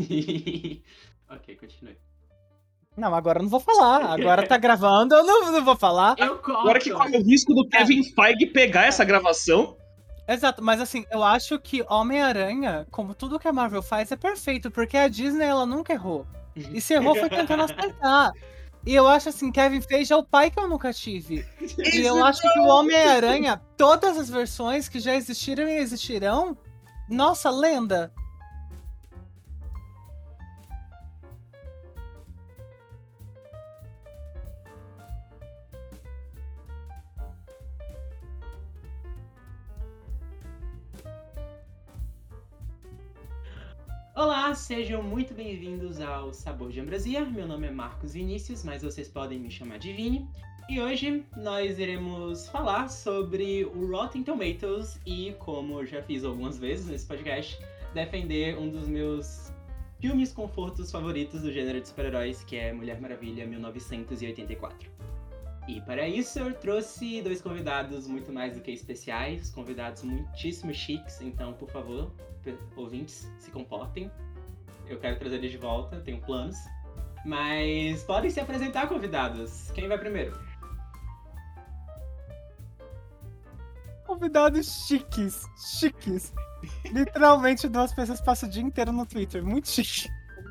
[1.30, 1.96] ok, continue.
[2.96, 4.12] Não, agora eu não vou falar.
[4.12, 6.16] Agora tá gravando, eu não, não vou falar.
[6.18, 6.60] Eu corto.
[6.60, 9.76] Agora que corre o risco do Kevin Feige pegar essa gravação.
[10.26, 14.70] Exato, mas assim, eu acho que Homem-Aranha, como tudo que a Marvel faz, é perfeito,
[14.70, 16.26] porque a Disney ela nunca errou.
[16.56, 18.32] E se errou foi tentando acertar.
[18.84, 21.44] E eu acho assim, Kevin Feige é o pai que eu nunca tive.
[21.92, 26.56] E eu acho que o Homem-Aranha, todas as versões que já existiram e existirão,
[27.08, 28.12] nossa, lenda.
[44.16, 47.22] Olá, sejam muito bem-vindos ao Sabor de Ambrosia.
[47.26, 50.26] Meu nome é Marcos Vinícius, mas vocês podem me chamar de Vini.
[50.70, 56.56] E hoje nós iremos falar sobre o Rotten Tomatoes e, como eu já fiz algumas
[56.56, 57.60] vezes nesse podcast,
[57.92, 59.52] defender um dos meus
[60.00, 64.95] filmes confortos favoritos do gênero de super-heróis, que é Mulher Maravilha 1984.
[65.66, 71.20] E para isso eu trouxe dois convidados muito mais do que especiais, convidados muitíssimo chiques,
[71.20, 72.12] então por favor,
[72.76, 74.10] ouvintes, se comportem.
[74.88, 76.56] Eu quero trazer eles de volta, tenho planos.
[77.24, 79.72] Mas podem se apresentar, convidados.
[79.72, 80.38] Quem vai primeiro?
[84.06, 85.42] Convidados chiques,
[85.80, 86.32] chiques.
[86.84, 90.08] Literalmente duas pessoas passam o dia inteiro no Twitter, muito chique.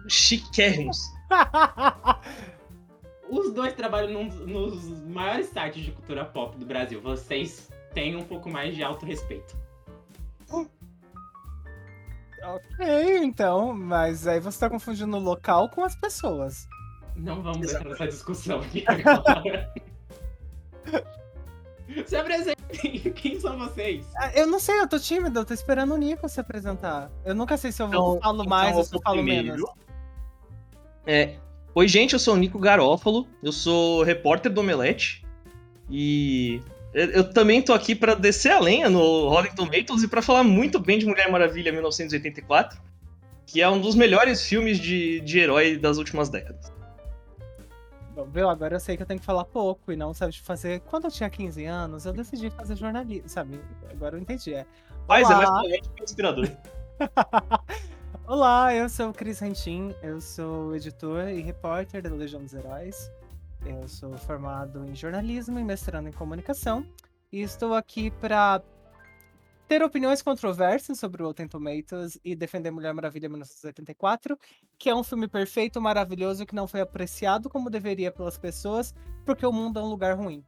[0.10, 1.00] Chiquérrimos.
[3.30, 7.02] Os dois trabalham num, nos maiores sites de cultura pop do Brasil.
[7.02, 9.56] Vocês têm um pouco mais de autorrespeito.
[12.44, 16.68] Ok, então, mas aí você tá confundindo o local com as pessoas.
[17.16, 19.74] Não vamos entrar nessa discussão aqui agora.
[22.06, 24.06] se apresentem, quem são vocês?
[24.18, 27.10] Ah, Eu não sei, eu tô tímida, eu tô esperando o Nico se apresentar.
[27.24, 29.48] Eu nunca sei se eu Então- falo então mais ou se eu falo primeiro.
[29.56, 29.70] menos.
[31.08, 31.40] É,
[31.78, 35.26] Oi, gente, eu sou o Nico Garófalo, eu sou repórter do Omelete
[35.90, 36.62] e
[36.94, 40.80] eu, também tô aqui pra descer a lenha no Rotten Tomatoes e pra falar muito
[40.80, 42.82] bem de Mulher Maravilha 1984,
[43.46, 46.72] que é um dos melhores filmes de, de herói das últimas décadas.
[48.16, 48.50] Bom, viu?
[48.50, 50.80] Agora eu sei que eu tenho que falar pouco e não sabe fazer.
[50.80, 53.60] Quando eu tinha 15 anos, eu decidi fazer jornalismo, sabe?
[53.92, 54.54] Agora eu entendi.
[54.54, 54.66] É.
[55.10, 56.48] Mas é mais poético e inspirador.
[58.28, 63.12] Olá, eu sou o Cris Rentin, eu sou editor e repórter da Legião dos Heróis.
[63.64, 66.84] Eu sou formado em jornalismo e mestrando em comunicação.
[67.32, 68.64] E estou aqui para
[69.68, 74.36] ter opiniões controversas sobre o Rotten Tomatoes e defender Mulher Maravilha 1984,
[74.76, 78.92] que é um filme perfeito, maravilhoso, que não foi apreciado como deveria pelas pessoas,
[79.24, 80.44] porque o mundo é um lugar ruim.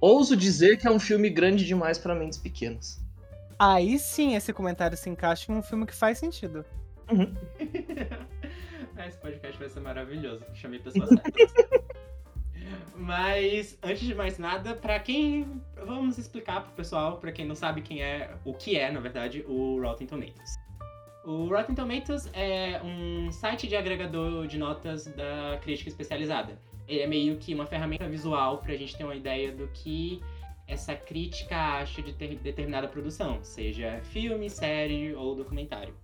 [0.00, 3.03] Ouso dizer que é um filme grande demais pra mentes pequenas.
[3.58, 6.64] Aí sim esse comentário se encaixa em um filme que faz sentido.
[9.06, 10.44] Esse podcast vai ser maravilhoso.
[10.54, 11.52] Chamei pessoas certas.
[12.96, 15.60] Mas, antes de mais nada, pra quem.
[15.84, 18.34] Vamos explicar pro pessoal, pra quem não sabe quem é.
[18.44, 20.58] O que é, na verdade, o Rotten Tomatoes.
[21.24, 26.58] O Rotten Tomatoes é um site de agregador de notas da crítica especializada.
[26.86, 30.22] Ele é meio que uma ferramenta visual pra gente ter uma ideia do que
[30.66, 35.94] essa crítica acha de ter determinada produção, seja filme, série ou documentário.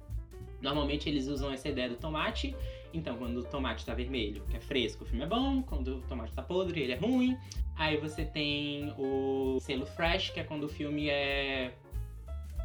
[0.61, 2.55] Normalmente eles usam essa ideia do tomate,
[2.93, 6.01] então quando o tomate tá vermelho, que é fresco, o filme é bom, quando o
[6.03, 7.37] tomate tá podre, ele é ruim.
[7.77, 11.73] Aí você tem o selo fresh, que é quando o filme é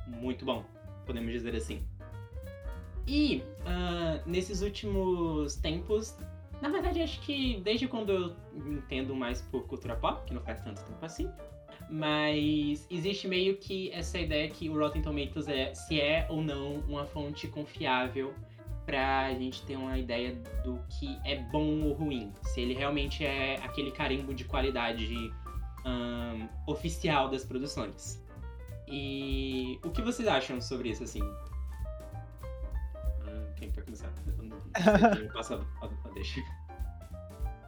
[0.07, 0.65] muito bom,
[1.05, 1.81] podemos dizer assim.
[3.07, 6.17] E ah, nesses últimos tempos,
[6.61, 8.35] na verdade acho que desde quando eu
[8.67, 11.29] entendo mais por cultura pop, que não faz tanto tempo assim,
[11.89, 16.79] mas existe meio que essa ideia que o Rotten Tomatoes é se é ou não
[16.87, 18.33] uma fonte confiável
[18.85, 22.31] pra gente ter uma ideia do que é bom ou ruim.
[22.43, 25.33] Se ele realmente é aquele carimbo de qualidade
[25.83, 28.23] ahn, oficial das produções.
[28.87, 31.21] E o que vocês acham sobre isso, assim?
[33.23, 34.13] Ah, quem quer começar?
[34.27, 36.41] Eu não sei quem passa a, a deixa.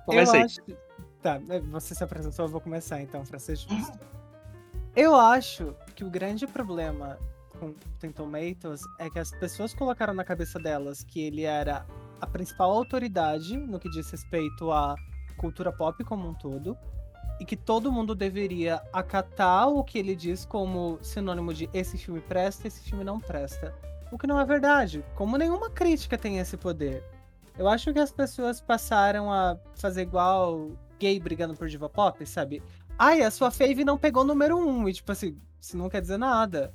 [0.05, 0.45] Começa eu aí.
[0.45, 0.61] acho.
[1.21, 3.99] Tá, é, você se apresentou, eu vou começar então, pra ser justo.
[4.97, 7.19] Eu acho que o grande problema
[7.59, 11.85] com Rotten Tomatoes é que as pessoas colocaram na cabeça delas que ele era
[12.19, 14.95] a principal autoridade no que diz respeito à
[15.37, 16.75] cultura pop como um todo.
[17.39, 22.19] E que todo mundo deveria acatar o que ele diz como sinônimo de esse filme
[22.19, 23.75] presta, esse filme não presta.
[24.11, 25.05] O que não é verdade.
[25.13, 27.03] Como nenhuma crítica tem esse poder.
[27.55, 32.63] Eu acho que as pessoas passaram a fazer igual gay brigando por diva pop, sabe?
[32.97, 34.87] Ai, a sua fave não pegou número um.
[34.89, 36.73] E tipo assim, isso não quer dizer nada.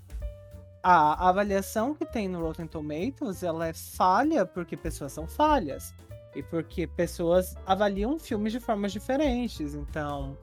[0.83, 5.95] a avaliação que tem no Rotten Tomatoes, ela é falha porque pessoas são falhas.
[6.35, 9.75] E porque pessoas avaliam filmes de formas diferentes.
[9.75, 10.37] Então,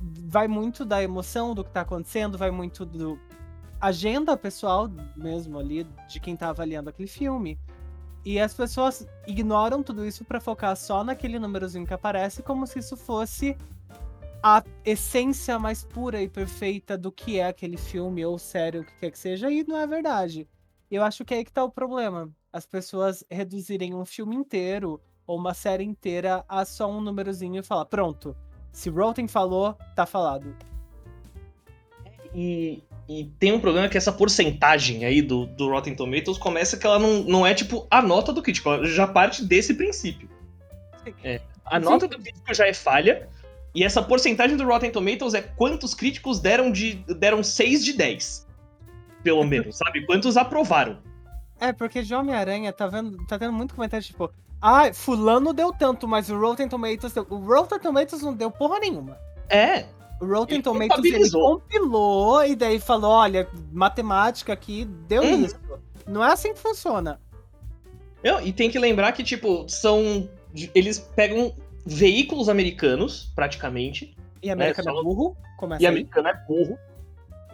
[0.00, 3.18] vai muito da emoção do que tá acontecendo, vai muito do
[3.80, 7.58] agenda pessoal mesmo ali de quem tá avaliando aquele filme.
[8.24, 12.80] E as pessoas ignoram tudo isso para focar só naquele númerozinho que aparece, como se
[12.80, 13.56] isso fosse
[14.42, 18.92] a essência mais pura e perfeita do que é aquele filme ou série, o que
[19.00, 20.48] quer que seja, e não é verdade.
[20.90, 22.30] Eu acho que é aí que tá o problema.
[22.52, 27.62] As pessoas reduzirem um filme inteiro ou uma série inteira a só um númerozinho e
[27.62, 28.34] falar, pronto,
[28.72, 30.56] se Rotten falou, tá falado.
[32.34, 36.86] E, e tem um problema que essa porcentagem aí do, do Rotten Tomatoes começa que
[36.86, 40.28] ela não, não é tipo a nota do crítico, ela já parte desse princípio.
[41.24, 43.28] É, a nota do crítico já é falha,
[43.78, 48.44] e essa porcentagem do Rotten Tomatoes é quantos críticos deram de deram 6 de 10.
[49.22, 50.04] Pelo menos, sabe?
[50.04, 50.98] Quantos aprovaram.
[51.60, 56.08] É, porque de Homem-Aranha tá, vendo, tá tendo muito comentário tipo, ah, fulano deu tanto,
[56.08, 57.24] mas o Rotten Tomatoes deu.
[57.30, 59.16] O Rotten Tomatoes não deu porra nenhuma.
[59.48, 59.86] É.
[60.20, 65.44] O Rotten Ele Tomatoes ele compilou e daí falou, olha, matemática aqui deu Uhum.
[65.44, 65.56] isso.
[66.04, 67.20] Não é assim que funciona.
[68.24, 70.28] Não, e tem que lembrar que, tipo, são.
[70.74, 71.54] Eles pegam
[71.86, 74.14] veículos americanos, praticamente.
[74.42, 75.92] E americano é, só- burro, começa E aí.
[75.92, 76.78] americano é burro.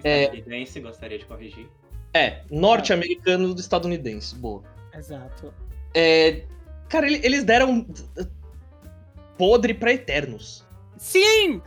[0.02, 0.24] É.
[0.24, 1.66] Estadunidense, gostaria de corrigir.
[2.12, 4.34] É, norte-americano do estadunidense.
[4.36, 4.62] Boa.
[4.94, 5.52] Exato.
[5.94, 6.42] É,
[6.88, 7.86] cara, ele- eles deram
[9.36, 10.64] podre pra Eternos.
[10.96, 11.60] Sim!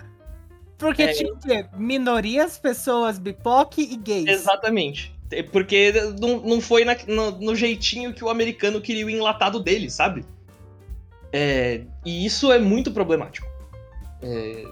[0.78, 1.14] Porque É.
[1.14, 4.28] tinha que ter minorias, pessoas bipoque e gays.
[4.28, 5.14] Exatamente.
[5.32, 9.60] É, Porque não, não foi na- no, no jeitinho que o americano queria o enlatado
[9.60, 10.24] dele, sabe?
[11.34, 13.48] É, e isso é muito problemático.
[14.22, 14.64] É,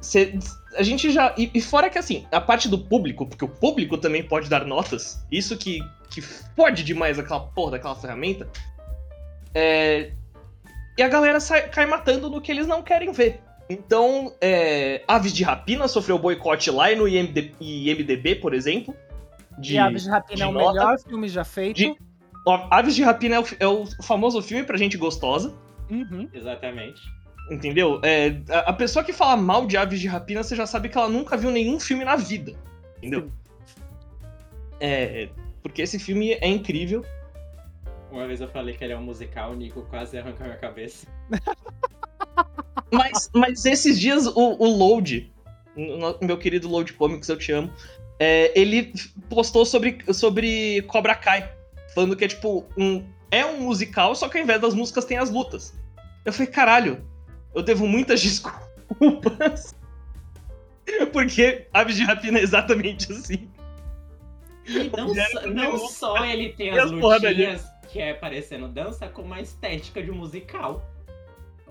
[0.00, 0.38] cê-
[0.76, 1.34] a gente já.
[1.36, 4.64] E, e fora que assim, a parte do público, porque o público também pode dar
[4.64, 5.80] notas, isso que,
[6.10, 8.48] que fode demais aquela porra daquela ferramenta.
[9.54, 10.12] É,
[10.96, 13.40] e a galera sai- cai matando no que eles não querem ver.
[13.68, 18.94] Então, é, Aves de Rapina sofreu boicote lá e no IMD, IMDB, por exemplo.
[19.58, 20.72] De, e Aves de Rapina é o de nota.
[20.72, 21.76] melhor filme já feito.
[21.76, 21.96] De-
[22.70, 25.54] Aves de Rapina é o, é o famoso filme pra gente gostosa,
[25.90, 26.28] Uhum.
[26.32, 27.00] Exatamente.
[27.50, 28.00] entendeu?
[28.02, 30.96] É, a, a pessoa que fala mal de Aves de Rapina, você já sabe que
[30.96, 32.54] ela nunca viu nenhum filme na vida,
[32.98, 33.30] entendeu?
[34.80, 35.28] É,
[35.62, 37.04] porque esse filme é incrível.
[38.10, 40.58] Uma vez eu falei que ele é um musical, o Nico quase arrancou a minha
[40.58, 41.06] cabeça.
[42.90, 45.32] Mas, mas esses dias o, o Load,
[46.20, 47.68] meu querido Load Comics, eu te amo,
[48.18, 48.92] é, ele
[49.28, 51.50] postou sobre, sobre Cobra Kai,
[51.94, 53.04] falando que é tipo um.
[53.34, 55.74] É um musical, só que ao invés das músicas tem as lutas.
[56.24, 57.04] Eu falei, caralho,
[57.54, 59.74] eu devo muitas desculpas.
[61.12, 63.48] Porque Aves de Rapina é exatamente assim.
[64.66, 65.54] E não, só, entendeu?
[65.54, 69.40] não só ele tem as as porra da lutinhas que é parecendo dança, como a
[69.40, 70.84] estética de musical.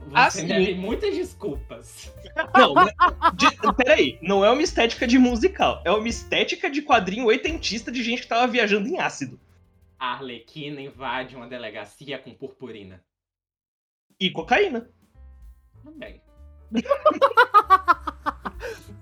[0.06, 0.48] Você Ah, sim.
[0.48, 2.12] deve muitas desculpas.
[2.58, 2.92] Não, mas-
[3.36, 8.04] de- peraí, não é uma estética de musical, é uma estética de quadrinho oitentista de
[8.04, 9.40] gente que tava viajando em ácido.
[10.04, 13.02] A Arlequina invade uma delegacia com purpurina.
[14.20, 14.90] E cocaína.
[15.82, 16.22] Também.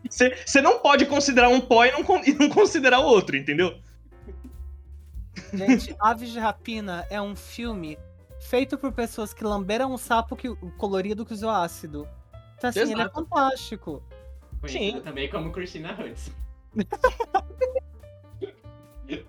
[0.07, 3.81] Você não pode considerar um pó e não, e não considerar o outro, entendeu?
[5.51, 7.97] Gente, Aves de Rapina é um filme
[8.39, 12.07] feito por pessoas que lamberam um sapo que, colorido que usou ácido.
[12.59, 13.15] Então, assim, ele é Exato.
[13.15, 14.03] fantástico.
[14.59, 15.01] Conhecida Sim.
[15.03, 16.31] também como Christina Hudson.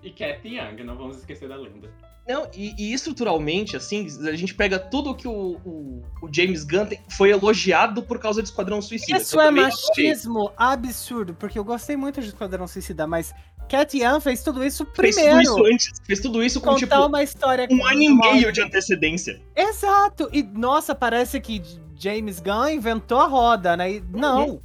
[0.03, 1.89] e Cathy Young, não vamos esquecer da lenda.
[2.27, 6.85] Não, e, e estruturalmente, assim, a gente pega tudo que o, o, o James Gunn
[6.85, 9.17] tem- foi elogiado por causa de Esquadrão Suicida.
[9.17, 13.33] Isso é machismo absurdo, porque eu gostei muito de Esquadrão Suicida, mas
[13.67, 15.43] Cat Young fez tudo isso Fez primeiro.
[15.43, 15.91] tudo isso antes.
[16.05, 19.41] Fez tudo isso com, contar tipo, uma história um ano e meio de antecedência.
[19.53, 20.29] Exato!
[20.31, 21.61] E nossa, parece que
[21.99, 23.95] James Gunn inventou a roda, né?
[23.95, 24.61] E, não.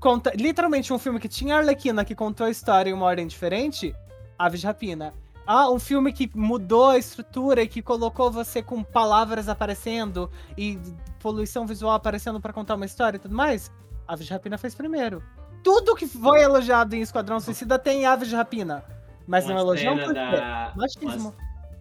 [0.00, 3.94] Conta, literalmente um filme que tinha Arlequina que contou a história em uma ordem diferente,
[4.38, 5.14] Aves de Rapina.
[5.46, 10.78] Ah, um filme que mudou a estrutura e que colocou você com palavras aparecendo e
[11.18, 13.70] poluição visual aparecendo pra contar uma história e tudo mais.
[14.06, 15.22] Aves de Rapina fez primeiro.
[15.62, 18.84] Tudo que foi elogiado em Esquadrão Suicida tem Aves de Rapina.
[19.26, 20.12] Mas uma não elogiam quê?
[20.12, 20.72] da...
[20.76, 21.34] Machismo.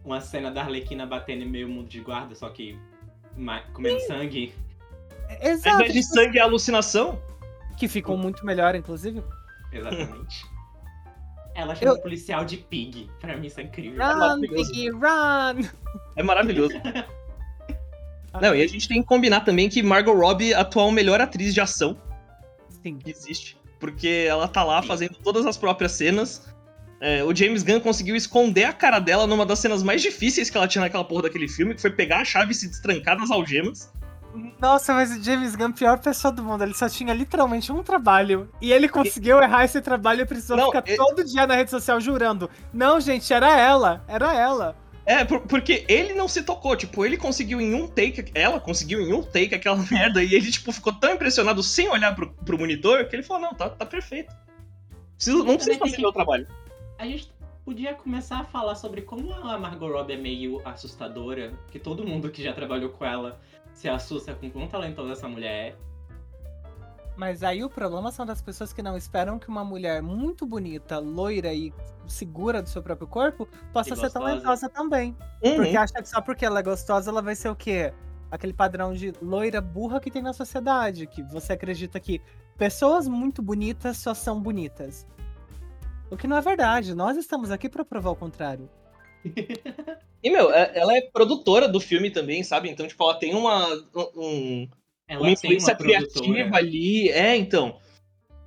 [0.04, 2.80] Uma, uma cena da Arlequina batendo em meio mundo de guarda, só que
[3.74, 4.54] comendo sangue.
[5.30, 5.76] Ao Exato.
[5.76, 7.20] invés de sangue e alucinação,
[7.78, 9.24] Que ficou muito melhor, inclusive.
[9.72, 10.46] Exatamente.
[11.54, 13.10] Ela chama Eu- o policial de pig.
[13.20, 14.02] Pra mim isso é incrível.
[14.02, 14.72] Run, maravilhoso.
[14.72, 15.70] Piggy, run!
[16.16, 16.74] é maravilhoso.
[18.42, 21.20] Não, e a gente tem que combinar também que Margot Robbie é a atual melhor
[21.20, 21.98] atriz de ação
[22.82, 22.98] Sim.
[22.98, 23.58] que existe.
[23.80, 24.88] Porque ela tá lá Sim.
[24.88, 26.48] fazendo todas as próprias cenas.
[27.02, 30.56] é, o James Gunn conseguiu esconder a cara dela numa das cenas mais difíceis que
[30.58, 33.30] ela tinha naquela porra daquele filme, que foi pegar a chave e se destrancar nas
[33.32, 33.92] algemas.
[34.60, 38.50] Nossa, mas o James Gunn, pior pessoa do mundo, ele só tinha literalmente um trabalho.
[38.62, 41.72] E ele conseguiu errar esse trabalho e precisou Não, ficar e- todo dia na rede
[41.72, 42.50] social jurando.
[42.74, 44.76] Não, gente, era ela, era ela.
[45.06, 49.02] É, por- porque ele não se tocou, tipo, ele conseguiu em um take, ela conseguiu
[49.02, 52.58] em um take aquela merda, e ele, tipo, ficou tão impressionado sem olhar pro, pro
[52.58, 54.32] monitor que ele falou, não, tá, tá perfeito.
[55.16, 56.48] Preciso, não precisa fazer meu trabalho.
[56.98, 57.32] A gente
[57.66, 62.30] podia começar a falar sobre como a Margot Robbie é meio assustadora, que todo mundo
[62.30, 63.40] que já trabalhou com ela
[63.74, 65.76] se assusta com quão talentosa essa mulher é.
[67.16, 70.98] Mas aí o problema são das pessoas que não esperam que uma mulher muito bonita,
[70.98, 71.74] loira e
[72.08, 75.16] segura do seu próprio corpo possa ser talentosa também.
[75.44, 75.58] Uhum.
[75.58, 77.94] Porque acha que só porque ela é gostosa, ela vai ser o quê?
[78.30, 82.22] Aquele padrão de loira burra que tem na sociedade, que você acredita que
[82.58, 85.06] pessoas muito bonitas só são bonitas.
[86.10, 88.70] O que não é verdade, nós estamos aqui pra provar o contrário.
[90.24, 92.70] E, meu, é- ela é produtora do filme também, sabe?
[92.70, 93.68] Então, tipo, ela tem uma,
[94.16, 94.68] um,
[95.08, 96.10] Ela uma tem influência uma produtora.
[96.26, 97.10] criativa ali.
[97.10, 97.78] É, então.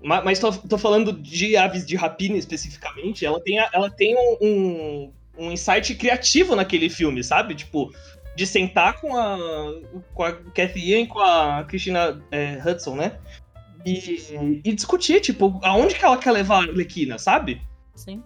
[0.02, 3.24] Ma- Mas tô, tô falando de Aves de Rapina especificamente.
[3.24, 7.54] Ela tem, a- ela tem um, um, um insight criativo naquele filme, sabe?
[7.54, 7.92] Tipo,
[8.36, 9.36] de sentar com a,
[10.12, 13.18] com a Cathy Ian e com a Christina é, Hudson, né?
[13.86, 17.60] E, e discutir, tipo, aonde que ela quer levar a Arlequina, sabe?
[17.94, 18.22] Sim.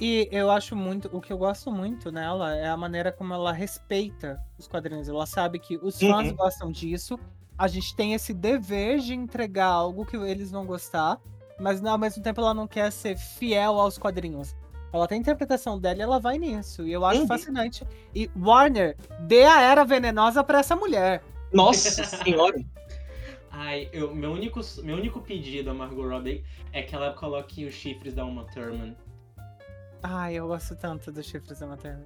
[0.00, 3.52] E eu acho muito, o que eu gosto muito nela é a maneira como ela
[3.52, 5.08] respeita os quadrinhos.
[5.08, 6.36] Ela sabe que os fãs Uhum.
[6.36, 7.18] gostam disso,
[7.56, 11.20] a gente tem esse dever de entregar algo que eles vão gostar,
[11.58, 14.54] mas ao mesmo tempo ela não quer ser fiel aos quadrinhos.
[14.92, 16.86] Ela tem a interpretação dela e ela vai nisso.
[16.86, 17.26] E eu acho Uhum.
[17.26, 17.84] fascinante.
[18.14, 21.22] E Warner, dê a era venenosa pra essa mulher.
[21.52, 22.58] Nossa senhora.
[23.50, 27.74] Ai, eu, meu, único, meu único pedido a Margot Robbie é que ela coloque os
[27.74, 28.96] chifres da Uma Thurman.
[30.02, 32.04] Ai, eu gosto tanto dos chifres da materna.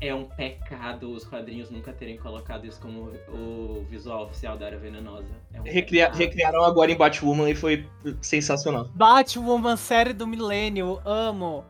[0.00, 4.76] É um pecado os quadrinhos nunca terem colocado isso como o visual oficial da Era
[4.78, 5.28] Venenosa.
[5.52, 6.18] É um Recria- pecado.
[6.18, 7.86] recriaram agora em Batwoman e foi
[8.20, 8.88] sensacional.
[8.94, 11.64] Batwoman, série do milênio, amo.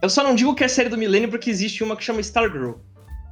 [0.00, 2.74] Eu só não digo que é série do milênio porque existe uma que chama Stargirl.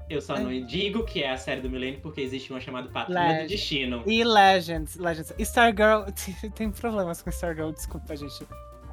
[0.09, 0.41] Eu só É.
[0.41, 3.43] não digo que é a série do milênio porque existe uma chamada Patrulha Legend.
[3.45, 4.03] do Destino.
[4.07, 5.33] E Legends, Legends.
[5.39, 6.03] Stargirl,
[6.57, 8.45] tem problemas com Stargirl, desculpa, gente.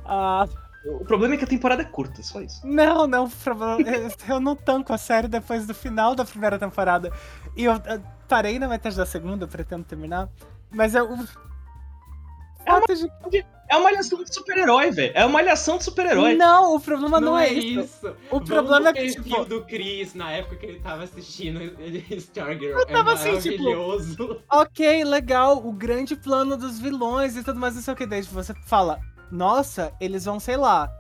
[0.06, 0.48] Ah,
[0.86, 2.62] O problema é que a temporada é curta, só isso.
[2.66, 7.12] não, não, problema- eu, eu não tanco a série depois do final da primeira temporada.
[7.56, 7.74] E eu,
[8.28, 10.30] parei na metade da segunda, eu pretendo terminar.
[10.72, 11.12] Mas eu.
[11.12, 11.18] o
[12.66, 12.94] fato
[13.30, 15.12] de- É uma malhação de super-herói, velho.
[15.14, 16.36] É uma malhação de super-herói.
[16.36, 18.08] Não, o problema não, é isso.
[18.32, 21.60] O Vamos problema é que, perfil tipo, do Chris na época que ele tava assistindo
[22.12, 22.80] Stargirl.
[22.80, 27.76] Eu tava é assim, tipo, ok, legal, o grande plano dos vilões e tudo mais,
[27.76, 28.06] não sei o que.
[28.06, 30.92] Daí você fala, nossa, eles vão, sei lá,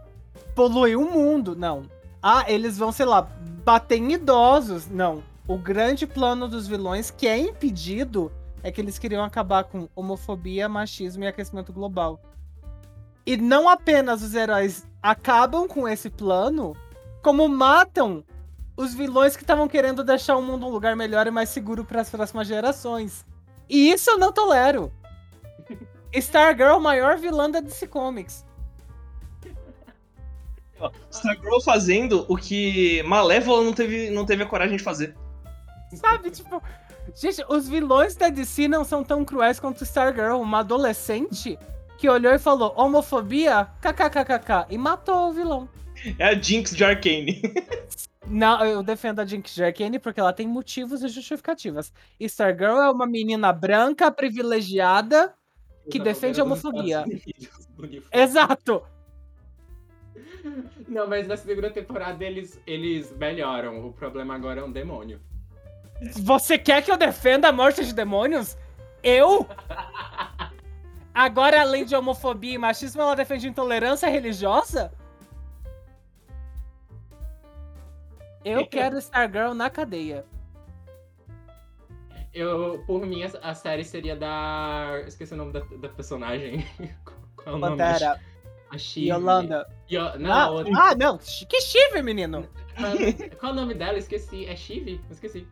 [0.56, 1.56] poluir o mundo.
[1.56, 1.86] Não.
[2.22, 3.22] Ah, eles vão, sei lá,
[3.64, 4.88] bater em idosos.
[4.88, 5.24] Não.
[5.48, 8.32] O grande plano dos vilões, que é impedido,
[8.62, 12.20] é que eles queriam acabar com homofobia, machismo e aquecimento global.
[13.26, 16.76] E não apenas os heróis acabam com esse plano,
[17.22, 18.24] como matam
[18.76, 22.02] os vilões que estavam querendo deixar o mundo um lugar melhor e mais seguro para
[22.02, 23.26] as próximas gerações.
[23.70, 24.92] E isso eu não tolero.
[26.18, 28.46] Stargirl, maior vilã da DC Comics.
[31.10, 35.16] Stargirl fazendo o que Malévola não teve, não teve a coragem de fazer.
[35.96, 36.62] Sabe, tipo.
[37.16, 41.58] Gente, os vilões da DC não são tão cruéis quanto Stargirl, uma adolescente
[41.98, 45.70] que olhou e falou homofobia, kkkk, e matou o vilão.
[46.20, 47.42] É a Jinx de Arcane.
[48.30, 51.94] Não, eu defendo a Jinx Jerkane porque ela tem motivos e justificativas.
[52.20, 55.34] Stargirl é uma menina branca, privilegiada,
[55.90, 57.06] que defende a homofobia.
[58.12, 58.84] Exato!
[60.88, 63.86] Não, mas na segunda temporada eles, eles melhoram.
[63.86, 65.20] O problema agora é um demônio.
[66.22, 68.58] Você quer que eu defenda a morte de demônios?
[69.04, 69.48] Eu?
[71.14, 74.94] Agora, além de homofobia e machismo, ela defende intolerância religiosa?
[78.46, 80.24] Eu quero Stargirl na cadeia.
[82.38, 85.02] Eu, por mim, a, a série seria da.
[85.08, 86.66] Esqueci o nome da, da personagem.
[87.36, 87.78] Qual é o nome?
[87.78, 88.20] Pantera,
[88.70, 89.08] A Shiv.
[89.10, 89.68] Yolanda.
[89.90, 90.72] Yo- Não, Ah, outra.
[90.76, 91.18] ah, não.
[91.18, 92.48] Que chive, menino.
[93.40, 93.98] Qual- é o nome dela?
[93.98, 94.46] Esqueci.
[94.46, 95.00] É Shiv?
[95.10, 95.48] Esqueci.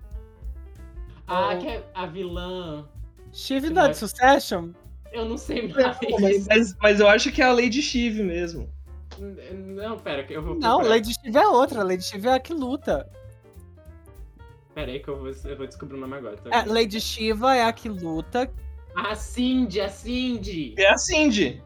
[1.27, 1.58] Ah, Oh.
[1.60, 2.88] que é a vilã.
[3.34, 4.70] Chive da Succession?
[5.12, 6.48] Eu não sei Mas, mais.
[6.48, 8.70] mas- mas eu acho que é a Lady Shiv mesmo.
[9.54, 10.56] Não, pera, que eu vou.
[10.56, 10.89] Não, procurar.
[10.96, 11.84] Lady Chive é outra.
[11.84, 13.10] Lady Chive é a que luta.
[14.75, 16.36] Pera aí que eu vou, eu vou descobrir o nome agora.
[16.36, 16.50] tá?
[16.53, 18.51] É, Lady Shiva é a que luta.
[18.94, 20.75] A Cindy, a Cindy!
[20.77, 21.63] É a Cindy.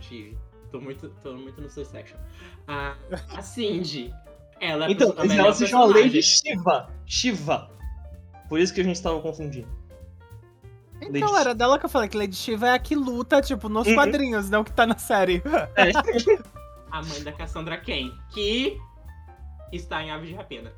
[0.00, 0.36] Shiv.
[0.70, 2.16] tô muito, tô muito no Soul Section.
[2.68, 2.94] A,
[3.36, 4.12] a Cindy,
[4.60, 5.86] ela é Então, mas ela se chama.
[5.86, 6.90] Lady Shiva.
[7.06, 7.70] Shiva.
[8.48, 9.68] Por isso que a gente tava confundindo.
[11.00, 13.68] Então Lady era dela que eu falei que Lady Shiva é a que luta, tipo,
[13.68, 13.94] nos Uhum.
[13.94, 15.42] quadrinhos, não que tá na série.
[15.74, 15.90] É.
[16.90, 18.78] A mãe da Cassandra Cain, que
[19.72, 20.72] está em Aves de Rapina.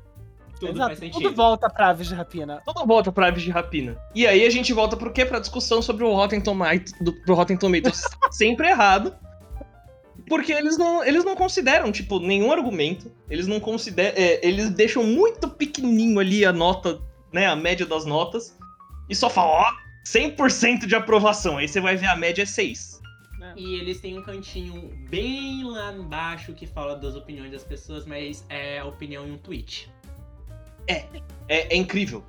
[0.59, 1.21] Tudo Exato, faz sentido.
[1.21, 2.61] tudo volta pra Aves de Rapina.
[2.65, 3.97] Tudo volta pra Aves de Rapina.
[4.13, 5.25] E aí a gente volta pro quê?
[5.25, 9.13] Pra discussão sobre o Rotten Tomatoes, do, pro Rotten Tomatoes sempre errado.
[10.27, 13.11] Porque eles não, eles não consideram, tipo, nenhum argumento.
[13.29, 14.17] Eles não consideram.
[14.17, 16.99] é, eles deixam muito pequenininho ali a nota,
[17.31, 17.45] né?
[17.47, 18.57] A média das notas.
[19.09, 19.65] E só falam, ó,
[20.07, 21.57] 100% de aprovação.
[21.57, 22.95] Aí você vai ver a média é 6.
[23.55, 28.45] E eles têm um cantinho bem lá embaixo que fala das opiniões das pessoas, mas
[28.49, 29.89] é a opinião em um tweet.
[30.87, 31.05] É,
[31.47, 32.23] é incrível.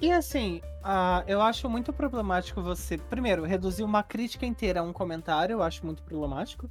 [0.00, 4.92] E assim, ah, eu acho muito problemático você, primeiro, reduzir uma crítica inteira a um
[4.92, 6.70] comentário, eu acho muito problemático.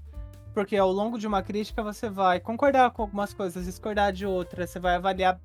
[0.53, 4.69] Porque ao longo de uma crítica você vai concordar com algumas coisas, discordar de outras,
[4.69, 5.39] você vai avaliar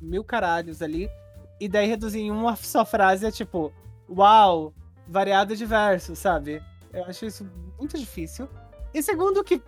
[0.00, 1.10] mil caralhos ali.
[1.58, 3.72] E daí reduzir em uma só frase é tipo,
[4.08, 4.72] uau,
[5.08, 6.62] variado e diverso, sabe?
[6.92, 8.48] Eu acho isso muito difícil.
[8.92, 9.60] E segundo que,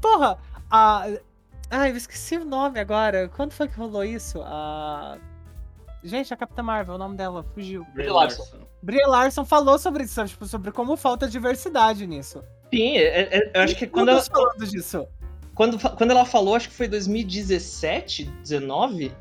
[0.00, 0.38] porra,
[0.70, 1.06] a.
[1.70, 3.28] Ai, eu esqueci o nome agora.
[3.28, 4.40] Quando foi que rolou isso?
[4.42, 5.18] A.
[6.02, 7.84] Gente, a Capitã Marvel, o nome dela fugiu.
[7.94, 8.44] Brie Larson.
[8.82, 10.30] Brie Larson falou sobre isso, sabe?
[10.30, 12.42] Tipo, sobre como falta diversidade nisso.
[12.72, 15.06] Sim, é- é- eu acho que quando ela, Todos falando disso.
[15.54, 19.12] quando, quando ela falou, acho que foi 2017, 19,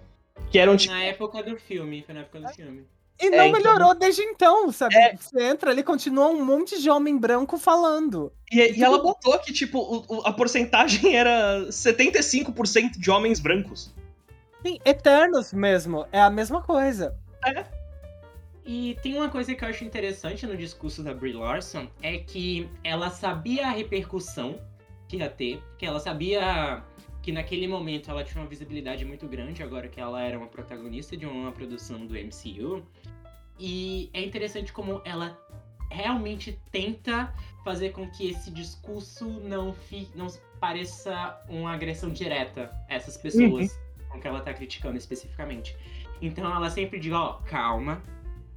[0.49, 0.93] que eram tipo.
[0.93, 2.87] Na época do filme, foi na época do filme.
[3.21, 4.95] E não É, então- melhorou desde então, sabe?
[4.95, 5.15] É.
[5.15, 8.31] Você entra ali, continua um monte de homem branco falando.
[8.51, 13.93] E, e ela botou que, tipo, o- o- a porcentagem era 75% de homens brancos.
[14.65, 17.15] Sim, Eternos mesmo, é a mesma coisa.
[18.65, 22.69] E tem uma coisa que eu acho interessante no discurso da Brie Larson, é que
[22.83, 24.59] ela sabia a repercussão
[25.07, 26.83] que ia ter, que ela sabia
[27.29, 31.15] que naquele momento ela tinha uma visibilidade muito grande, agora que ela era uma protagonista
[31.15, 32.83] de uma produção do MCU.
[33.59, 35.39] E é interessante como ela
[35.91, 37.31] realmente tenta
[37.63, 40.25] fazer com que esse discurso não, fi, não
[40.59, 45.77] pareça uma agressão direta a essas pessoas com que ela tá criticando especificamente.
[46.19, 48.01] Então ela sempre diz, ó, calma,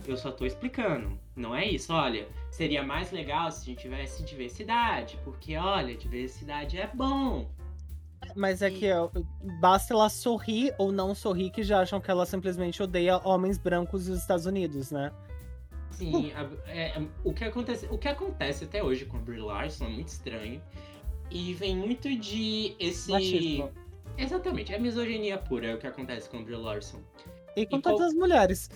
[0.07, 1.21] eu só tô explicando.
[1.37, 6.79] Não é isso, olha, seria mais legal se a gente tivesse diversidade, porque olha, diversidade
[6.79, 7.51] é bom.
[8.35, 9.09] Mas é que ó,
[9.61, 14.07] basta ela sorrir ou não sorrir que já acham que ela simplesmente odeia homens brancos
[14.07, 15.13] dos Estados Unidos, né?
[15.91, 19.41] Sim, a- é, é, o, que acontece, o que acontece até hoje com a Brie
[19.41, 20.61] Larson é muito estranho.
[21.31, 23.11] E vem muito de esse.
[23.11, 23.71] Machismo.
[24.19, 26.99] Exatamente, é misoginia pura é o que acontece com a Brie Larson.
[27.57, 28.71] E com E todas qual- as mulheres.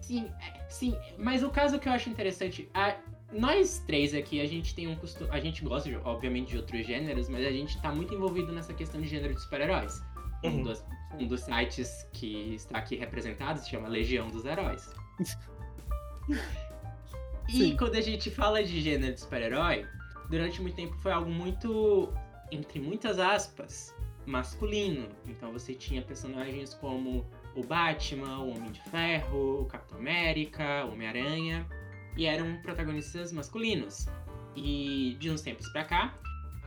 [0.00, 2.96] Sim, é, sim, mas o caso que eu acho interessante, a-
[3.32, 6.86] nós três aqui, a gente tem um costume, a gente gosta, de- obviamente, de outros
[6.86, 10.02] gêneros, mas a gente tá muito envolvido nessa questão de gênero de super-heróis.
[10.42, 10.62] Um, Uhum.
[10.62, 10.84] dos,
[11.18, 14.90] um dos sites que está aqui representado se chama Legião dos Heróis.
[17.48, 17.76] e Sim.
[17.76, 19.86] quando a gente fala de gênero de super-herói,
[20.28, 22.12] durante muito tempo foi algo muito,
[22.50, 23.94] entre muitas aspas,
[24.26, 25.08] masculino.
[25.26, 30.92] Então você tinha personagens como o Batman, o Homem de Ferro, o Capitão América, o
[30.92, 31.66] Homem-Aranha,
[32.16, 34.06] e eram protagonistas masculinos.
[34.56, 36.14] E de uns tempos pra cá,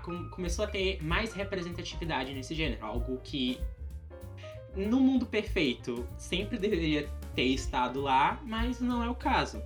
[0.01, 3.59] com- começou a ter mais representatividade nesse gênero, algo que
[4.75, 9.61] no mundo perfeito sempre deveria ter estado lá, mas não é o caso.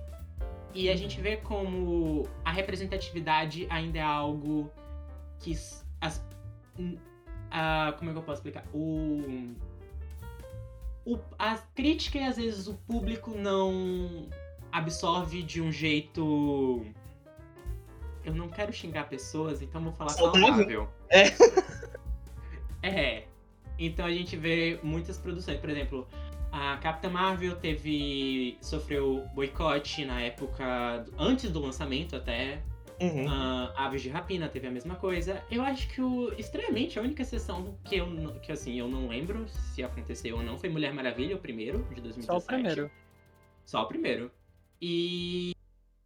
[0.74, 4.70] E a gente vê como a representatividade ainda é algo
[5.40, 5.56] que
[6.00, 6.24] as,
[6.76, 8.64] como é que eu posso explicar?
[8.72, 9.54] O,
[11.06, 14.28] o a crítica e às vezes o público não
[14.72, 16.84] absorve de um jeito
[18.24, 20.48] eu não quero xingar pessoas, então vou falar Saudável.
[20.56, 20.88] saudável.
[21.08, 21.24] É.
[22.80, 23.24] É.
[23.78, 26.06] Então a gente vê muitas produções, por exemplo,
[26.52, 32.62] a Capitã Marvel teve sofreu boicote na época antes do lançamento até.
[33.00, 33.26] Uhum.
[33.28, 35.42] Ah, Aves de Rapina teve a mesma coisa.
[35.50, 39.08] Eu acho que o estranhamente a única exceção que eu não- que assim, eu não
[39.08, 42.26] lembro se aconteceu ou não foi Mulher Maravilha, o primeiro de 2017.
[42.26, 42.90] Só o primeiro.
[43.64, 44.30] Só o primeiro.
[44.80, 45.52] E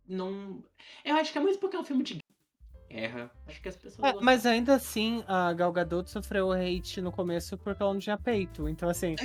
[0.08, 0.62] não
[1.04, 2.18] eu acho que é muito porque é um filme de
[2.90, 3.30] guerra.
[3.46, 7.56] Acho que as pessoas É, mas ainda assim, a Gal Gadot sofreu hate no começo
[7.58, 8.68] porque ela não tinha peito.
[8.68, 9.16] Então, assim,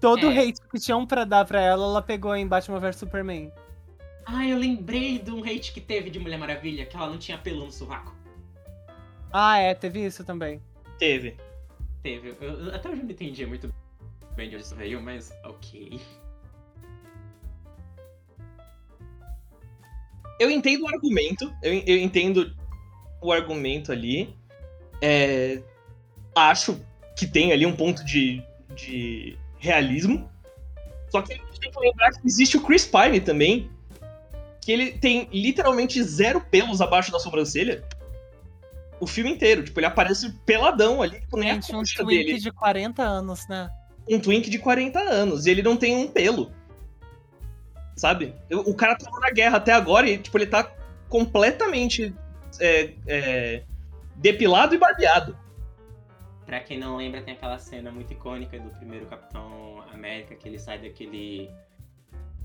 [0.00, 0.38] todo o É.
[0.40, 3.52] hate que tinham pra dar pra ela, ela pegou em Batman vs Superman.
[4.26, 7.38] Ah, eu lembrei de um hate que teve de Mulher Maravilha, que ela não tinha
[7.38, 8.14] pelo no sovaco.
[9.32, 10.60] Ah, é, teve isso também.
[10.98, 11.36] Teve.
[12.02, 12.36] Teve.
[12.40, 13.72] Eu, eu- até hoje eu não entendi muito
[14.36, 16.00] bem de onde isso veio, mas ok.
[20.38, 22.54] Eu entendo o argumento, eu, eu entendo
[23.20, 24.34] o argumento ali.
[25.00, 25.60] É,
[26.34, 26.80] acho
[27.16, 28.42] que tem ali um ponto de,
[28.74, 30.30] de realismo.
[31.10, 33.70] Só que a gente tem que lembrar que existe o Chris Pine também,
[34.60, 37.84] que ele tem literalmente zero pelos abaixo da sobrancelha.
[39.00, 39.64] O filme inteiro.
[39.64, 42.38] Tipo, ele aparece peladão ali, tipo, nem Gente, a um twink dele.
[42.38, 43.70] de 40 anos, né?
[44.08, 45.46] Um twink de 40 anos.
[45.46, 46.52] E ele não tem um pelo.
[47.98, 48.34] Sabe?
[48.50, 50.72] O cara tava na guerra até agora e, tipo, ele tá
[51.08, 52.14] completamente
[52.60, 53.64] é, é,
[54.14, 55.36] depilado e barbeado.
[56.46, 60.58] Pra quem não lembra, tem aquela cena muito icônica do primeiro Capitão América, que ele
[60.58, 61.50] sai daquele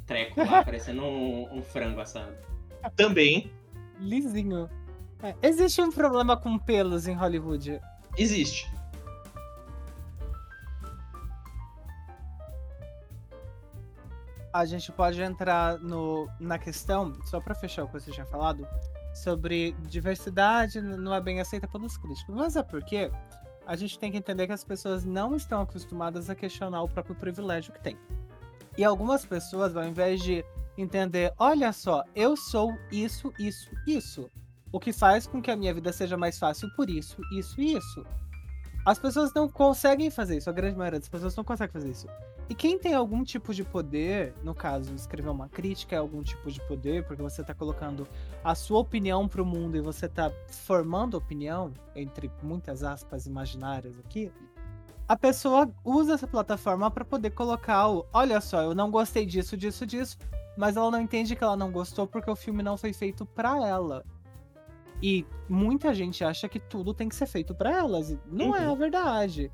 [0.07, 2.35] treco lá, parecendo um, um frango assado.
[2.95, 3.49] Também
[3.99, 4.69] Lisinho.
[5.21, 7.79] É, existe um problema com pelos em Hollywood.
[8.17, 8.69] existe.
[14.53, 18.67] A gente pode entrar no, na questão, só pra fechar o que você tinha falado,
[19.13, 22.35] sobre diversidade não é bem aceita pelos críticos.
[22.35, 23.11] Mas é porque
[23.65, 27.15] a gente tem que entender que as pessoas não estão acostumadas a questionar o próprio
[27.15, 27.97] privilégio que tem.
[28.77, 30.43] E algumas pessoas, ao invés de
[30.77, 34.29] entender, olha só, eu sou isso, isso, isso.
[34.71, 38.05] O que faz com que a minha vida seja mais fácil por isso, isso isso.
[38.85, 42.07] As pessoas não conseguem fazer isso, a grande maioria das pessoas não consegue fazer isso.
[42.49, 46.51] E quem tem algum tipo de poder, no caso, escrever uma crítica é algum tipo
[46.51, 48.05] de poder, porque você tá colocando
[48.43, 54.29] a sua opinião pro mundo e você tá formando opinião, entre muitas aspas imaginárias aqui,
[55.07, 59.55] a pessoa usa essa plataforma para poder colocar o, olha só, eu não gostei disso,
[59.55, 60.17] disso, disso,
[60.57, 63.65] mas ela não entende que ela não gostou porque o filme não foi feito para
[63.65, 64.03] ela.
[65.05, 68.09] E muita gente acha que tudo tem que ser feito para elas.
[68.11, 68.71] e Não é Uhum.
[68.71, 69.51] a verdade.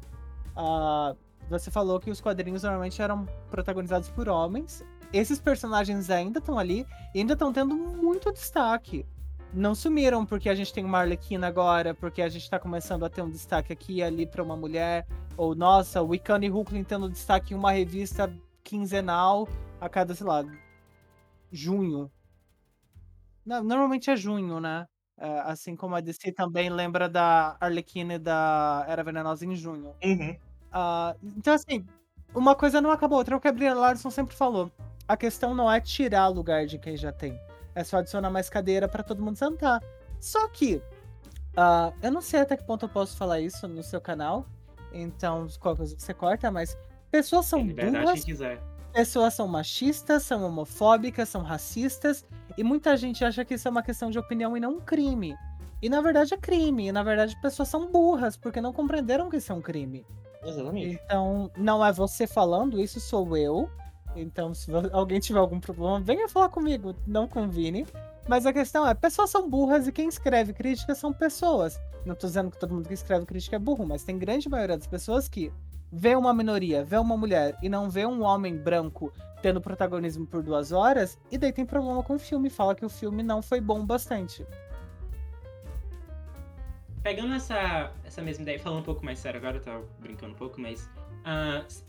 [0.56, 1.16] Ah,
[1.50, 4.86] você falou que os quadrinhos normalmente eram protagonizados por homens.
[5.12, 6.86] Esses personagens ainda estão ali
[7.16, 9.08] e ainda estão tendo muito destaque.
[9.52, 13.10] Não sumiram porque a gente tem uma Arlequina agora, porque a gente tá começando a
[13.10, 15.08] ter um destaque aqui e ali pra uma mulher.
[15.36, 18.32] Ou, nossa, o Wiccan e Hulkling tendo destaque em uma revista
[18.64, 19.48] quinzenal
[19.82, 20.46] a cada, sei lá,
[21.52, 22.12] junho.
[23.44, 24.86] Normalmente é junho, né?
[25.22, 29.94] É, assim como a DC também lembra da Arlequina e da Era Venenosa em junho.
[30.02, 30.38] Uhum.
[30.72, 31.86] Ah, então, assim,
[32.34, 33.36] uma coisa não acabou outra.
[33.36, 34.72] É o que a Bria Larson sempre falou.
[35.06, 37.38] A questão não é tirar lugar de quem já tem.
[37.76, 39.84] É só adicionar mais cadeira pra todo mundo sentar.
[40.22, 40.82] Só que,
[41.58, 44.46] ah, eu não sei até que ponto eu posso falar isso no seu canal.
[44.94, 46.78] Então, qualquer coisa você corta, mas
[47.12, 48.62] pessoas são Tem liberdade burras, quem quiser.
[48.94, 52.26] Pessoas são machistas, são homofóbicas, são racistas,
[52.58, 55.36] e muita gente acha que isso é uma questão de opinião e não um crime.
[55.82, 59.38] E na verdade é crime, e na verdade pessoas são burras, porque não compreenderam que
[59.38, 60.06] isso é um crime.
[60.44, 61.00] Exatamente.
[61.04, 63.70] Então, não é você falando, isso sou eu.
[64.16, 67.86] Então, se alguém tiver algum problema, venha falar comigo, não Vini.
[68.28, 71.80] Mas a questão é, pessoas são burras e quem escreve crítica são pessoas.
[72.06, 74.78] Não tô dizendo que todo mundo que escreve crítica é burro, mas tem grande maioria
[74.78, 75.52] das pessoas que
[75.92, 80.44] vê uma minoria, vê uma mulher e não vê um homem branco tendo protagonismo por
[80.44, 83.62] duas horas, e daí tem problema com o filme, fala que o filme não foi
[83.62, 84.46] bom bastante.
[87.02, 90.36] Pegando essa, essa mesma ideia, falando um pouco mais sério agora, eu tava brincando um
[90.38, 90.90] pouco, mas.
[91.66, 91.84] s-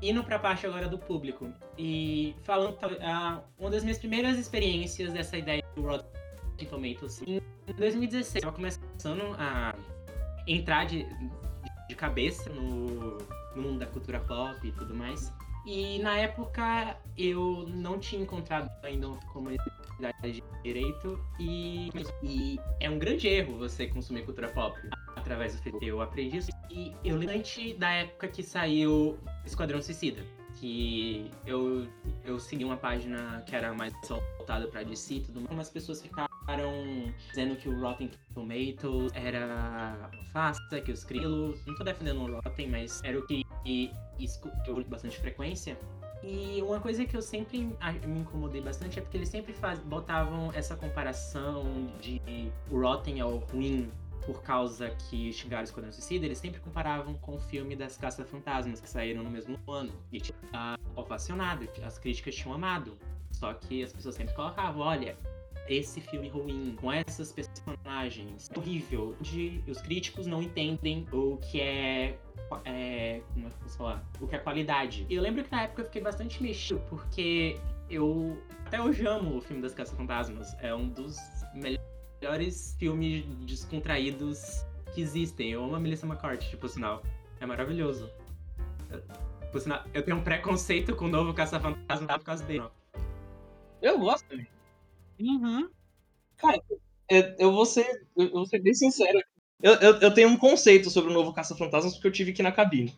[0.00, 1.52] indo pra parte agora do público.
[1.76, 2.76] E falando.
[3.02, 7.20] ah, uma das minhas primeiras experiências dessa ideia do Rotten Tomatoes.
[7.26, 7.40] Em
[7.76, 9.74] 2016, eu tava começando a
[10.46, 11.06] entrar de,
[11.88, 13.18] de cabeça no,
[13.54, 15.32] no mundo da cultura pop e tudo mais.
[15.66, 19.66] E na época eu não tinha encontrado ainda uma comunidade
[20.22, 21.90] de direito e,
[22.22, 24.78] e é um grande erro você consumir cultura pop
[25.16, 25.84] através do Facebook.
[25.84, 27.42] Eu aprendi isso e eu lembro
[27.78, 30.22] da época que saiu Esquadrão Suicida,
[30.56, 31.86] que eu,
[32.24, 35.52] eu segui uma página que era mais voltada pra DC e tudo mais.
[35.52, 36.28] Umas pessoas ficaram
[37.28, 41.64] dizendo que o Rotten Tomatoes era fácil, que os crilos.
[41.66, 45.76] Não tô defendendo o Rotten, mas era o que que eu com bastante frequência.
[46.22, 47.58] E uma coisa que eu sempre
[48.06, 52.20] me incomodei bastante é porque eles sempre faz, botavam essa comparação de
[52.70, 53.90] o Rotten é o ruim
[54.26, 58.88] por causa que xingaram Esquadrão Suicida, eles sempre comparavam com o filme das Caça-Fantasmas, que
[58.88, 59.92] saíram no mesmo ano.
[60.12, 62.98] E tinha ah, ovacionado, as críticas tinham amado.
[63.30, 65.16] Só que as pessoas sempre colocavam, olha,
[65.68, 69.16] esse filme ruim, com essas personagens, é horrível.
[69.20, 72.18] De, os críticos não entendem o que é
[72.64, 74.04] é, como é que eu posso falar?
[74.20, 75.06] O que é qualidade.
[75.08, 77.58] E eu lembro que na época eu fiquei bastante mexido, porque
[77.90, 80.54] eu até hoje amo o filme das Caça-Fantasmas.
[80.60, 81.16] É um dos
[81.54, 81.95] melhores
[82.78, 85.50] filmes descontraídos que existem.
[85.50, 87.02] Eu amo a Melissa McCarthy, tipo, sinal.
[87.40, 88.10] É maravilhoso.
[88.90, 89.02] Eu,
[89.52, 92.64] por sinal, eu tenho um preconceito com o novo Caça-Fantasma por causa dele.
[93.80, 94.46] Eu gosto também.
[95.20, 95.68] Uhum.
[97.08, 98.06] eu, eu vou ser.
[98.16, 99.18] Eu vou ser bem sincero.
[99.62, 102.52] Eu, eu, eu tenho um conceito sobre o novo Caça-Fantasmas porque eu tive aqui na
[102.52, 102.94] cabine.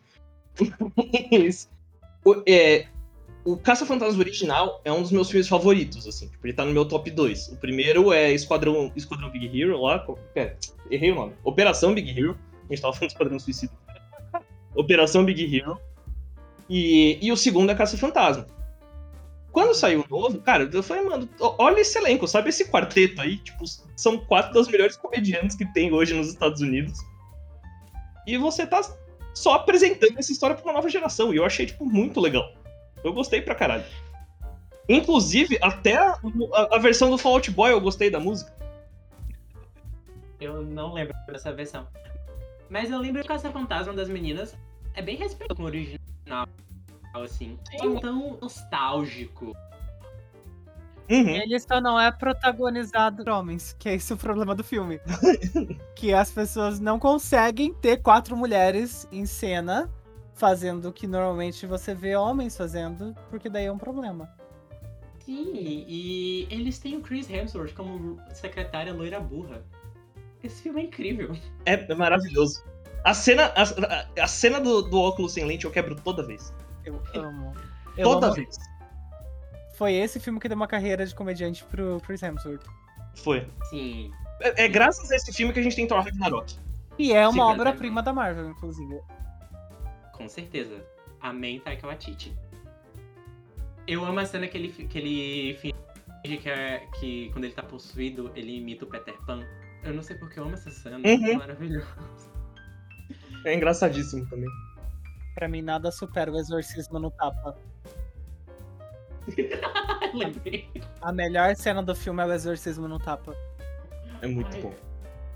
[2.25, 2.87] o, é,
[3.45, 6.27] o Caça-Fantasmas original é um dos meus filmes favoritos, assim.
[6.27, 7.49] Tipo, ele tá no meu top 2.
[7.49, 10.05] O primeiro é Esquadrão, Esquadrão Big Hero, lá.
[10.35, 10.55] É,
[10.91, 11.33] errei o nome.
[11.43, 12.37] Operação Big Hero.
[12.69, 13.73] A gente tava falando Esquadrão Suicida.
[14.75, 15.79] Operação Big Hero.
[16.69, 18.45] E, e o segundo é Caça-Fantasma.
[19.51, 23.37] Quando saiu o novo, cara, eu falei, mano, olha esse elenco, sabe esse quarteto aí?
[23.37, 26.99] Tipo, são quatro das melhores comediantes que tem hoje nos Estados Unidos.
[28.27, 28.81] E você tá
[29.33, 31.33] só apresentando essa história pra uma nova geração.
[31.33, 32.53] E eu achei, tipo, muito legal.
[33.03, 33.85] Eu gostei pra caralho.
[34.87, 36.19] Inclusive, até a,
[36.53, 38.51] a, a versão do Fall Out Boy eu gostei da música.
[40.39, 41.87] Eu não lembro dessa versão.
[42.69, 44.55] Mas eu lembro que Caça Fantasma das Meninas
[44.93, 46.47] é bem respeitoso com o original,
[47.13, 47.57] assim.
[47.71, 49.55] É tão nostálgico.
[51.09, 51.27] Uhum.
[51.27, 54.99] Ele só não é protagonizado por homens, que é esse o problema do filme.
[55.95, 59.89] que as pessoas não conseguem ter quatro mulheres em cena
[60.39, 64.33] fazendo o que normalmente você vê homens fazendo, porque daí é um problema.
[65.25, 69.63] Sim, e eles têm o Chris Hemsworth como secretária loira burra.
[70.41, 71.35] Esse filme é incrível.
[71.65, 72.63] É, é maravilhoso.
[73.03, 76.53] A cena, a, a, cena do, do óculos sem lente eu quebro toda vez.
[76.85, 77.53] Eu amo.
[77.97, 78.35] Eu toda amo.
[78.35, 78.57] vez.
[79.75, 82.65] Foi esse filme que deu uma carreira de comediante pro Chris Hemsworth.
[83.15, 83.45] Foi.
[83.69, 84.11] Sim.
[84.41, 86.55] É, é graças a esse filme que a gente tem Thor Ragnarok.
[86.97, 88.99] E é uma obra-prima da Marvel, inclusive.
[90.19, 90.85] Com certeza.
[91.21, 92.37] Amém, Taika Waititi.
[93.87, 95.73] Eu amo a cena que ele, que ele finge
[96.37, 99.43] que, é, que quando ele tá possuído, ele imita o Peter Pan.
[99.83, 101.27] Eu não sei porque eu amo essa cena, Uhum.
[101.27, 101.87] é maravilhoso.
[103.45, 104.49] É engraçadíssimo também.
[105.33, 107.57] Pra mim, nada supera o exorcismo no tapa.
[110.13, 110.69] Lembrei.
[111.01, 113.33] A melhor cena do filme é o exorcismo no tapa.
[114.21, 114.61] É muito Ai.
[114.61, 114.75] bom.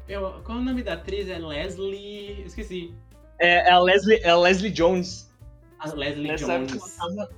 [0.08, 1.30] Eu, qual é o nome da atriz?
[1.30, 2.43] É Leslie.
[2.46, 2.93] Esqueci.
[3.43, 5.29] É, é a Leslie, é a Leslie Jones.
[5.79, 6.97] A Leslie Nessa época, Jones.
[6.97, 7.29] ela tava,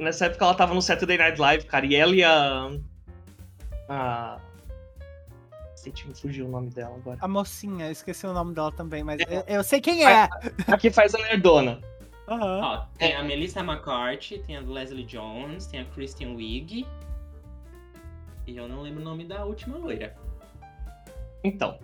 [0.00, 1.86] nessa época ela tava no Saturday Night Live, cara.
[1.86, 2.70] E ela e a.
[3.88, 4.40] A.
[6.04, 7.16] Me fugiu o nome dela agora.
[7.20, 10.28] A mocinha, eu esqueci o nome dela também, mas eu, eu sei quem é!
[10.66, 11.80] A que faz a Nerdona.
[12.26, 12.60] Aham.
[12.60, 16.84] Ó, tem a Melissa McCarthy, tem a Leslie Jones, tem a Kristen Wiig.
[18.48, 20.16] E eu não lembro o nome da última loira.
[21.44, 21.78] Então.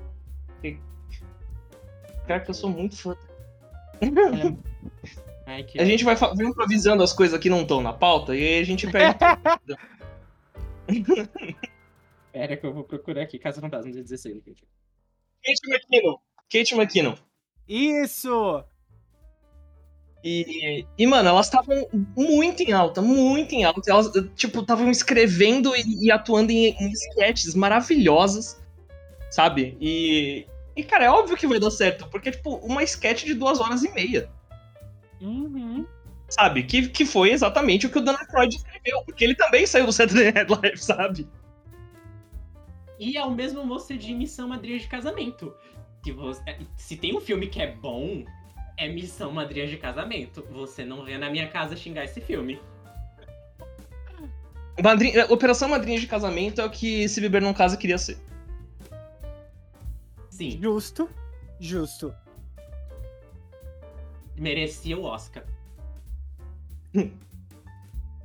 [2.26, 3.16] Cara, que eu sou muito fã.
[5.46, 8.42] Ai, que A gente vai, vai improvisando as coisas que não estão na pauta e
[8.42, 9.18] aí a gente perde.
[12.32, 13.38] Pera que eu vou procurar aqui.
[13.38, 14.42] Casa Fantasma de 16.
[14.44, 14.64] gente.
[15.44, 16.16] Kate McKinnon.
[16.50, 17.14] Kate McKinnon.
[17.68, 18.64] Isso!
[20.24, 23.90] E, e, mano, elas estavam muito em alta, muito em alta.
[23.90, 28.62] Elas, tipo, estavam escrevendo e, e atuando em, em sketches maravilhosas,
[29.30, 29.76] sabe?
[29.80, 33.60] E, e, cara, é óbvio que vai dar certo, porque, tipo, uma sketch de duas
[33.60, 34.30] horas e meia,
[35.20, 35.86] Uhum.
[36.28, 36.62] sabe?
[36.62, 39.92] Que, que foi exatamente o que o Dan Aykroyd escreveu, porque ele também saiu do
[39.92, 41.28] Saturday Night Live, sabe?
[42.98, 45.54] E é o mesmo moço de Missão Madrinha de Casamento.
[46.04, 48.24] Se, você, se tem um filme que é bom,
[48.76, 50.44] é Missão Madrinha de Casamento.
[50.52, 52.60] Você não vê na minha casa xingar esse filme.
[54.82, 58.18] Madrinha- Operação Madrinha de Casamento é o que Se Beber Não Casa queria ser.
[60.32, 61.10] Sim, Justo.
[61.60, 62.14] Justo.
[64.34, 65.44] merecia o Oscar.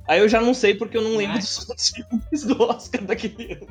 [0.08, 3.52] Aí eu já não sei porque eu não lembro dos outros filmes do Oscar daquele
[3.52, 3.68] ano.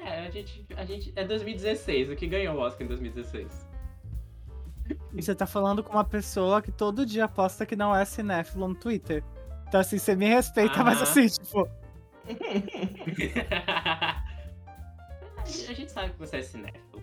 [0.00, 1.12] É, a gente, a gente.
[1.14, 3.68] É 2016, o que ganhou o Oscar em 2016?
[5.14, 8.66] E você tá falando com uma pessoa que todo dia posta que não é cinéfilo
[8.66, 9.22] no Twitter.
[9.68, 11.68] Então, assim, você me respeita, mas assim, tipo,
[15.68, 17.02] a gente sabe que você é cinéfilo.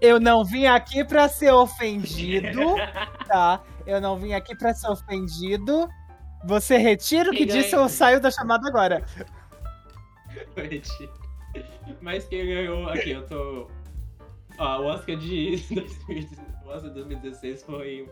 [0.00, 2.60] eu não vim aqui pra ser ofendido,
[3.26, 3.62] tá?
[3.86, 5.88] Eu não vim aqui pra ser ofendido.
[6.44, 9.04] Você retira o que disse, eu saio da chamada agora.
[12.00, 13.68] Mas quem ganhou aqui, eu tô.
[14.58, 18.08] Ó, o Oscar de 2016, o Oscar de 2016 foi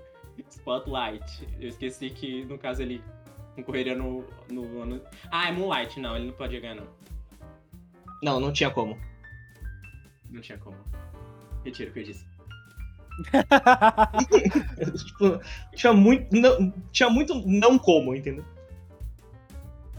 [0.50, 1.48] Spotlight.
[1.60, 3.02] Eu esqueci que, no caso, ele
[3.54, 5.00] concorreria no, no ano.
[5.30, 6.86] Ah, é Moonlight, não, ele não pode ganhar, não.
[8.22, 8.98] Não, não tinha como.
[10.30, 10.76] Não tinha como.
[11.64, 12.26] Retiro o que eu disse.
[15.06, 15.40] tipo,
[15.74, 16.34] tinha muito.
[16.34, 18.44] Não, tinha muito não como, entendeu?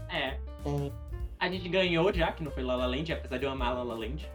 [0.08, 0.38] É.
[0.64, 0.90] Hum.
[1.38, 3.82] A gente ganhou já, que não foi La La Land, apesar de eu amar La
[3.82, 4.28] La Land.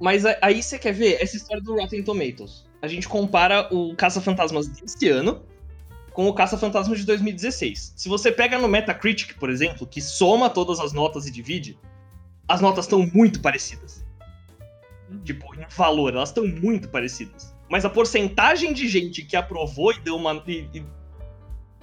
[0.00, 2.66] Mas aí você quer ver essa história do Rotten Tomatoes.
[2.82, 5.42] A gente compara o Caça-Fantasmas desse ano
[6.16, 7.92] com o Caça-Fantasma de 2016.
[7.94, 11.78] Se você pega no Metacritic, por exemplo, que soma todas as notas e divide,
[12.48, 14.02] as notas estão muito parecidas.
[15.24, 17.54] Tipo, em valor, elas estão muito parecidas.
[17.68, 20.42] Mas a porcentagem de gente que aprovou e deu uma.
[20.46, 20.86] E, e,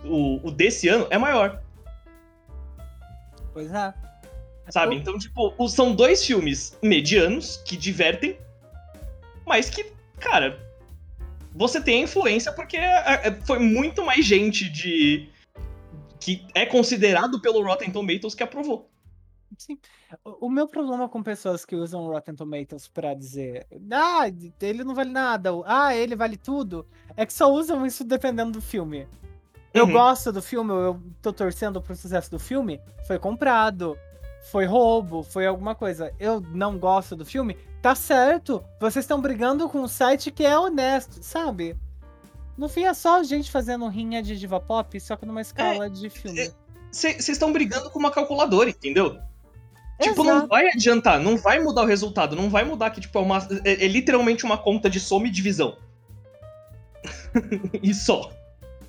[0.03, 1.61] o, o desse ano é maior.
[3.53, 3.93] Pois é.
[4.71, 4.95] Sabe?
[4.95, 8.39] Então, tipo, são dois filmes medianos que divertem,
[9.45, 10.62] mas que, cara,
[11.55, 15.29] você tem a influência porque é- é- foi muito mais gente de.
[16.19, 18.89] que é considerado pelo Rotten Tomatoes que aprovou.
[19.57, 19.77] Sim.
[20.39, 24.23] O meu problema com pessoas que usam Rotten Tomatoes pra dizer, ah,
[24.61, 26.87] ele não vale nada, ou, ah, ele vale tudo,
[27.17, 29.05] é que só usam isso dependendo do filme.
[29.73, 29.91] Eu Uhum.
[29.91, 33.97] gosto do filme, eu tô torcendo pro sucesso do filme, foi comprado,
[34.51, 36.13] foi roubo, foi alguma coisa.
[36.19, 40.57] Eu não gosto do filme, tá certo, vocês estão brigando com um site que é
[40.57, 41.75] honesto, sabe?
[42.57, 46.09] No fim é só gente fazendo rinha de diva pop, só que numa escala de
[46.09, 46.49] filme.
[46.89, 49.19] Vocês estão brigando com uma calculadora, entendeu?
[50.01, 53.21] Tipo, não vai adiantar, não vai mudar o resultado, não vai mudar que, tipo, é,
[53.21, 55.77] uma, é, é literalmente uma conta de soma e divisão.
[57.83, 58.31] e só.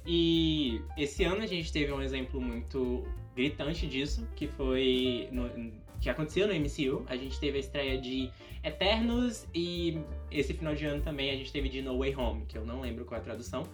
[0.07, 3.05] E esse ano a gente teve um exemplo muito
[3.35, 5.29] gritante disso, que foi.
[5.33, 7.05] no- que aconteceu no MCU.
[7.09, 8.31] A gente teve a estreia de
[8.63, 9.99] Eternos e
[10.31, 12.81] esse final de ano também a gente teve de No Way Home, que eu não
[12.83, 13.65] lembro qual é a tradução.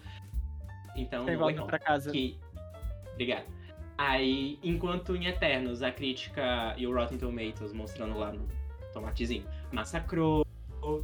[0.96, 1.66] Então, Quem No Way Home.
[1.66, 2.10] pra casa.
[2.12, 2.38] Que...
[3.12, 3.46] Obrigado.
[3.98, 8.48] Aí, enquanto em Eternos a crítica e o Rotten Tomatoes mostrando lá no
[8.92, 10.46] tomatezinho massacrou,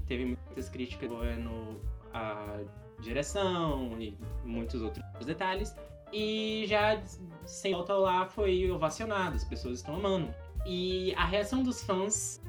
[0.07, 1.81] teve muitas críticas no
[2.15, 2.61] a
[3.01, 5.77] direção e muitos outros detalhes.
[6.13, 7.03] E já
[7.45, 10.33] sem volta lá foi ovacionado, as pessoas estão amando.
[10.67, 12.43] E a reação dos fãs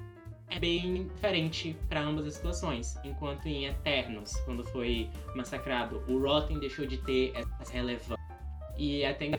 [0.49, 2.97] é bem diferente para ambas as situações.
[3.03, 8.17] Enquanto em Eternos, quando foi massacrado, o Rotten deixou de ter essa relevância.
[8.77, 9.29] E até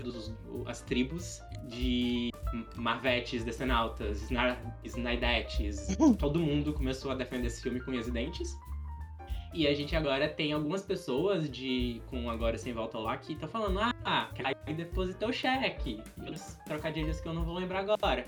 [0.67, 2.33] as tribos de
[2.77, 4.29] Marvetes, Decenautas,
[4.85, 8.57] Snydetes, todo mundo começou a defender esse filme com unhas e dentes.
[9.55, 13.49] E a gente agora tem algumas pessoas de com agora sem volta lá que estão
[13.49, 16.03] falando, ah, aí depositou o cheque.
[16.17, 18.27] E os trocadilhos que eu não vou lembrar agora.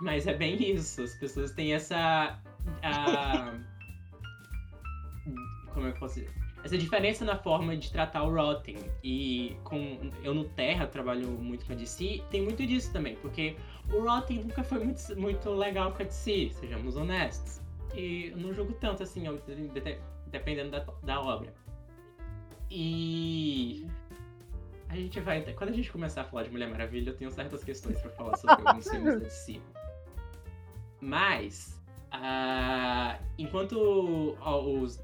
[0.00, 2.38] Mas é bem isso, as pessoas têm essa.
[2.82, 3.58] a-
[5.72, 6.32] como é que eu posso dizer?
[6.64, 8.78] Essa diferença na forma de tratar o Rotten.
[9.02, 10.10] E com.
[10.22, 13.56] Eu no Terra trabalho muito com a DC, tem muito disso também, porque
[13.92, 17.60] o Rotten nunca foi muito, muito legal com a DC, sejamos honestos.
[17.94, 19.24] E eu não julgo tanto assim,
[20.26, 21.52] dependendo da, da obra.
[22.70, 23.86] E.
[24.88, 25.42] A gente vai.
[25.52, 28.36] Quando a gente começar a falar de Mulher Maravilha, eu tenho certas questões pra falar
[28.36, 29.60] sobre alguns filmes da DC.
[31.00, 31.80] Mas.
[32.10, 35.00] ah, enquanto os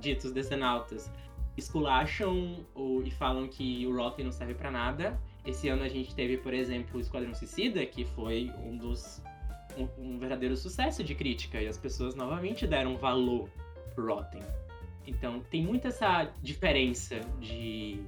[0.00, 1.10] ditos decenautas
[1.56, 2.64] esculacham
[3.04, 6.54] e falam que o Rotten não serve pra nada, esse ano a gente teve, por
[6.54, 9.22] exemplo, o Esquadrão Suicida, que foi um dos.
[9.76, 13.48] Um, um verdadeiro sucesso de crítica, e as pessoas novamente deram valor
[13.94, 14.42] pro Rotten.
[15.06, 18.00] Então tem muita essa diferença de.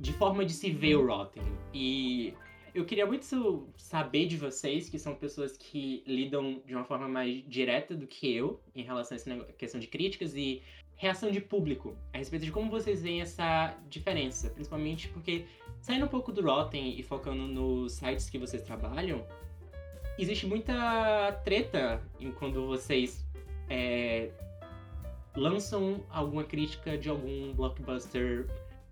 [0.00, 1.42] de forma de se ver o Rotten.
[1.72, 2.34] E
[2.74, 3.24] eu queria muito
[3.76, 8.34] saber de vocês, que são pessoas que lidam de uma forma mais direta do que
[8.34, 10.60] eu, em relação a essa questão de críticas e
[10.96, 14.50] reação de público, a respeito de como vocês veem essa diferença.
[14.50, 15.46] Principalmente porque,
[15.80, 19.24] saindo um pouco do Rotten e focando nos sites que vocês trabalham,
[20.18, 23.24] existe muita treta em quando vocês
[23.70, 24.30] é,
[25.36, 28.48] lançam alguma crítica de algum blockbuster,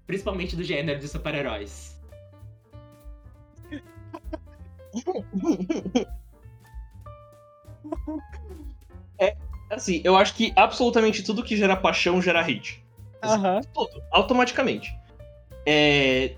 [0.06, 1.91] principalmente do gênero de super-heróis.
[9.70, 12.84] Assim, eu acho que absolutamente tudo que gera paixão gera hate.
[13.22, 13.62] Aham.
[13.72, 14.94] Tudo, automaticamente.
[15.64, 16.34] É,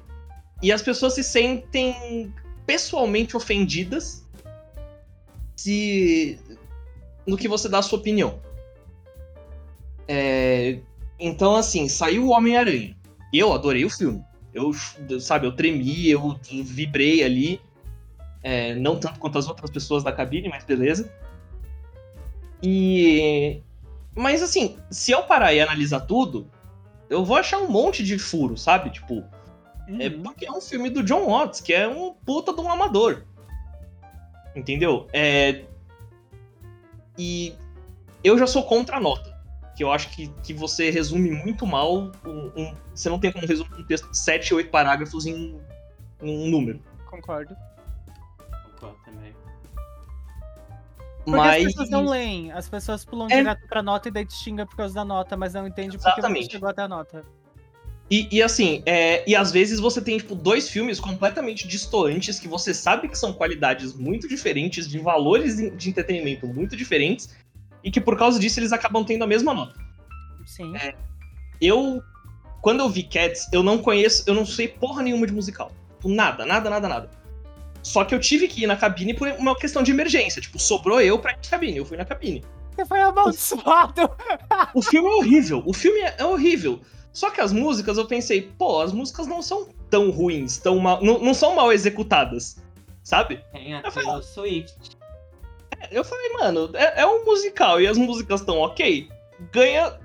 [0.62, 2.32] E as pessoas se sentem
[2.64, 4.24] pessoalmente ofendidas
[5.56, 6.38] se
[7.26, 8.38] no que você dá a sua opinião.
[10.06, 10.78] É,
[11.18, 12.96] Então, assim, saiu o Homem-Aranha.
[13.32, 14.22] Eu adorei o filme.
[14.54, 14.72] Eu,
[15.20, 17.60] sabe, eu tremi, eu vibrei ali.
[18.42, 21.12] É, não tanto quanto as outras pessoas da cabine, mas beleza.
[22.62, 23.60] E.
[24.14, 26.48] Mas assim, se eu parar e analisar tudo,
[27.10, 28.90] eu vou achar um monte de furo, sabe?
[28.90, 29.24] Tipo,
[29.98, 30.22] é Uhum.
[30.22, 33.24] porque é um filme do John Watts, que é um puta de um amador.
[34.54, 35.08] Entendeu?
[35.12, 35.64] É...
[37.18, 37.54] E
[38.22, 39.33] eu já sou contra a nota.
[39.76, 42.12] Que eu acho que, que você resume muito mal.
[42.24, 45.58] Um, um- Você não tem como resumir um texto de 7, 8 parágrafos em,
[46.22, 46.80] em um número.
[47.10, 47.56] Concordo.
[48.72, 49.34] Concordo também.
[51.24, 51.66] Porque Mas.
[51.66, 53.36] as pessoas não leem, as pessoas pulam É.
[53.38, 56.52] direto pra nota e daí te xinga por causa da nota, mas não entende Exatamente.
[56.52, 57.24] chegou até a nota.
[58.10, 62.46] E, e assim, é, e às vezes você tem, tipo, dois filmes completamente distantes que
[62.46, 67.34] você sabe que são qualidades muito diferentes, de valores de entretenimento muito diferentes,
[67.84, 69.78] e que por causa disso eles acabam tendo a mesma nota.
[70.46, 70.74] Sim.
[70.76, 70.94] É.
[71.60, 72.02] Eu.
[72.62, 75.70] Quando eu vi Cats, eu não conheço, eu não sei porra nenhuma de musical.
[75.96, 77.10] Tipo, nada, nada, nada, nada.
[77.82, 80.40] Só que eu tive que ir na cabine por uma questão de emergência.
[80.40, 81.76] Tipo, sobrou eu pra ir na cabine.
[81.76, 82.42] Eu fui na cabine.
[82.74, 84.10] Você foi amaldiçoado!
[84.72, 85.62] O filme é horrível.
[85.66, 86.80] O filme é é horrível.
[87.12, 91.04] Só que as músicas, eu pensei, pô, as músicas não são tão ruins, tão mal.
[91.04, 92.56] Não, não são mal executadas.
[93.04, 93.44] Sabe?
[93.52, 94.93] Tem a Taylor Swift.
[95.90, 99.08] Eu falei, mano, é, é um musical e as músicas estão ok.
[99.52, 99.98] Ganha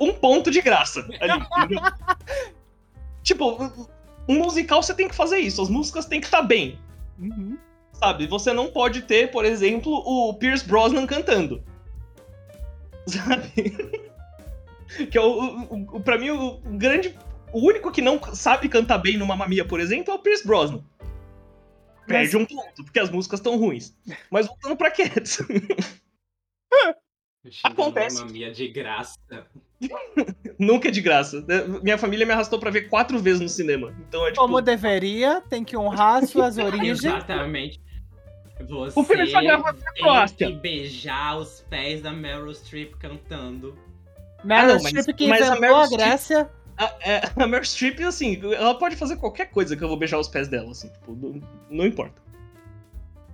[0.00, 1.76] um ponto de graça ali.
[3.22, 3.72] tipo,
[4.28, 5.62] um musical você tem que fazer isso.
[5.62, 6.78] As músicas têm que estar bem.
[7.18, 7.58] Uhum.
[7.92, 8.26] Sabe?
[8.26, 11.62] Você não pode ter, por exemplo, o Pierce Brosnan cantando.
[13.06, 13.96] Sabe?
[15.10, 17.16] que é o, o, o pra mim o grande.
[17.52, 20.82] O único que não sabe cantar bem numa mamia, por exemplo, é o Pierce Brosnan.
[22.06, 23.94] Perde um ponto, porque as músicas estão ruins.
[24.30, 25.38] Mas voltando pra Cats.
[27.62, 28.16] Acontece.
[28.16, 29.18] Uma mamia de graça.
[30.58, 31.44] Nunca é de graça.
[31.82, 33.94] Minha família me arrastou pra ver quatro vezes no cinema.
[34.08, 34.40] Então é tipo.
[34.40, 37.04] Como deveria, tem que honrar suas origens.
[37.04, 37.80] Exatamente.
[38.58, 43.78] Você O filme foi gravado na tem que beijar os pés da Meryl Streep cantando.
[44.42, 46.50] Meryl não, mas- Streep que mas a inventou a Streep- Grécia.
[46.76, 50.18] A, é, a Meryl Streep, assim, ela pode fazer qualquer coisa que eu vou beijar
[50.18, 52.20] os pés dela, assim, tipo, não, não importa.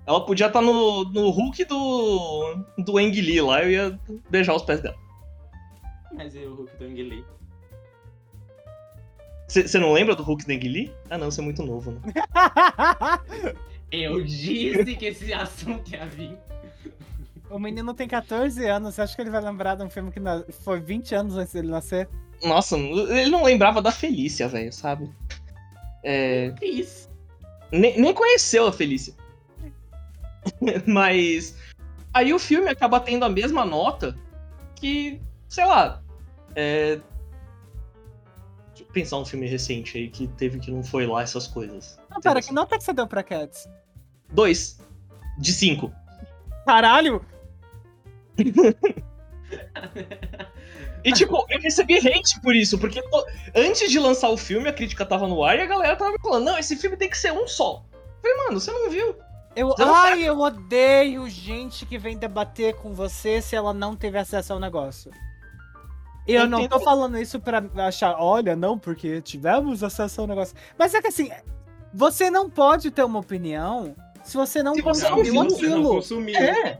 [0.06, 2.64] Ela podia estar no, no Hulk do.
[2.78, 4.96] do Ang Lee lá, eu ia beijar os pés dela.
[6.12, 7.24] Mas e o Hulk do Ang Lee?
[9.48, 10.92] Você não lembra do Hulk do Ang Lee?
[11.10, 12.00] Ah, não, você é muito novo, né?
[13.92, 16.38] Eu disse que esse assunto ia vir.
[17.50, 18.94] o menino tem 14 anos.
[18.94, 20.20] Você acha que ele vai lembrar de um filme que
[20.52, 22.08] foi 20 anos antes dele nascer?
[22.42, 25.08] Nossa, ele não lembrava da Felícia, velho, sabe?
[26.02, 26.52] É.
[26.60, 27.08] Isso.
[27.70, 29.14] Nem, nem conheceu a Felícia.
[30.86, 31.56] Mas.
[32.12, 34.16] Aí o filme acaba tendo a mesma nota
[34.74, 36.02] que, sei lá.
[36.54, 37.00] É.
[38.68, 41.98] Deixa eu pensar um filme recente aí que teve que não foi lá essas coisas.
[42.10, 43.68] Não, pera, que nota que você deu pra Cats?
[44.32, 44.78] Dois.
[45.38, 45.92] De cinco.
[46.66, 47.24] Caralho!
[51.04, 53.02] E tipo, eu recebi hate por isso, porque
[53.54, 56.18] antes de lançar o filme, a crítica tava no ar e a galera tava me
[56.22, 57.84] falando, não, esse filme tem que ser um só.
[57.92, 59.16] Eu falei, mano, você não viu?
[59.54, 64.16] Eu, não ai, eu odeio gente que vem debater com você se ela não teve
[64.16, 65.10] acesso ao negócio.
[66.26, 66.84] Eu Eu não tô entendo.
[66.84, 70.54] falando isso pra achar, olha, não, porque tivemos acesso ao negócio.
[70.78, 71.30] Mas é que assim,
[71.92, 75.66] você não pode ter uma opinião se você não Se você não consumiu viu, você
[75.66, 75.88] não aquilo.
[75.94, 76.36] consumiu.
[76.38, 76.78] É.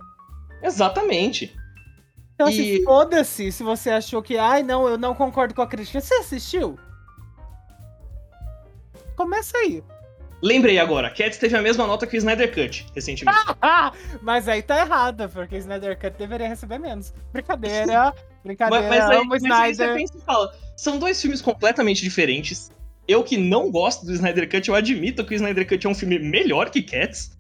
[0.63, 1.55] Exatamente.
[2.35, 5.67] Então, E- assim, foda-se se você achou que, ai, não, eu não concordo com a
[5.67, 6.01] crítica.
[6.01, 6.79] Você assistiu?
[9.17, 9.83] Começa aí.
[10.43, 13.39] Lembrei agora, Cats teve a mesma nota que o Snyder Cut, recentemente.
[14.21, 17.15] Mas aí tá errado, porque o Snyder Cut deveria receber menos.
[17.33, 18.13] Brincadeira,
[18.45, 22.73] brincadeira, Mas, mas, aí, mas aí você pensa e fala, são dois filmes completamente diferentes.
[23.07, 25.95] Eu que não gosto do Snyder Cut, eu admito que o Snyder Cut é um
[25.95, 27.39] filme melhor que Cats,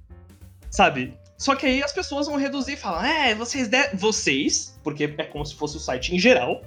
[0.70, 1.18] sabe?
[1.42, 3.98] Só que aí as pessoas vão reduzir e falar, é, vocês deram...
[3.98, 6.62] Vocês, porque é como se fosse o site em geral,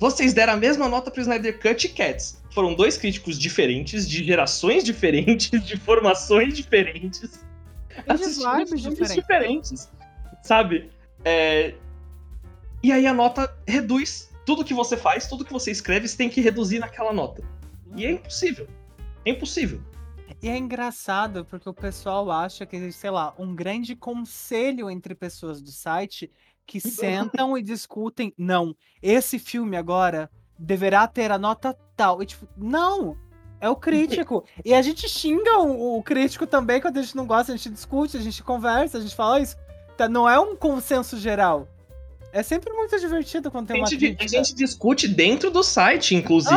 [0.00, 2.42] vocês deram a mesma nota pro Snyder Cut e Cats.
[2.52, 7.44] Foram dois críticos diferentes, de gerações diferentes, de formações diferentes.
[8.04, 9.14] E de vibes diferentes.
[9.14, 9.88] diferentes,
[10.42, 10.90] sabe?
[11.24, 11.72] É,
[12.82, 16.28] E aí a nota reduz tudo que você faz, tudo que você escreve, você tem
[16.28, 17.44] que reduzir naquela nota.
[17.94, 18.66] E é impossível.
[19.24, 19.80] É impossível.
[20.40, 25.60] E é engraçado porque o pessoal acha que sei lá, um grande conselho entre pessoas
[25.60, 26.30] do site
[26.64, 28.32] que sentam e discutem.
[28.38, 32.22] Não, esse filme agora deverá ter a nota tal.
[32.22, 33.16] E tipo, não!
[33.60, 34.44] É o crítico.
[34.64, 37.70] E a gente xinga o, o crítico também quando a gente não gosta, a gente
[37.70, 39.56] discute, a gente conversa, a gente fala "Ó, isso.
[39.96, 41.66] Tá, não é um consenso geral.
[42.32, 44.28] É sempre muito divertido quando A tem uma gente, a crítica.
[44.28, 46.54] gente discute dentro do site, inclusive.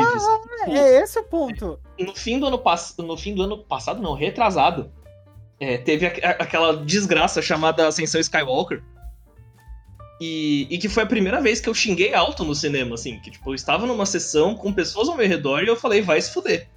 [0.67, 1.79] É, é esse o ponto.
[1.99, 2.93] No, fim do ano pass...
[2.97, 4.91] no fim do ano passado, não, retrasado,
[5.59, 8.83] é, teve a- a- aquela desgraça chamada Ascensão Skywalker.
[10.19, 13.19] E, e que foi a primeira vez que eu xinguei alto no cinema, assim.
[13.19, 16.21] Que, tipo, eu estava numa sessão com pessoas ao meu redor e eu falei, vai
[16.21, 16.67] se fuder.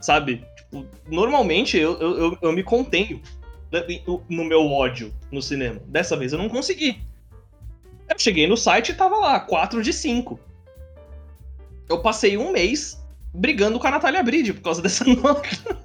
[0.00, 0.44] Sabe?
[0.56, 3.20] Tipo, normalmente eu, eu, eu, eu me contenho
[3.70, 3.84] né,
[4.28, 5.80] no meu ódio no cinema.
[5.86, 7.00] Dessa vez eu não consegui.
[8.10, 10.38] Eu cheguei no site e tava lá, 4 de 5.
[11.88, 13.00] Eu passei um mês
[13.32, 15.78] brigando com a Natália Bride por causa dessa nota.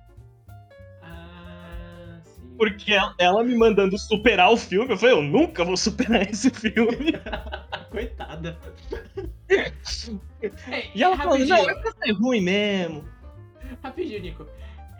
[1.04, 2.50] Ah, sim.
[2.58, 7.14] Porque ela, me mandando superar o filme, eu falei, eu nunca vou superar esse filme.
[7.92, 8.58] Coitada.
[10.94, 13.06] E ela falou, não, é pra ser ruim mesmo.
[13.84, 14.48] rapidinho, Nico.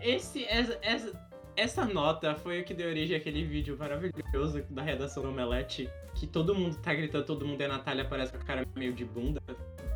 [0.00, 1.12] Esse, essa, essa,
[1.56, 6.26] essa nota foi o que deu origem àquele vídeo maravilhoso da redação do Omelete, que
[6.26, 9.40] todo mundo tá gritando, todo mundo é Natália, parece com a cara meio de bunda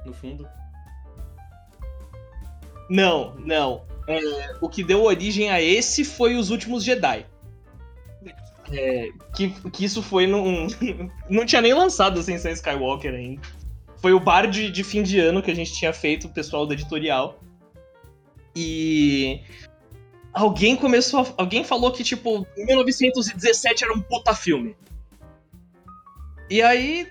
[0.05, 0.49] no fundo.
[2.89, 3.85] Não, não.
[4.09, 7.27] É, o que deu origem a esse foi os últimos Jedi.
[8.73, 10.67] É, que, que isso foi num.
[11.29, 13.43] Não tinha nem lançado a Ascensão Skywalker ainda.
[13.99, 16.67] Foi o bar de, de fim de ano que a gente tinha feito, o pessoal
[16.67, 17.41] do editorial.
[18.55, 19.41] E.
[20.33, 21.21] Alguém começou.
[21.21, 24.77] a- alguém falou que, tipo, 1917 era um puta filme.
[26.49, 27.07] E aí.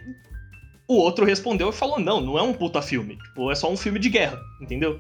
[0.88, 3.16] O outro respondeu e falou: não, não é um puta filme.
[3.18, 5.00] Tipo, é só um filme de guerra, entendeu?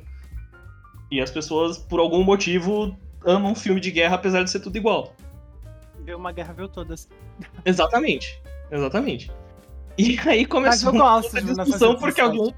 [1.11, 2.95] E as pessoas, por algum motivo,
[3.25, 5.15] amam filme de guerra, apesar de ser tudo igual.
[6.05, 7.09] Viu uma guerra, viu todas.
[7.65, 8.39] Exatamente.
[8.71, 9.31] Exatamente.
[9.97, 11.41] E aí começou uma discussão
[11.93, 11.99] 1917.
[11.99, 12.55] porque alguém.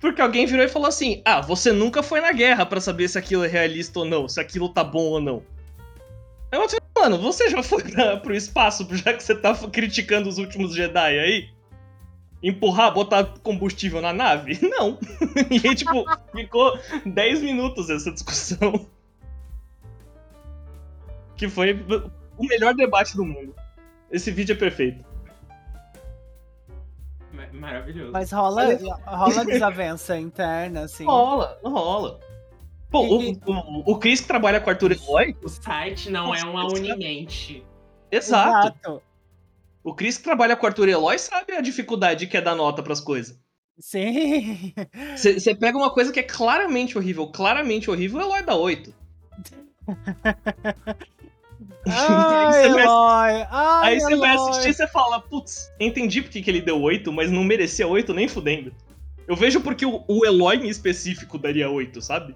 [0.00, 3.18] Porque alguém virou e falou assim: Ah, você nunca foi na guerra pra saber se
[3.18, 5.42] aquilo é realista ou não, se aquilo tá bom ou não.
[6.50, 10.28] Aí eu falei, mano, você já foi pra, pro espaço, já que você tá criticando
[10.28, 11.50] os últimos Jedi aí?
[12.42, 14.58] Empurrar, botar combustível na nave?
[14.66, 14.98] Não.
[15.50, 18.86] E aí, tipo, ficou 10 minutos essa discussão.
[21.36, 21.72] Que foi
[22.36, 23.54] o melhor debate do mundo.
[24.10, 25.04] Esse vídeo é perfeito.
[27.52, 28.12] Ma- Maravilhoso.
[28.12, 28.64] Mas rola,
[29.06, 31.04] rola desavença interna, assim.
[31.04, 32.20] Rola, não rola.
[32.90, 36.34] Pô, o, E- o, o Chris que trabalha com o Arthur Eloy, O site não
[36.34, 37.64] é uma Unimente.
[38.10, 39.02] exato.
[39.84, 42.82] O Chris que trabalha com o Arthur Eloy sabe a dificuldade que é dar nota
[42.82, 43.38] pras coisas.
[43.78, 44.72] Sim.
[45.16, 48.92] Você pega uma coisa que é claramente horrível, claramente horrível, o Eloy dá 8.
[51.90, 53.48] Ai, Você vai-.
[53.50, 57.12] Ai, Aí você vai assistir e você fala, putz, entendi porque que ele deu 8,
[57.12, 58.72] mas não merecia 8 nem fudendo.
[59.26, 62.34] Eu vejo porque o, o Eloy em específico daria 8, sabe?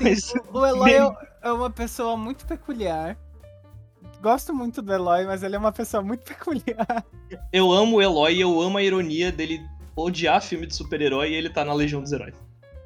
[0.00, 3.16] Mas, O Eloy é- é uma pessoa muito peculiar.
[4.22, 7.04] Gosto muito do Eloy, mas ele é uma pessoa muito peculiar.
[7.52, 9.60] eu amo o Eloy e eu amo a ironia dele
[9.94, 12.34] odiar filme de super-herói e ele tá na Legião dos Heróis.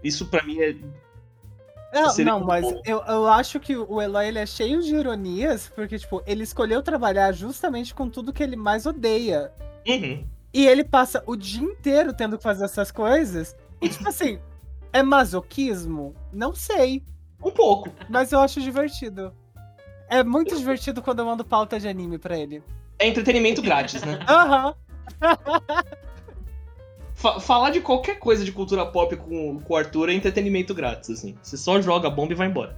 [0.03, 0.75] Isso pra mim é.
[1.93, 2.83] Não, Seria não muito mas bom.
[2.85, 6.83] eu, eu acho que o Eloy ele é cheio de ironias, porque, tipo, ele escolheu
[6.83, 9.51] trabalhar justamente com tudo que ele mais odeia.
[9.87, 10.25] Uhum.
[10.53, 13.57] E ele passa o dia inteiro tendo que fazer essas coisas.
[13.81, 14.39] E, tipo assim,
[14.93, 16.15] é masoquismo?
[16.33, 17.03] Não sei.
[17.43, 17.91] Um pouco.
[18.09, 19.33] Mas eu acho divertido.
[20.11, 22.63] É muito divertido quando eu mando pauta de anime pra ele.
[22.99, 24.19] É entretenimento grátis, né?
[24.29, 24.75] Aham.
[27.19, 31.11] Fa- falar de qualquer coisa de cultura pop com, com o Arthur é entretenimento grátis,
[31.11, 31.37] assim.
[31.43, 32.77] Você só joga a bomba e vai embora.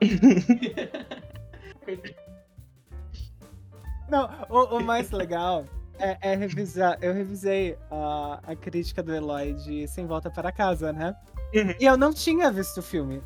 [4.08, 5.64] Não, o, o mais legal
[5.98, 6.96] é, é revisar.
[7.02, 11.16] Eu revisei a, a crítica do Eloy de Sem Volta para Casa, né?
[11.52, 11.74] Uhum.
[11.80, 13.20] E eu não tinha visto o filme.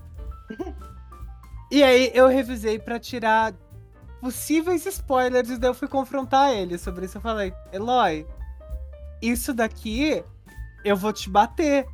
[1.71, 3.53] E aí eu revisei pra tirar
[4.23, 7.19] possíveis spoilers e daí eu fui confrontar ele sobre isso.
[7.19, 8.27] Eu falei, Eloy,
[9.31, 10.25] isso daqui
[10.85, 11.87] eu vou te bater.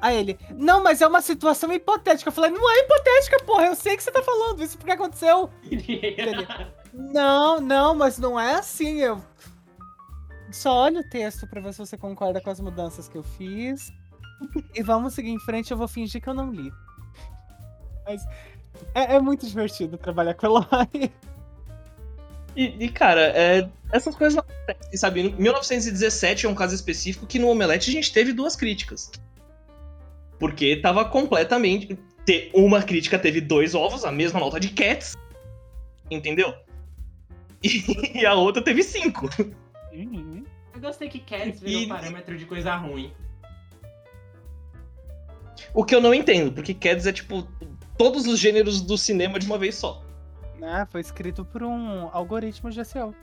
[0.00, 2.28] Aí ele, não, mas é uma situação hipotética.
[2.28, 5.50] Eu falei, não é hipotética, porra, eu sei que você tá falando isso porque aconteceu.
[6.90, 9.00] Não, não, mas não é assim.
[9.00, 9.22] Eu
[10.50, 13.92] só olho o texto pra ver se você concorda com as mudanças que eu fiz.
[14.74, 16.72] E vamos seguir em frente, eu vou fingir que eu não li.
[18.04, 18.24] Mas
[18.94, 21.12] é, é muito divertido trabalhar com Eloy.
[22.60, 25.20] E, e, cara, é, essas coisas não acontecem, sabe?
[25.20, 29.12] Em 1917 é um caso específico que no Omelete a gente teve duas críticas.
[30.40, 31.96] Porque tava completamente.
[32.26, 35.16] te- Uma crítica teve dois ovos, a mesma nota de Cats.
[36.10, 36.52] Entendeu?
[37.62, 39.28] E a outra teve cinco.
[39.92, 43.12] Eu gostei que Cats virou E- parâmetro de coisa ruim.
[45.74, 47.46] O que eu não entendo, porque Cats é tipo
[47.96, 50.02] todos os gêneros do cinema de uma vez só.
[50.62, 53.14] Ah, foi escrito por um algoritmo GCO.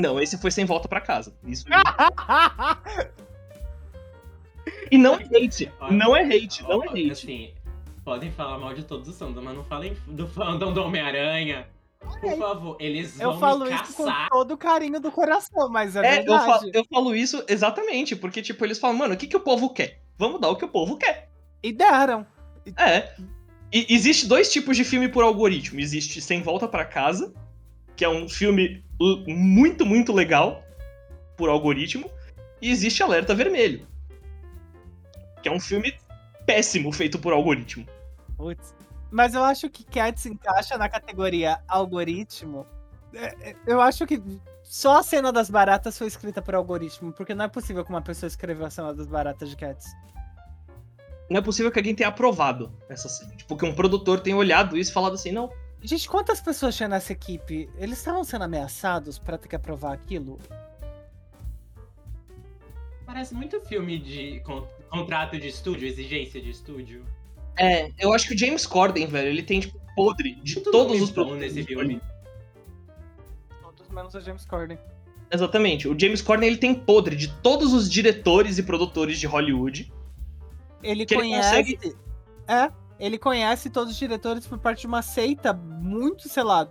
[0.00, 1.34] Não, esse foi sem volta pra casa.
[1.44, 1.64] Isso.
[4.90, 5.72] e não é hate.
[5.90, 7.10] Não é hate, não é hate.
[7.10, 7.54] Assim,
[8.04, 11.66] podem falar mal de todos os fandoms, mas não falem do fandom do Homem-Aranha.
[12.20, 15.96] Por favor, eles Eu vão falo me isso com todo o carinho do coração, mas
[15.96, 16.46] é, É, eu verdade.
[16.46, 19.70] falo, eu falo isso exatamente, porque, tipo, eles falam, mano, o que, que o povo
[19.70, 20.00] quer?
[20.16, 21.28] Vamos dar o que o povo quer.
[21.62, 22.24] E deram.
[22.76, 23.14] É.
[23.72, 25.78] E existe dois tipos de filme por algoritmo.
[25.80, 27.32] Existe Sem Volta pra Casa,
[27.96, 28.82] que é um filme
[29.26, 30.62] muito, muito legal
[31.36, 32.10] por algoritmo.
[32.60, 33.86] E existe Alerta Vermelho,
[35.42, 35.94] que é um filme
[36.44, 37.86] péssimo feito por algoritmo.
[38.36, 38.74] Putz.
[39.10, 42.66] Mas eu acho que Cats se encaixa na categoria algoritmo.
[43.14, 44.22] É, é, Eu acho que
[44.62, 48.02] só a cena das baratas foi escrita por algoritmo, porque não é possível que uma
[48.02, 49.86] pessoa escreveu a cena das baratas de Cats.
[51.28, 53.34] Não é possível que alguém tenha aprovado essa cena.
[53.36, 55.50] Tipo, que um produtor tenha olhado isso e falado assim, não.
[55.82, 57.68] Gente, quantas pessoas tinha nessa equipe?
[57.76, 60.38] Eles estavam sendo ameaçados pra ter que aprovar aquilo?
[63.06, 67.04] Parece muito filme de con- contrato de estúdio, exigência de estúdio.
[67.56, 71.00] É, eu acho que o James Corden, velho, ele tem, tipo, podre de Tudo todos
[71.00, 72.00] os produtores nesse filme.
[73.62, 74.78] Todos menos a James Corden.
[75.30, 75.88] Exatamente.
[75.88, 79.92] O James Corden, ele tem podre de todos os diretores e produtores de Hollywood.
[80.82, 81.96] Ele Que ele conhece.
[82.46, 86.68] É, ele conhece todos os diretores por parte de uma seita muito, sei lá,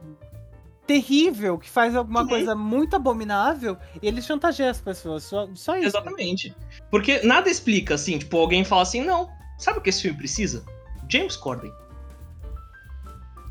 [0.88, 5.24] terrível, que faz alguma coisa muito abominável, e ele chantageia as pessoas.
[5.24, 5.88] Só, só isso.
[5.88, 6.56] Exatamente.
[6.90, 10.66] Porque nada explica, assim, tipo, alguém fala assim, não, sabe o que esse filme precisa?
[11.10, 11.72] James Corden.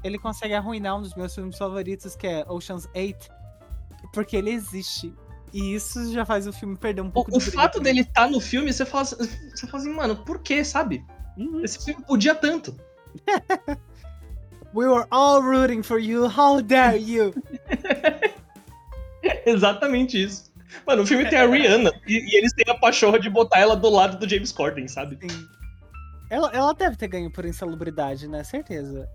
[0.02, 3.28] Ele consegue arruinar um dos meus filmes favoritos, que é Ocean's 8,
[4.12, 5.14] porque ele existe.
[5.56, 8.00] E isso já faz o filme perder um pouco O, o do brilho fato dele
[8.02, 9.16] estar no filme, você fala, assim-
[9.54, 11.02] você fala assim, mano, por que, sabe?
[11.34, 11.64] Uhum.
[11.64, 12.78] Esse filme podia tanto.
[14.74, 17.32] We were all rooting for you, how dare you?
[19.46, 20.52] Exatamente isso.
[20.86, 23.74] Mano, o filme tem a Rihanna e, e eles têm a pachorra de botar ela
[23.74, 25.18] do lado do James Corden, sabe?
[25.22, 25.48] Sim.
[26.28, 28.44] Ela, ela deve ter ganho por insalubridade, né?
[28.44, 29.08] Certeza.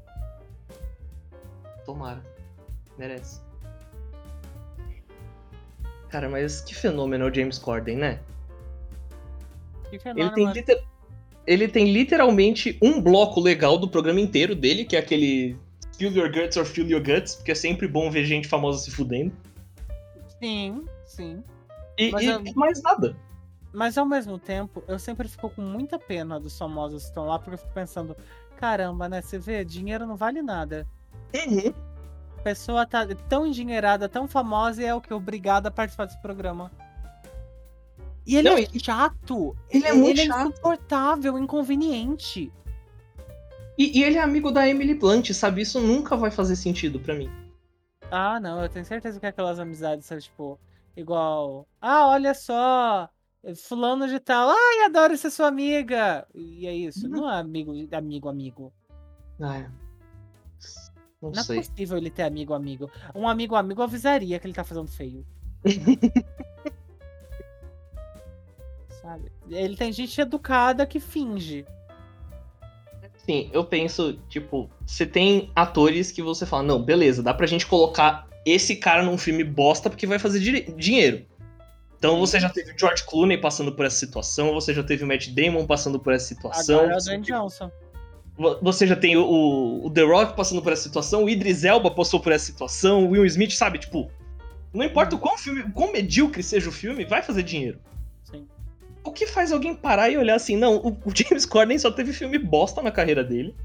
[1.85, 2.23] Tomara.
[2.97, 3.41] Merece.
[6.11, 8.19] Cara, mas que fenômeno é o James Corden, né?
[9.89, 10.55] Que Ele fenômeno, tem, mano.
[10.55, 10.83] liter-
[11.47, 15.57] ele tem literalmente um bloco legal do programa inteiro dele, que é aquele
[15.93, 18.91] Spill Your Guts or Feel Your Guts, porque é sempre bom ver gente famosa se
[18.91, 19.31] fudendo.
[20.39, 21.43] Sim, sim.
[21.97, 23.15] E, Mas e eu- mais nada.
[23.73, 27.39] Mas ao mesmo tempo, eu sempre fico com muita pena dos famosos que estão lá,
[27.39, 28.17] porque eu fico pensando,
[28.57, 29.21] caramba, né?
[29.21, 30.85] Você vê, dinheiro não vale nada.
[31.33, 31.73] Uhum.
[32.43, 35.13] Pessoa tá tão endinheirada, tão famosa e é o que?
[35.13, 36.71] Obrigada a participar desse programa.
[38.25, 39.55] E ele Não, é chato.
[39.69, 40.39] ele é muito ele chato.
[40.39, 42.51] é insuportável, inconveniente.
[43.77, 45.61] E, e ele é amigo da Emily Blunt, sabe?
[45.61, 47.29] Isso nunca vai fazer sentido pra mim.
[48.09, 50.59] Ah, não, eu tenho certeza que aquelas amizades são, tipo,
[50.95, 51.67] igual.
[51.79, 53.09] Ah, olha só,
[53.55, 56.27] fulano de tal, ai, adoro ser sua amiga.
[56.33, 57.11] E é isso, Uhum.
[57.11, 58.73] não é amigo, amigo, amigo.
[59.39, 59.71] Ah, é.
[61.21, 61.57] Não, Não é sei.
[61.61, 62.89] possível ele ter amigo, amigo.
[63.13, 65.25] Um amigo, amigo avisaria que ele tá fazendo feio.
[69.01, 69.31] Sabe?
[69.49, 71.65] Ele tem gente educada que finge.
[73.25, 77.67] Sim, eu penso, tipo, você tem atores que você fala, não, beleza, dá pra gente
[77.67, 81.25] colocar esse cara num filme bosta porque vai fazer dinheiro.
[81.99, 85.07] Então você já teve o George Clooney passando por essa situação, você já teve o
[85.07, 86.79] Matt Damon passando por essa situação.
[86.79, 87.71] Agora é o Dan Johnson.
[88.41, 91.91] Vo- você já tem o, o The Rock passando por essa situação, o Idris Elba
[91.91, 94.11] passou por essa situação, o Will Smith, sabe, tipo,
[94.73, 97.79] não importa o quão, filme, o quão medíocre seja o filme, vai fazer dinheiro.
[98.23, 98.47] Sim.
[99.03, 102.11] O que faz alguém parar e olhar assim, não, o, o James Corden só teve
[102.13, 103.55] filme bosta na carreira dele.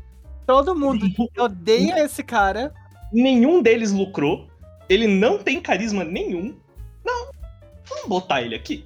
[0.47, 1.07] Todo mundo
[1.39, 2.73] odeia esse cara.
[3.13, 4.49] nenhum deles lucrou,
[4.89, 6.55] ele não tem carisma nenhum.
[7.05, 7.31] Não,
[7.89, 8.85] vamos botar ele aqui.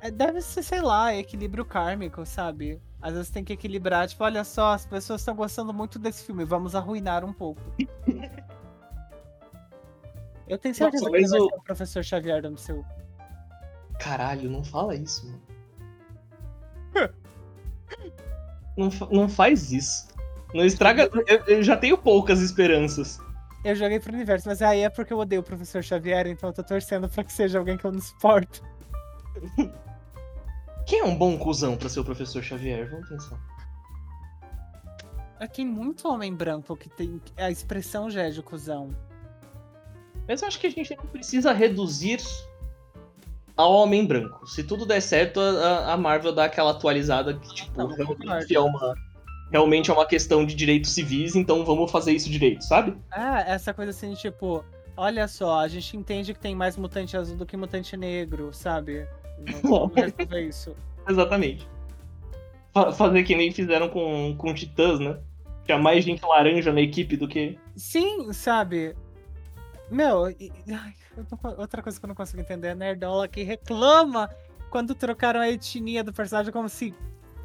[0.00, 2.80] É, Deve ser, sei lá, equilíbrio kármico, sabe?
[3.02, 6.44] Às vezes tem que equilibrar, tipo, olha só, as pessoas estão gostando muito desse filme,
[6.44, 7.60] vamos arruinar um pouco.
[10.46, 12.84] Eu tenho certeza Nossa, que vai o- ser o professor Xavier do MCU.
[13.98, 15.40] Caralho, não fala isso, mano.
[18.76, 20.08] não, fa- não faz isso.
[20.52, 21.08] Não estraga.
[21.26, 23.18] Eu, eu já tenho poucas esperanças.
[23.64, 26.52] Eu joguei pro universo, mas aí é porque eu odeio o professor Xavier, então eu
[26.54, 28.62] tô torcendo pra que seja alguém que eu não suporto.
[30.90, 32.90] Quem é um bom cuzão pra ser o professor Xavier?
[32.90, 33.38] Vamos pensar.
[35.38, 37.22] É, Tem muito homem branco que tem.
[37.36, 38.90] A expressão já é de cuzão.
[40.26, 42.18] Mas eu acho que a gente não precisa reduzir
[43.56, 44.44] ao homem branco.
[44.48, 48.60] Se tudo der certo, a, a Marvel dá aquela atualizada que, tipo, Não, realmente é
[48.60, 48.94] uma.
[49.52, 52.96] Realmente é uma questão de direitos civis, então vamos fazer isso direito, sabe?
[53.12, 54.64] É, essa coisa assim, tipo,
[54.96, 59.06] olha só, a gente entende que tem mais mutante azul do que mutante negro, sabe?
[59.62, 60.76] Não Vamos resolver isso.
[61.08, 61.68] Exatamente.
[62.72, 65.18] Fa- fazer que nem fizeram com, com Titãs, né?
[65.64, 67.58] Tinha mais gente laranja na equipe do que.
[67.76, 68.94] Sim, sabe?
[69.90, 71.26] Meu, e- ai, não
[71.58, 74.30] outra coisa que eu não consigo entender é a Nerdola que reclama
[74.70, 76.94] quando trocaram a etnia do personagem como se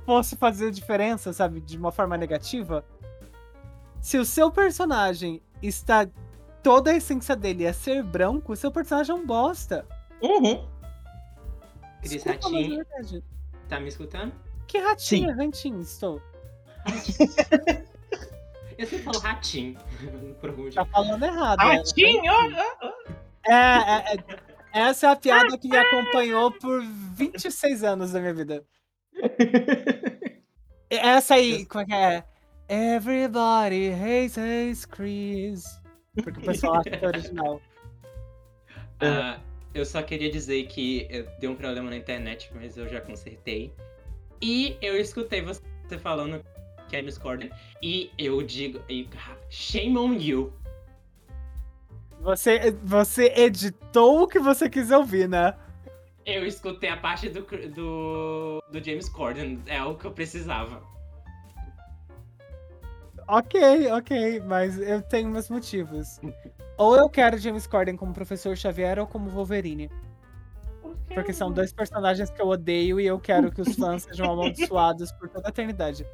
[0.06, 1.60] fosse fazer diferença, sabe?
[1.60, 2.86] De uma forma negativa.
[4.00, 6.08] Se o seu personagem está.
[6.62, 9.86] Toda a essência dele é ser branco, o seu personagem é um bosta.
[10.22, 10.66] Uhum.
[12.10, 13.24] Cris Desculpa, é Ratinho, verdade.
[13.68, 14.34] tá me escutando?
[14.68, 16.22] Que ratinho, ratinho, estou.
[18.78, 19.78] Eu sempre falo ratinho.
[20.76, 21.60] Tá falando errado.
[21.60, 21.76] Ah, né?
[21.78, 22.32] Ratinho!
[23.48, 28.34] É, é, é- essa é a piada que me acompanhou por 26 anos da minha
[28.34, 28.64] vida.
[30.90, 32.24] Essa aí, como é que é?
[32.68, 35.64] Everybody hates hates Chris.
[36.14, 37.62] Porque o pessoal acha que é original.
[39.00, 39.40] Ah,
[39.76, 43.74] eu só queria dizer que eu deu um problema na internet, mas eu já consertei.
[44.42, 45.62] E eu escutei você
[46.00, 46.42] falando
[46.88, 47.52] que é Miss Corden.
[47.82, 49.08] E eu digo, e-
[49.50, 50.54] shame on you.
[52.22, 55.54] Você, você editou o que você quis ouvir, né?
[56.26, 60.82] Eu escutei a parte do, do, do James Corden, é o que eu precisava.
[63.28, 66.20] Ok, ok, mas eu tenho meus motivos.
[66.78, 69.90] Ou eu quero James Corden como Professor Xavier ou como Wolverine.
[71.14, 75.12] Porque são dois personagens que eu odeio e eu quero que os fãs sejam amaldiçoados
[75.14, 76.06] por toda a eternidade.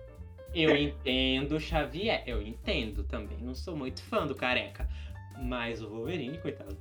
[0.54, 3.38] Eu entendo o Xavier, eu entendo também.
[3.42, 4.88] Não sou muito fã do careca.
[5.42, 6.78] Mas o Wolverine, coitado.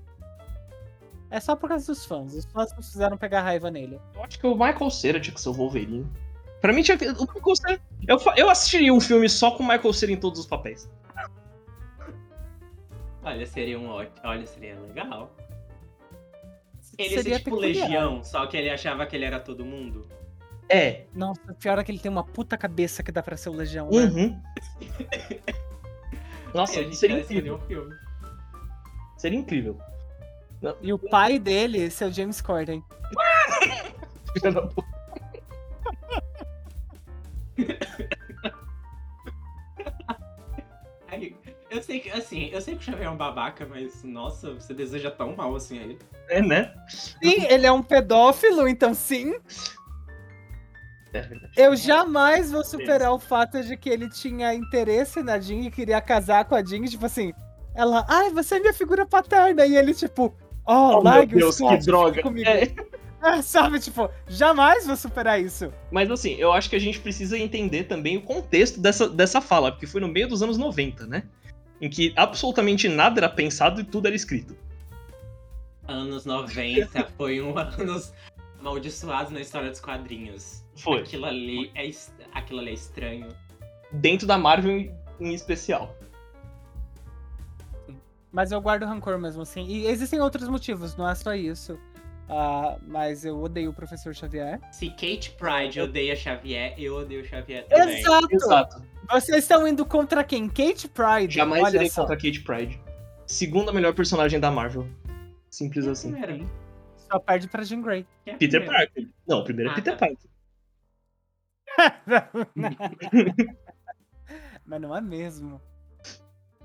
[1.31, 2.35] É só por causa dos fãs.
[2.35, 3.99] Os fãs não fizeram pegar raiva nele.
[4.15, 6.07] Eu acho que o Michael Cera tinha que ser o Wolverine.
[6.61, 7.07] Pra mim, tinha que.
[7.07, 7.81] O Michael Cera.
[8.07, 10.91] Eu, eu assistiria um filme só com o Michael Cera em todos os papéis.
[13.23, 14.17] Olha, seria um ótimo.
[14.25, 15.35] Olha, seria legal.
[16.99, 17.89] Ele Seria ia ser tipo peculiar.
[17.89, 20.07] Legião, só que ele achava que ele era todo mundo.
[20.69, 21.05] É.
[21.15, 23.91] Nossa, pior é que ele tem uma puta cabeça que dá pra ser o Legião,
[23.91, 24.05] né?
[24.05, 24.43] Uhum.
[26.55, 27.57] Nossa, Aí a gente seria incrível.
[27.57, 27.95] um filme.
[29.17, 29.79] Seria incrível.
[30.83, 32.83] E o pai dele ser o James Corden.
[41.71, 44.75] eu sei que, assim, eu sei que o Xavier é um babaca, mas, nossa, você
[44.75, 45.99] deseja tão mal assim a ele.
[46.29, 46.75] É, né?
[46.89, 49.35] Sim, ele é um pedófilo, então sim.
[51.13, 51.29] É.
[51.57, 56.01] Eu jamais vou superar o fato de que ele tinha interesse na Jean e queria
[56.01, 56.85] casar com a Jean.
[56.85, 57.33] Tipo assim,
[57.75, 59.67] ela, ai, você é minha figura paterna.
[59.67, 60.35] E ele, tipo,
[60.67, 62.23] oh, Oh, meu larga Deus, o Scott, que droga.
[62.23, 62.49] comigo.
[62.49, 62.73] É.
[63.23, 65.73] É, sabe, tipo, jamais vou superar isso.
[65.91, 69.73] Mas assim, eu acho que a gente precisa entender também o contexto dessa, dessa fala,
[69.73, 71.25] porque foi no meio dos anos 90, né?
[71.81, 74.57] Em que absolutamente nada era pensado e tudo era escrito.
[75.89, 78.13] Anos 90 foi um anos
[78.59, 80.63] amaldiçoados na história dos quadrinhos.
[80.77, 81.01] Foi.
[81.01, 81.91] Aquilo ali é,
[82.33, 83.29] aquilo ali é estranho.
[83.93, 85.97] Dentro da Marvel em especial.
[88.33, 89.67] Mas eu guardo rancor mesmo assim.
[89.67, 91.79] E existem outros motivos, não é só isso.
[92.33, 94.61] Ah, mas eu odeio o professor Xavier.
[94.71, 97.99] Se Kate Pride odeia Xavier, eu odeio Xavier também.
[97.99, 98.29] Exato!
[98.31, 98.83] Exato.
[99.11, 100.49] Vocês estão indo contra quem?
[100.49, 101.35] Kate Pride.
[101.35, 102.03] Jamais Olha irei só.
[102.03, 102.81] contra Kate Pride.
[103.27, 104.87] Segunda melhor personagem da Marvel.
[105.51, 106.13] Simples é assim.
[106.13, 106.47] primeira?
[106.97, 108.07] Só perde pra Jean Grey.
[108.25, 108.87] É Peter primeira?
[108.87, 109.09] Parker.
[109.27, 110.07] Não, primeiro é Ah, Peter tá.
[110.07, 110.31] Parker.
[114.65, 115.61] Mas não é mesmo.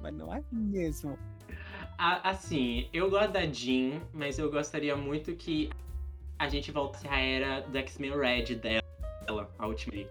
[0.02, 1.18] Mas não é mesmo.
[1.98, 5.70] A- assim, eu gosto da Jean, mas eu gostaria muito que
[6.38, 10.10] a gente voltasse à era do X-Men Red dela, a Ultimate.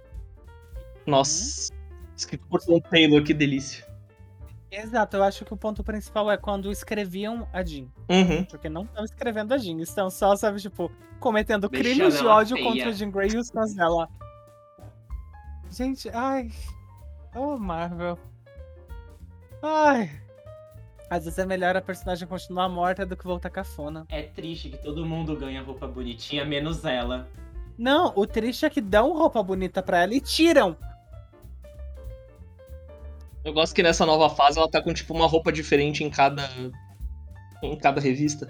[1.06, 1.72] Nossa.
[2.16, 3.84] Escrito por Tom Taylor, que delícia.
[4.70, 7.86] Exato, eu acho que o ponto principal é quando escreviam a Jean.
[8.08, 8.44] Uhum.
[8.46, 12.56] Porque não estão escrevendo a Jean, estão só, sabe, tipo, cometendo Deixando crimes de ódio
[12.56, 12.68] feia.
[12.68, 14.08] contra a Jean Grey e os fãs dela.
[15.70, 16.50] Gente, ai.
[17.34, 18.18] Oh, Marvel.
[19.62, 20.10] Ai.
[21.08, 24.06] Às vezes é melhor a personagem continuar morta do que voltar cafona.
[24.08, 27.28] É triste que todo mundo ganha roupa bonitinha, menos ela.
[27.76, 30.76] Não, o triste é que dão roupa bonita pra ela e tiram.
[33.44, 36.48] Eu gosto que nessa nova fase ela tá com tipo uma roupa diferente em cada.
[37.62, 38.48] em cada revista.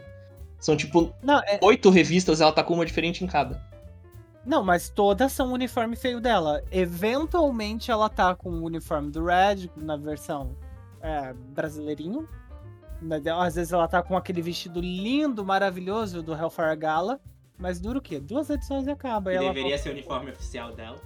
[0.61, 3.61] São tipo Não, é, oito revistas, ela tá com uma diferente em cada.
[4.46, 6.62] Não, mas todas são o uniforme feio dela.
[6.70, 10.55] Eventualmente ela tá com o uniforme do Red na versão
[11.00, 12.28] é, brasileirinho.
[13.05, 17.20] Mas, Às vezes ela tá com aquele vestido lindo, maravilhoso do Hellfire Gala.
[17.59, 18.18] Mas dura o quê?
[18.18, 19.32] Duas edições e acaba.
[19.32, 21.00] E deveria volta- ser o uniforme oficial dela.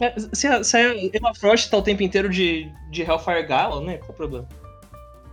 [0.00, 3.82] É, se, a, se a Emma Frost tá o tempo inteiro de, de Hellfire Gala,
[3.82, 3.98] né?
[3.98, 4.48] Qual o problema?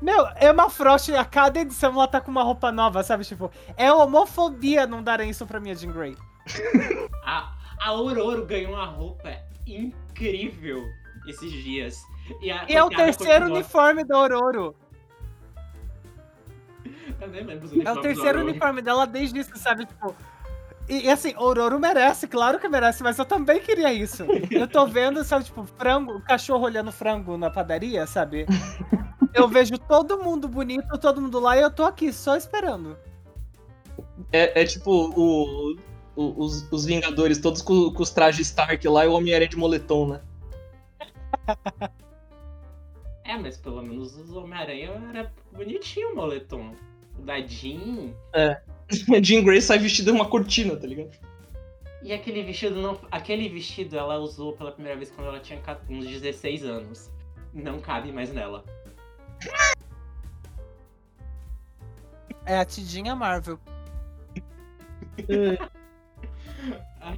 [0.02, 3.24] Meu, Emma Frost, a cada edição ela tá com uma roupa nova, sabe?
[3.24, 6.16] Tipo, é homofobia não darem isso pra minha Jean Grey.
[7.24, 9.30] A, a Aurora ganhou uma roupa
[9.66, 10.84] incrível
[11.28, 11.98] esses dias.
[12.42, 14.74] E, a E é o terceiro continua- uniforme da Aurora.
[17.22, 19.86] Eu nem lembro os É o terceiro uniforme dela desde isso, sabe?
[19.86, 20.16] Tipo.
[20.90, 24.24] E, e assim, Aurora merece, claro que merece, mas eu também queria isso.
[24.50, 28.46] Eu tô vendo, sabe, tipo, frango, o cachorro olhando frango na padaria, sabe?
[29.34, 32.98] Eu vejo todo mundo bonito, todo mundo lá, e eu tô aqui só esperando.
[34.32, 35.76] É, é tipo o,
[36.16, 39.58] o- os, os Vingadores, todos com, com os trajes Stark lá e o Homem-Aranha de
[39.58, 40.22] moletom, né?
[43.28, 46.74] É, mas pelo menos os Homem-Aranha era bonitinho o moletom.
[47.20, 48.14] O da Jean.
[48.34, 48.62] A
[49.22, 51.12] Jean Grey sai vestida em uma cortina, tá ligado?
[52.02, 52.98] E aquele vestido não.
[53.12, 57.12] Aquele vestido ela usou pela primeira vez quando ela tinha uns 16 anos.
[57.54, 58.64] Não cabe mais nela.
[62.46, 63.60] É a Tidinha Marvel.
[67.02, 67.18] Ai.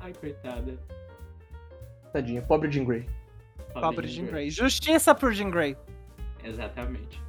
[0.00, 0.78] Ai, coitada.
[2.12, 3.06] Tadinha, pobre Jean Grey.
[3.72, 4.50] Pobre Jean Grey.
[4.50, 5.76] Justiça por Jean Grey.
[6.44, 7.20] Exatamente.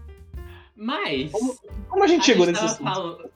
[0.75, 1.31] Mas.
[1.31, 1.55] Como,
[1.89, 3.29] Como a gente chegou gente nesse falando-.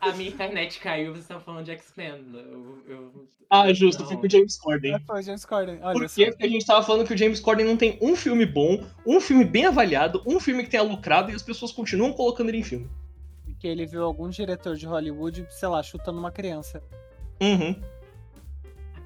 [0.00, 2.24] A minha internet caiu, vocês estavam falando de X-Men.
[2.34, 4.08] Eu, eu- Ah, justo, Não.
[4.08, 4.98] fui com o James Corden.
[5.06, 5.78] Foi o James Corden.
[5.82, 6.26] Olha Por quê?
[6.30, 9.20] Porque a gente tava falando que o James Corden não tem um filme bom, um
[9.20, 12.62] filme bem avaliado, um filme que tenha lucrado e as pessoas continuam colocando ele em
[12.64, 12.90] filme.
[13.44, 16.82] Porque ele viu algum diretor de Hollywood, sei lá, chutando uma criança.
[17.40, 17.80] Uhum.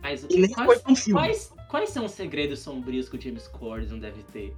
[0.03, 1.21] Mas o nem que, quais, foi pra um filme.
[1.21, 4.57] quais, quais são os segredos sombrios que o James Corden deve ter?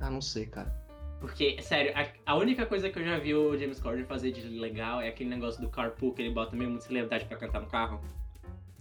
[0.00, 0.72] Ah, não sei, cara.
[1.20, 4.42] Porque, sério, a, a única coisa que eu já vi o James Corden fazer de
[4.42, 7.66] legal é aquele negócio do carpool que ele bota meio muita celebridade pra cantar no
[7.66, 8.00] carro.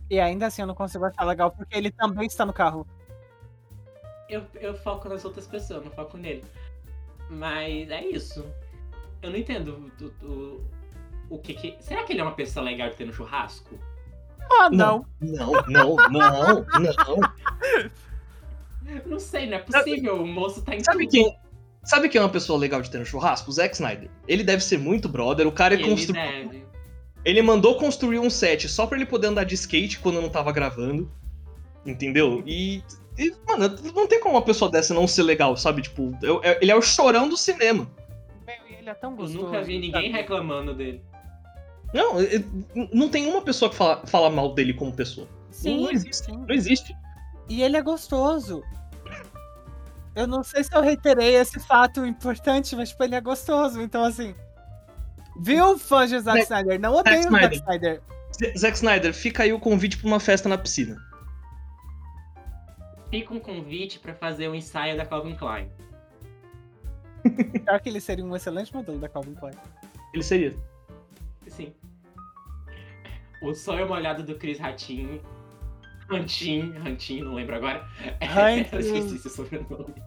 [0.09, 2.87] E ainda assim eu não consigo achar legal, porque ele também está no carro.
[4.29, 6.43] Eu, eu foco nas outras pessoas, não foco nele.
[7.29, 8.45] Mas é isso.
[9.21, 10.65] Eu não entendo o, o,
[11.31, 11.77] o que que.
[11.81, 13.77] Será que ele é uma pessoa legal de ter no churrasco?
[14.51, 15.05] Ah, não.
[15.21, 17.19] Não, não, não, não.
[19.05, 20.21] Não sei, não é possível.
[20.21, 21.11] O moço tá em Sabe tudo.
[21.11, 21.35] quem,
[21.83, 23.49] sabe quem é uma pessoa legal de ter no churrasco?
[23.49, 24.09] O Zack Snyder.
[24.27, 25.45] Ele deve ser muito brother.
[25.47, 26.13] O cara é Ele constru...
[26.13, 26.65] deve.
[27.25, 30.51] Ele mandou construir um set só pra ele poder andar de skate quando não tava
[30.53, 31.11] gravando.
[31.85, 32.41] Entendeu?
[32.45, 32.81] E.
[33.17, 35.81] e, mano, não tem como uma pessoa dessa não ser legal, sabe?
[35.81, 37.89] Tipo, eu- eu- ele é o chorão do cinema.
[38.45, 39.43] Meu, e ele é tão Eu gostoso.
[39.45, 40.13] nunca vi ninguém sabe?
[40.13, 41.01] reclamando dele.
[41.93, 42.43] Não, eu-
[42.93, 45.27] não tem uma pessoa que fala, fala mal dele como pessoa.
[45.51, 46.25] Sim, Não existe.
[46.25, 46.37] sim.
[46.37, 46.95] Não existe.
[47.49, 48.63] E ele é gostoso.
[50.15, 53.81] Eu não sei se eu reiterei esse fato importante, mas tipo, ele é gostoso.
[53.81, 54.35] Então, assim.
[55.39, 56.79] Viu, fãs de Zack Zack- Snyder?
[56.79, 57.53] Não odeio o Zack Snyder.
[57.59, 58.01] Snyder.
[58.33, 60.97] Z- Zack Snyder, fica aí o convite pra uma festa na piscina.
[63.09, 65.69] Fica um convite pra fazer um ensaio da Calvin Klein.
[67.63, 69.53] Pior que ele seria um excelente modelo da Calvin Klein.
[70.13, 70.57] Ele seria.
[71.49, 71.73] Sim.
[73.41, 75.21] O sonho molhado do Chris Ratinho.
[76.09, 77.85] Rantin, Rantin, não lembro agora.
[78.21, 78.69] Rantin.
[78.75, 79.93] Eu esqueci seu sobrenome.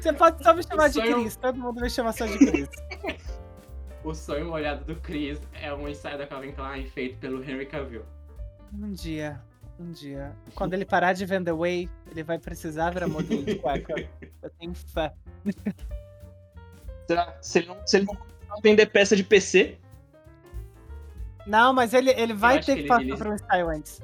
[0.00, 2.68] Você pode só me chamar de sonho- Chris, todo mundo me chama só de Chris.
[4.04, 8.04] o sonho molhado do Chris é um ensaio da Calvin Klein feito pelo Henry Cavill.
[8.72, 9.40] Um dia,
[9.80, 10.32] um dia.
[10.54, 13.94] Quando ele parar de vender whey, ele vai precisar virar modelo de cueca.
[14.42, 15.12] Eu tenho fé.
[17.06, 17.36] Será?
[17.40, 18.16] Se ele não, se ele não
[18.62, 19.78] vender peça de PC,
[21.46, 24.00] Não, mas ele, ele vai ter que que, passar ele- um ensaio antes.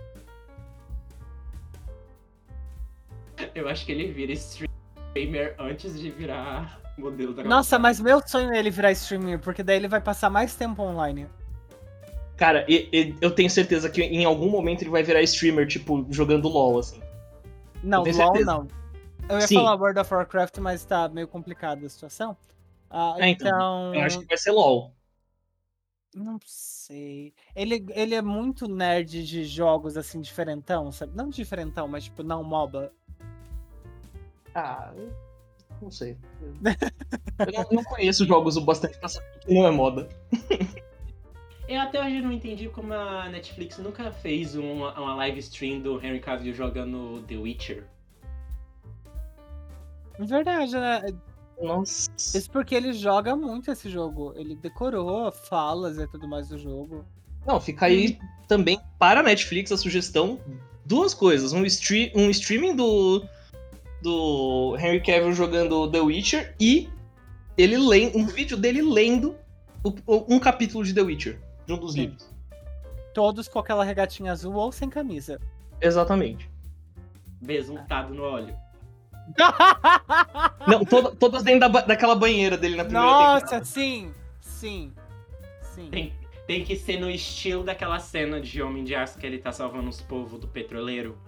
[3.55, 8.53] Eu acho que ele vira streamer antes de virar modelo da Nossa, mas meu sonho
[8.53, 11.27] é ele virar streamer, porque daí ele vai passar mais tempo online.
[12.37, 16.05] cara, e- e- eu tenho certeza que em algum momento ele vai virar streamer, tipo,
[16.11, 17.01] jogando LOL, assim.
[17.85, 18.45] Não, LOL certeza.
[18.45, 18.67] não.
[19.29, 19.57] Eu ia Sim.
[19.57, 22.37] falar World of Warcraft, mas tá meio complicada a situação.
[22.95, 23.95] Ah, É, então, então.
[23.95, 24.95] Eu acho que vai ser LOL.
[26.15, 27.33] Não sei.
[27.57, 31.17] Ele, ele é muito nerd de jogos assim, diferentão, sabe?
[31.17, 32.93] Não diferentão, mas tipo, não MOBA.
[34.55, 35.11] Ah, eu
[35.81, 36.19] não sei.
[37.39, 40.09] Eu não, não conheço jogos o bastante pra saber que não é moda.
[41.67, 45.97] Eu até hoje não entendi como a Netflix nunca fez uma, uma live stream do
[46.05, 47.89] Henry Cavill jogando The Witcher.
[50.19, 51.03] Verdade, né?
[51.63, 52.11] Nossa.
[52.19, 54.33] Isso porque ele joga muito esse jogo.
[54.37, 57.05] Ele decorou falas e tudo mais do jogo.
[57.47, 60.41] Não, fica aí também para a Netflix a sugestão.
[60.85, 61.53] Duas coisas.
[61.53, 63.25] Um, stre um streaming do,
[64.03, 66.89] do Henry Cavill jogando The Witcher e
[67.57, 69.37] ele lendo, um vídeo dele lendo
[69.85, 72.01] o- o- um capítulo de The Witcher, de um dos Sim.
[72.03, 72.31] livros.
[73.15, 75.39] Todos com aquela regatinha azul ou sem camisa.
[75.81, 76.51] Exatamente.
[77.41, 78.57] Besuntado no óleo.
[80.67, 83.65] Não, toda- todas dentro da ba- daquela banheira dele na primeira Nossa, temporada.
[83.65, 84.15] sim!
[84.41, 84.93] Sim.
[85.63, 85.89] Sim.
[85.91, 86.13] Tem,
[86.47, 89.89] tem que ser no estilo daquela cena de Homem de Aço que ele tá salvando
[89.89, 91.19] os povos do petroleiro.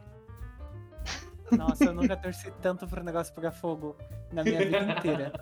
[1.50, 3.96] Nossa, eu nunca torci tanto pro negócio pegar fogo
[4.32, 5.32] na minha vida inteira.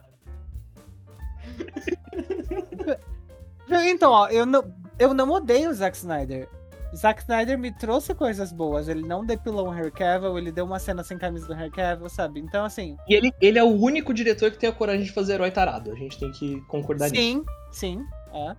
[3.68, 6.48] Então, ó, eu não, eu não odeio o Zack Snyder.
[6.95, 8.88] Zack Snyder me trouxe coisas boas.
[8.88, 12.09] Ele não depilou o Harry Cavill, ele deu uma cena sem camisa do Harry Cavill,
[12.09, 12.38] sabe?
[12.40, 15.34] Então, assim, E ele, ele é o único diretor que tem a coragem de fazer
[15.34, 15.90] herói tarado.
[15.90, 17.22] A gente tem que concordar nisso.
[17.22, 18.55] sim, sim, é.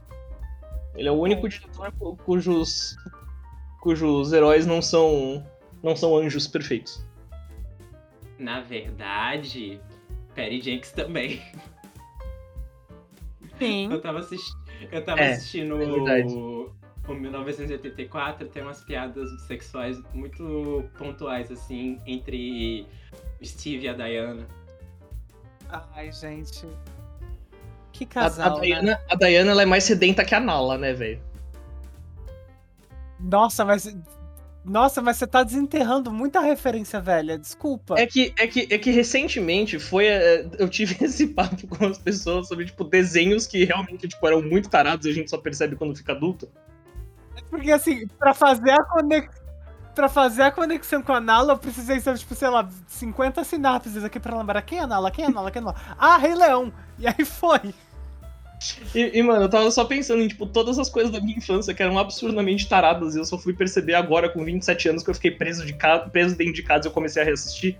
[0.95, 2.95] Ele é o único diretor cu- cujos
[3.81, 5.45] cujos heróis não são
[5.81, 7.03] não são anjos perfeitos.
[8.39, 9.79] Na verdade,
[10.33, 11.41] Perry Jenks também.
[13.59, 13.89] Sim.
[13.93, 14.51] Eu tava, assisti...
[14.91, 16.33] eu tava É, assistindo é verdade.
[17.07, 17.11] O...
[17.11, 22.87] o 1984, tem umas piadas sexuais muito pontuais, assim, entre
[23.41, 24.47] o Steve e a Diana.
[25.95, 26.67] Ai, gente.
[27.91, 28.65] Que A, a casal, né?
[28.65, 31.21] Diana, a Diana ela é mais sedenta que a Nala, né, velho?
[33.19, 33.95] Nossa, mas.
[34.65, 37.37] Nossa, mas você tá desenterrando muita referência velha.
[37.37, 37.95] Desculpa.
[37.99, 40.05] É que, é, que, é que recentemente foi.
[40.07, 44.41] é, Eu tive esse papo com as pessoas sobre, tipo, desenhos que realmente tipo, eram
[44.41, 46.49] muito tarados e a gente só percebe quando fica adulto.
[47.49, 49.43] Porque assim, pra fazer a conexão.
[49.95, 54.03] Pra fazer a conexão com a Nala, eu precisei ser, tipo, sei lá, 50 sinapses
[54.03, 55.77] aqui pra lembrar quem é a Nala, quem é a Nala, quem é a Nala.
[55.99, 56.73] Ah, Rei Leão!
[56.97, 57.59] E aí foi.
[58.95, 61.73] E, e, mano, eu tava só pensando em, tipo, todas as coisas da minha infância
[61.73, 65.15] que eram absurdamente taradas e eu só fui perceber agora, com 27 anos, que eu
[65.15, 67.77] fiquei preso, de casa, preso dentro de casa e eu comecei a reassistir.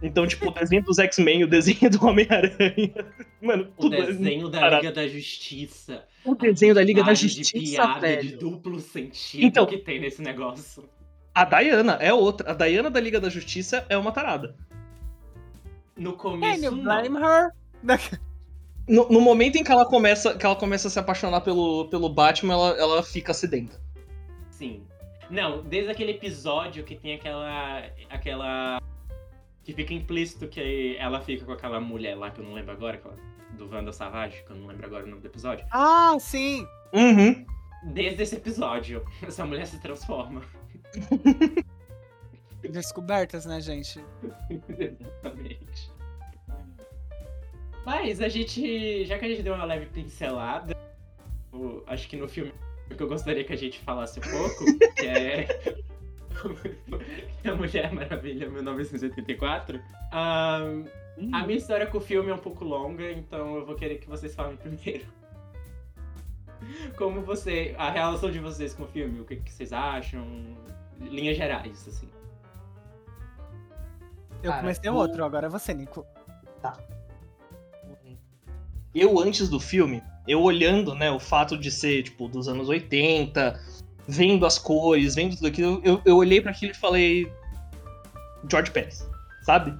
[0.00, 2.94] Então, tipo, o desenho dos X-Men, o desenho do Homem-Aranha.
[3.42, 4.68] Mano, O tudo é desenho muito da.
[4.78, 6.04] Liga da Justiça.
[6.24, 8.22] O desenho da Liga da Quantidade de Justiça, piada velho.
[8.22, 10.88] de duplo sentido Então- que tem nesse negócio.
[11.34, 12.50] A Diana é outra.
[12.50, 14.54] A Diana da Liga da Justiça é uma tarada.
[15.96, 16.82] No Can começo, you não.
[16.84, 17.50] blame her?
[18.88, 22.08] No, no momento em que ela começa, que ela começa a se apaixonar pelo, pelo
[22.08, 23.78] Batman, ela, ela fica sedenta.
[24.50, 24.82] Sim.
[25.28, 27.82] Não, desde aquele episódio que tem aquela.
[28.08, 28.80] aquela.
[29.68, 32.96] Que fica implícito que ela fica com aquela mulher lá, que eu não lembro agora,
[32.96, 33.14] aquela,
[33.52, 35.66] do Wanda Savage, que eu não lembro agora o nome do episódio.
[35.70, 36.66] Ah, sim.
[36.90, 37.44] Uhum.
[37.92, 40.40] Desde esse episódio, essa mulher se transforma.
[42.70, 44.02] Descobertas, né, gente?
[44.48, 45.92] Exatamente.
[47.84, 49.04] Mas a gente.
[49.04, 50.74] Já que a gente deu uma leve pincelada,
[51.52, 52.54] o- acho que no filme
[52.96, 54.64] que eu gostaria que a gente falasse um pouco,
[54.94, 55.46] que é.
[57.44, 59.80] A Mulher Maravilha 1984.
[60.12, 60.84] ahn,
[61.32, 64.08] a minha história com o filme é um pouco longa, então eu vou querer que
[64.08, 65.04] vocês falem primeiro.
[66.96, 67.74] Como você.
[67.78, 70.26] A relação de vocês com o filme, o que, que vocês acham?
[71.00, 72.08] Linhas gerais, assim.
[74.42, 76.04] Eu Cara, comecei o- outro, agora é você, Nico.
[78.94, 83.60] Eu, antes do filme, eu olhando, né, o fato de ser, tipo, dos anos 80,
[84.08, 87.30] vendo as cores, vendo tudo aquilo, eu, eu olhei para aquilo e falei.
[88.50, 89.06] George Pérez,
[89.42, 89.76] sabe?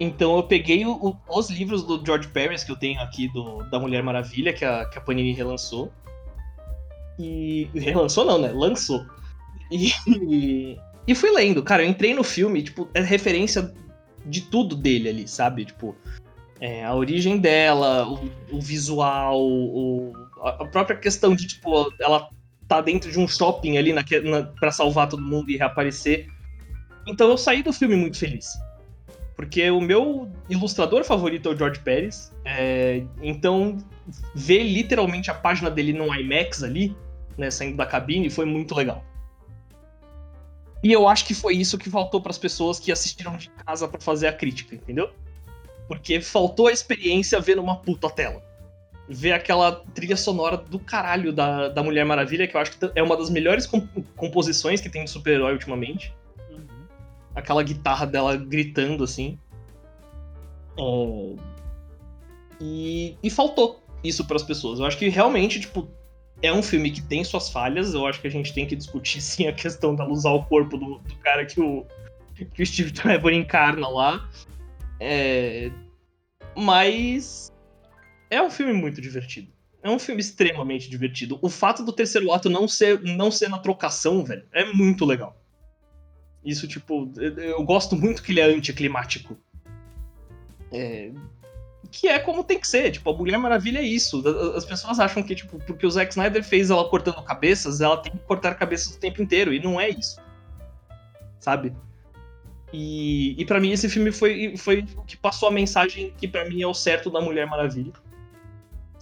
[0.00, 3.78] Então eu peguei o- os livros do George Pérez que eu tenho aqui do, da
[3.78, 5.90] Mulher Maravilha, que a, que a Panini relançou.
[7.18, 7.70] E.
[7.74, 8.52] Relançou não, né?
[8.52, 9.04] Lançou.
[9.70, 10.76] E.
[11.06, 11.62] E fui lendo.
[11.62, 13.74] Cara, eu entrei no filme, tipo, é referência
[14.24, 15.66] de tudo dele ali, sabe?
[15.66, 15.94] Tipo,
[16.58, 22.30] é, a origem dela, o, o visual, o, a própria questão de, tipo, ela
[22.68, 26.28] tá dentro de um shopping ali naque- na, pra salvar todo mundo e reaparecer.
[27.06, 28.48] Então eu saí do filme muito feliz.
[29.36, 32.32] Porque o meu ilustrador favorito é o George Pérez.
[32.44, 33.78] é, então,
[34.34, 36.96] ver literalmente a página dele no IMAX ali,
[37.36, 39.04] né, saindo da cabine, foi muito legal.
[40.82, 44.00] E eu acho que foi isso que faltou pras pessoas que assistiram de casa pra
[44.00, 45.10] fazer a crítica, entendeu?
[45.88, 48.42] Porque faltou a experiência vendo uma puta tela.
[49.08, 53.02] Ver aquela trilha sonora do caralho da, da Mulher Maravilha, que eu acho que é
[53.02, 53.86] uma das melhores com-
[54.16, 56.14] composições que tem de super-herói ultimamente.
[57.34, 59.38] Aquela guitarra dela gritando assim.
[60.78, 61.34] É,
[62.60, 64.78] E, e faltou isso para as pessoas.
[64.78, 65.88] Eu acho que realmente, tipo,
[66.40, 67.94] é um filme que tem suas falhas.
[67.94, 70.78] Eu acho que a gente tem que discutir sim a questão dela usar o corpo
[70.78, 71.84] do, do cara que o,
[72.54, 74.28] que o Steve Trevor encarna lá.
[75.00, 75.70] É,
[76.56, 77.52] mas
[78.30, 79.48] é um filme muito divertido.
[79.82, 81.38] É um filme extremamente divertido.
[81.42, 85.36] O fato do terceiro ato não ser, não ser na trocação, velho, é muito legal.
[86.44, 89.36] Isso, tipo, eu, gosto muito que ele é anticlimático.
[90.72, 91.10] É,
[91.90, 92.90] que é como tem que ser.
[92.90, 94.22] Tipo, a Mulher Maravilha é isso.
[94.56, 98.12] As pessoas acham que, tipo, porque o Zack Snyder fez ela cortando cabeças, ela tem
[98.12, 99.54] que cortar cabeças o tempo inteiro.
[99.54, 100.20] E não é isso.
[101.38, 101.74] Sabe?
[102.72, 106.48] E, e para mim esse filme foi, foi o que passou a mensagem que para
[106.48, 107.92] mim é o certo da Mulher Maravilha.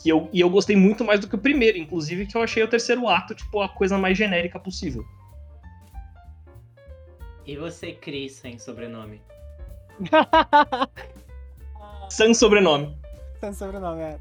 [0.03, 2.63] Que eu, e eu gostei muito mais do que o primeiro, inclusive, que eu achei
[2.63, 5.05] o terceiro ato, tipo, a coisa mais genérica possível.
[7.47, 9.21] E você, Cris, sem sobrenome?
[12.09, 12.95] Sem sobrenome.
[13.41, 14.21] Sem sobrenome, é.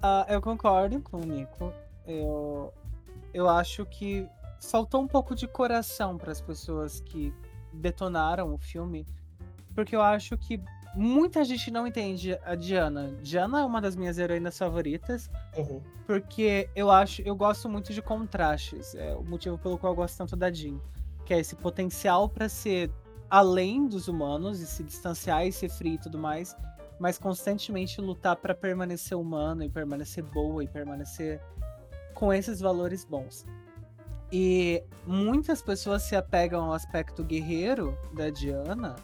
[0.00, 1.72] Ah, eu concordo com o Nico.
[2.06, 2.72] Eu,
[3.34, 4.26] eu acho que
[4.62, 7.32] faltou um pouco de coração para as pessoas que
[7.72, 9.06] detonaram o filme,
[9.74, 10.58] porque eu acho que
[10.94, 13.12] muita gente não entende a Diana.
[13.22, 15.80] Diana é uma das minhas heroínas favoritas, Uhum.
[16.06, 18.94] porque eu acho, eu gosto muito de contrastes.
[18.94, 20.78] É o motivo pelo qual eu gosto tanto da Jean,
[21.24, 22.90] que é esse potencial para ser
[23.30, 26.54] além dos humanos e se distanciar e ser frio e tudo mais,
[27.00, 31.40] mas constantemente lutar para permanecer humano e permanecer boa e permanecer
[32.14, 33.46] com esses valores bons.
[34.30, 38.96] E muitas pessoas se apegam ao aspecto guerreiro da Diana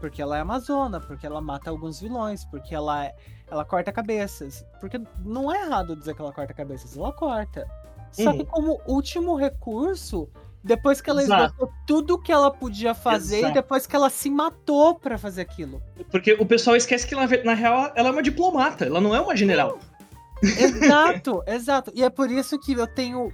[0.00, 3.10] porque ela é amazona, porque ela mata alguns vilões, porque ela,
[3.50, 4.64] ela corta cabeças.
[4.80, 7.66] Porque não é errado dizer que ela corta cabeças, ela corta.
[8.12, 8.38] Só uhum.
[8.38, 10.28] que como último recurso,
[10.62, 13.52] depois que ela esgotou tudo que ela podia fazer Exato.
[13.52, 15.82] e depois que ela se matou para fazer aquilo.
[16.10, 19.20] Porque o pessoal esquece que ela, na real ela é uma diplomata, ela não é
[19.20, 19.78] uma general.
[20.42, 21.92] Exato, exato.
[21.94, 23.32] E é por isso que eu tenho.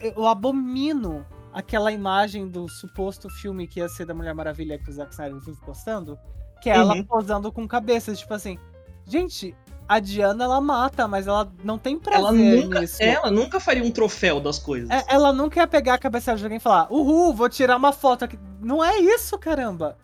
[0.00, 1.24] Eu abomino
[1.56, 5.40] aquela imagem do suposto filme que ia ser da Mulher Maravilha que o Zack Snyder
[5.40, 6.18] vive postando,
[6.60, 6.92] que é uhum.
[6.92, 8.58] ela posando com cabeças, tipo assim,
[9.06, 9.56] gente,
[9.88, 13.02] a Diana ela mata, mas ela não tem prazer ela nunca, nisso.
[13.02, 14.90] Ela nunca faria um troféu das coisas.
[14.90, 17.92] É, ela nunca ia pegar a cabeça de alguém e falar, uhul, vou tirar uma
[17.92, 18.38] foto aqui.
[18.60, 19.96] Não é isso, caramba.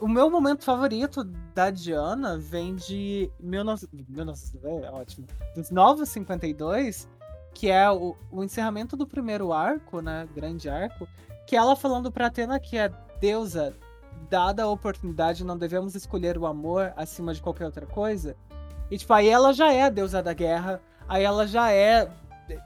[0.00, 1.22] O meu momento favorito
[1.54, 3.86] da Diana vem de 19...
[3.92, 4.82] 19...
[4.82, 5.26] É ótimo.
[5.54, 7.08] Dos Novos 52,
[7.58, 10.28] que é o, o encerramento do primeiro arco, né?
[10.32, 11.08] Grande arco,
[11.44, 12.88] que ela falando pra Atena que é
[13.20, 13.74] deusa,
[14.30, 18.36] dada a oportunidade, não devemos escolher o amor acima de qualquer outra coisa.
[18.88, 22.08] E tipo, aí ela já é a deusa da guerra, aí ela já é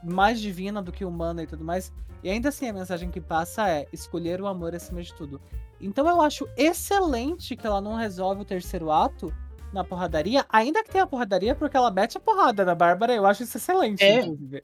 [0.03, 1.91] mais divina do que humana e tudo mais.
[2.23, 5.41] E ainda assim a mensagem que passa é escolher o amor acima de tudo.
[5.81, 9.33] Então eu acho excelente que ela não resolve o terceiro ato
[9.73, 13.41] na porradaria, ainda que tenha porradaria, porque ela mete a porrada na Bárbara, eu acho
[13.41, 14.63] isso excelente, é, inclusive.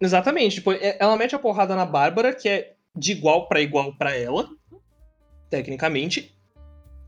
[0.00, 0.56] Exatamente.
[0.56, 4.14] Tipo, é, ela mete a porrada na Bárbara, que é de igual para igual para
[4.16, 4.48] ela,
[5.50, 6.34] tecnicamente.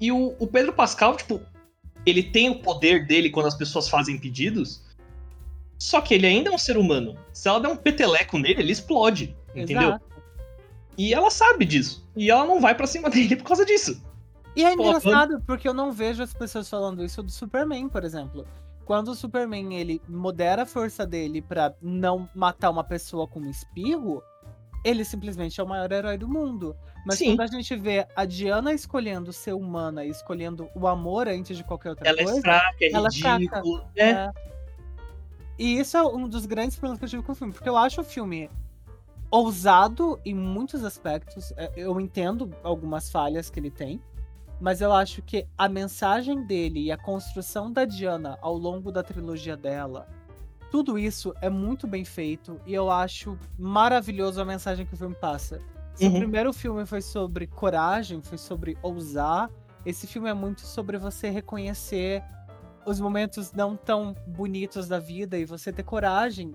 [0.00, 1.40] E o, o, Pedro Pascal, tipo,
[2.04, 4.82] ele tem o poder dele quando as pessoas fazem pedidos.
[5.78, 7.16] Só que ele ainda é um ser humano.
[7.32, 9.36] Se ela der um peteleco nele, ele explode.
[9.54, 9.88] Entendeu?
[9.88, 10.04] Exato.
[10.96, 12.06] E ela sabe disso.
[12.14, 14.02] E ela não vai para cima dele por causa disso.
[14.54, 18.46] E é engraçado, porque eu não vejo as pessoas falando isso do Superman, por exemplo
[18.90, 23.48] quando o Superman ele modera a força dele para não matar uma pessoa com um
[23.48, 24.20] espirro,
[24.84, 26.74] ele simplesmente é o maior herói do mundo.
[27.06, 27.36] Mas Sim.
[27.36, 31.62] quando a gente vê a Diana escolhendo ser humana e escolhendo o amor antes de
[31.62, 32.40] qualquer outra ela é coisa.
[32.40, 34.40] É fraca, é ela ridícula, é fraca.
[34.40, 34.50] É.
[35.56, 37.76] E isso é um dos grandes problemas que eu tive com o filme, porque eu
[37.76, 38.50] acho o filme
[39.30, 41.52] ousado em muitos aspectos.
[41.56, 44.02] É, eu entendo algumas falhas que ele tem
[44.60, 49.02] mas eu acho que a mensagem dele e a construção da Diana ao longo da
[49.02, 50.06] trilogia dela,
[50.70, 55.14] tudo isso é muito bem feito e eu acho maravilhoso a mensagem que o filme
[55.14, 55.60] passa.
[55.94, 56.14] Se uhum.
[56.14, 59.50] o primeiro filme foi sobre coragem, foi sobre ousar,
[59.84, 62.22] esse filme é muito sobre você reconhecer
[62.84, 66.54] os momentos não tão bonitos da vida e você ter coragem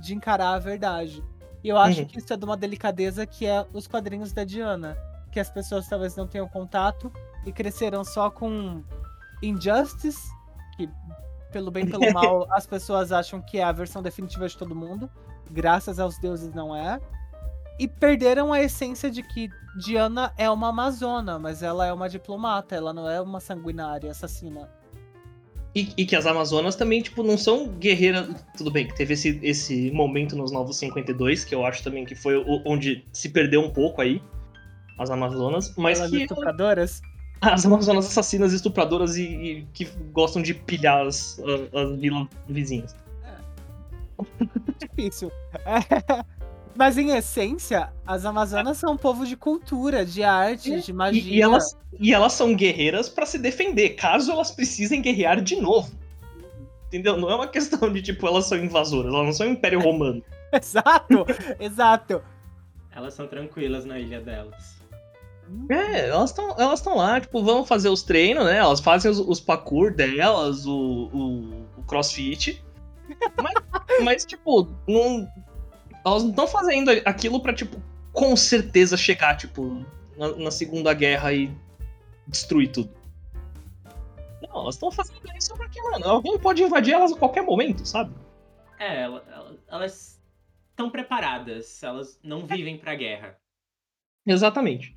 [0.00, 1.22] de encarar a verdade.
[1.62, 2.06] E eu acho uhum.
[2.06, 4.96] que isso é de uma delicadeza que é os quadrinhos da Diana
[5.36, 7.12] que as pessoas talvez não tenham contato
[7.44, 8.82] e cresceram só com
[9.42, 10.30] Injustice,
[10.78, 10.88] que
[11.52, 15.10] pelo bem pelo mal as pessoas acham que é a versão definitiva de todo mundo,
[15.50, 16.98] graças aos deuses não é.
[17.78, 22.74] E perderam a essência de que Diana é uma amazona, mas ela é uma diplomata,
[22.74, 24.70] ela não é uma sanguinária assassina.
[25.74, 28.42] E, e, que as Amazonas também, tipo, não são guerreiras.
[28.56, 32.14] Tudo bem, que teve esse, esse momento nos Novos 52, que eu acho também que
[32.14, 34.22] foi onde se perdeu um pouco aí
[34.98, 36.22] as Amazonas, mas Elas que.
[36.22, 37.02] Estupradoras?
[37.38, 42.96] As Amazonas assassinas estupradoras e, e que gostam de pilhar as, as, as vilas vizinhas.
[43.22, 44.24] É.
[44.80, 45.30] Difícil.
[45.54, 46.24] É.
[46.74, 50.78] Mas em essência, as Amazonas são um povo de cultura, de arte, é.
[50.78, 51.22] de magia.
[51.22, 55.56] E, e, elas, e elas são guerreiras para se defender, caso elas precisem guerrear de
[55.56, 55.90] novo.
[56.88, 57.16] Entendeu?
[57.16, 60.22] Não é uma questão de, tipo, elas são invasoras, elas não são o Império Romano.
[60.52, 61.26] exato,
[61.58, 62.22] exato.
[62.92, 64.75] Elas são tranquilas na ilha delas.
[65.68, 68.58] É, elas estão elas lá, tipo, vão fazer os treinos, né?
[68.58, 72.64] Elas fazem os, os parkour delas, o, o, o crossfit.
[73.42, 73.54] Mas,
[74.02, 75.30] mas, tipo, não,
[76.04, 77.80] elas não estão fazendo aquilo pra, tipo,
[78.12, 79.84] com certeza chegar, tipo,
[80.16, 81.50] na, na Segunda Guerra e
[82.26, 82.90] destruir tudo.
[84.42, 88.12] Não, elas estão fazendo isso porque, mano, alguém pode invadir elas a qualquer momento, sabe?
[88.78, 89.04] É,
[89.68, 90.20] elas
[90.70, 93.38] estão preparadas, elas não vivem pra guerra.
[94.26, 94.95] Exatamente.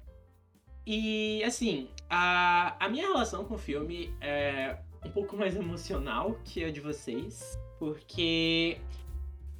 [0.91, 4.75] E, assim, a, a minha relação com o filme é
[5.05, 8.79] um pouco mais emocional que a de vocês, porque,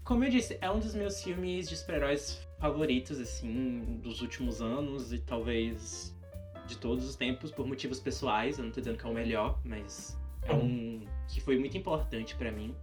[0.04, 5.14] como eu disse, é um dos meus filmes de super-heróis favoritos, assim, dos últimos anos
[5.14, 6.18] e talvez
[6.66, 8.58] de todos os tempos, por motivos pessoais.
[8.58, 12.36] Eu não tô dizendo que é o melhor, mas é um que foi muito importante
[12.36, 12.74] para mim.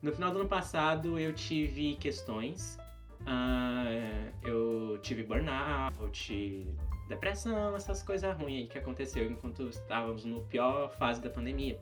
[0.00, 2.78] No final do ano passado eu tive questões.
[3.22, 6.76] Uh, eu tive burnout,
[7.14, 11.78] depressão, essas coisas ruins aí que aconteceu enquanto estávamos no pior fase da pandemia.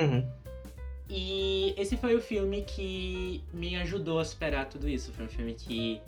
[0.00, 0.26] Uhum.
[1.08, 5.12] E esse foi o filme que me ajudou a superar tudo isso.
[5.12, 6.00] Foi um filme que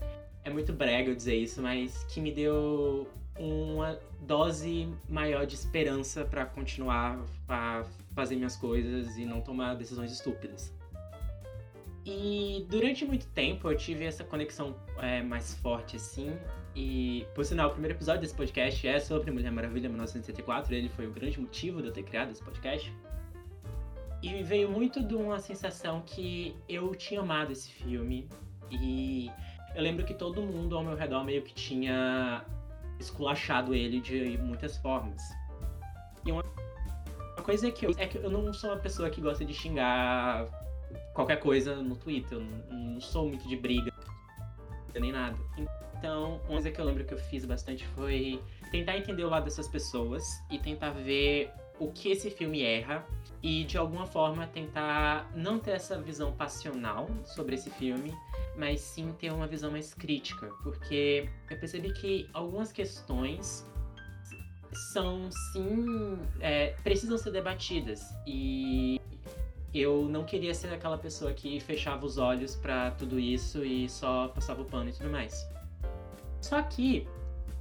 [0.45, 3.09] é muito brega eu dizer isso, mas que me deu
[3.39, 7.19] uma dose maior de esperança para continuar
[7.49, 7.85] a
[8.15, 10.73] fazer minhas coisas e não tomar decisões estúpidas.
[12.05, 16.37] E durante muito tempo eu tive essa conexão é, mais forte assim.
[16.75, 20.75] E, por sinal, o primeiro episódio desse podcast é sobre Mulher Maravilha 1974.
[20.75, 22.93] Ele foi o grande motivo de eu ter criado esse podcast.
[24.23, 28.29] E veio muito de uma sensação que eu tinha amado esse filme.
[28.71, 29.31] E
[29.75, 32.45] eu lembro que todo mundo ao meu redor meio que tinha
[32.99, 35.23] esculachado ele de muitas formas.
[36.25, 36.45] E uma,
[37.43, 40.47] coisa é que, eu, é que eu não sou uma pessoa que gosta de xingar
[41.15, 42.39] qualquer coisa no Twitter.
[42.39, 43.91] Eu não, não sou muito de briga
[44.99, 45.37] nem nada.
[46.01, 49.45] Então, uma coisa que eu lembro que eu fiz bastante foi tentar entender o lado
[49.45, 53.07] dessas pessoas e tentar ver o que esse filme erra
[53.43, 58.15] e de alguma forma tentar não ter essa visão passional sobre esse filme,
[58.57, 63.67] mas sim ter uma visão mais crítica, porque eu percebi que algumas questões
[64.95, 68.99] são sim é, precisam ser debatidas e
[69.75, 74.29] eu não queria ser aquela pessoa que fechava os olhos para tudo isso e só
[74.29, 75.60] passava o pano e tudo mais.
[76.41, 77.07] Só que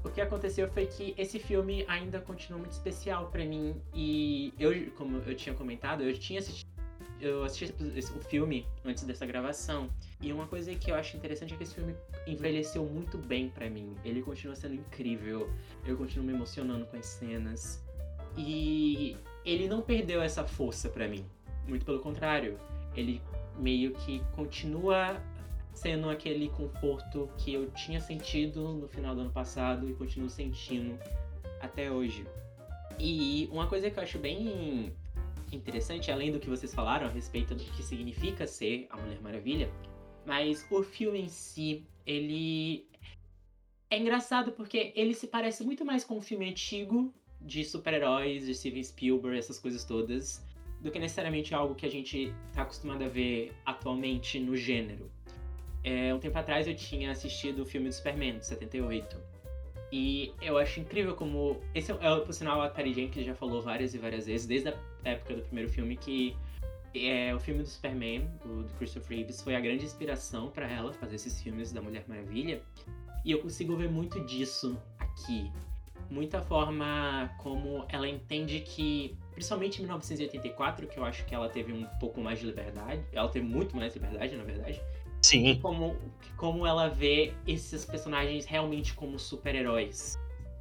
[0.03, 3.81] o que aconteceu foi que esse filme ainda continua muito especial para mim.
[3.93, 6.69] E eu, como eu tinha comentado, eu tinha assistido
[7.21, 7.73] eu assisti
[8.15, 9.89] o filme antes dessa gravação.
[10.21, 11.95] E uma coisa que eu acho interessante é que esse filme
[12.25, 13.95] envelheceu muito bem para mim.
[14.05, 15.49] Ele continua sendo incrível,
[15.85, 17.83] eu continuo me emocionando com as cenas.
[18.37, 21.25] E ele não perdeu essa força para mim.
[21.67, 22.57] Muito pelo contrário,
[22.95, 23.21] ele
[23.57, 25.21] meio que continua
[25.79, 30.99] sendo aquele conforto que eu tinha sentido no final do ano passado e continuo sentindo
[31.61, 32.25] até hoje.
[32.99, 34.93] E uma coisa que eu acho bem
[35.53, 39.71] interessante, além do que vocês falaram a respeito do que significa ser a Mulher Maravilha,
[40.25, 42.85] mas o filme em si, ele
[43.89, 48.53] é engraçado porque ele se parece muito mais com um filme antigo de super-heróis, de
[48.53, 50.45] Steven Spielberg, essas coisas todas,
[50.81, 55.09] do que necessariamente algo que a gente está acostumado a ver atualmente no gênero.
[55.83, 59.17] É, um tempo atrás eu tinha assistido o filme do Superman, de 78.
[59.91, 61.59] E eu acho incrível como.
[61.73, 64.69] Esse é, é por sinal, a Patty Jenkins já falou várias e várias vezes, desde
[64.69, 66.35] a época do primeiro filme, que
[66.93, 70.93] é, o filme do Superman, do, do Christopher Reeves, foi a grande inspiração para ela
[70.93, 72.61] fazer esses filmes da Mulher Maravilha.
[73.25, 75.51] E eu consigo ver muito disso aqui.
[76.09, 81.71] Muita forma como ela entende que, principalmente em 1984, que eu acho que ela teve
[81.71, 84.81] um pouco mais de liberdade, ela teve muito mais liberdade, na verdade
[85.21, 85.59] Sim.
[85.61, 85.95] Como,
[86.37, 90.17] como ela vê esses personagens realmente como super-heróis.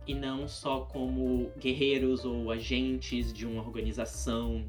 [0.06, 4.64] E não só como guerreiros ou agentes de uma organização.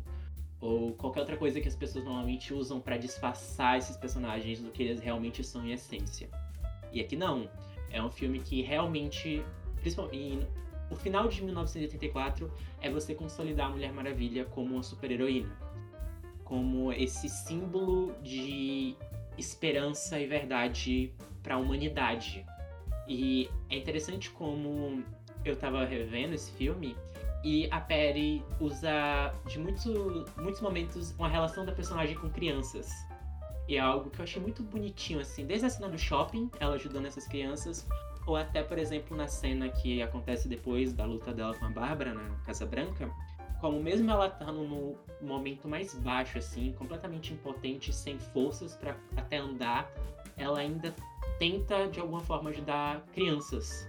[0.60, 4.84] Ou qualquer outra coisa que as pessoas normalmente usam para disfarçar esses personagens do que
[4.84, 6.30] eles realmente são em essência.
[6.92, 7.50] E aqui não.
[7.90, 9.44] É um filme que realmente.
[9.78, 10.48] Principalmente.
[10.92, 12.52] O final de 1984
[12.82, 15.56] é você consolidar a Mulher Maravilha como uma super-heroína.
[16.44, 18.96] Como esse símbolo de
[19.40, 22.46] esperança e verdade para a humanidade.
[23.08, 25.04] E é interessante como
[25.44, 26.96] eu tava revendo esse filme
[27.44, 32.90] e a Perry usa de muito, muitos momentos uma relação da personagem com crianças.
[33.68, 36.76] E é algo que eu achei muito bonitinho, assim, desde a cena do shopping, ela
[36.76, 37.88] ajudando essas crianças,
[38.26, 42.14] ou até, por exemplo, na cena que acontece depois da luta dela com a Bárbara
[42.14, 43.10] na Casa Branca,
[43.60, 49.38] como mesmo ela estando no momento mais baixo, assim, completamente impotente, sem forças para até
[49.38, 49.92] andar,
[50.38, 50.94] ela ainda
[51.38, 53.88] tenta de alguma forma ajudar crianças.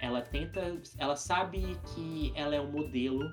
[0.00, 3.30] Ela tenta, ela sabe que ela é um modelo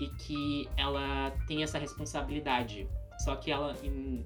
[0.00, 2.88] e que ela tem essa responsabilidade.
[3.18, 4.24] Só que ela em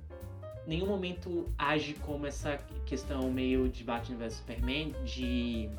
[0.67, 5.71] nenhum momento age como essa questão meio de Batman vs Superman de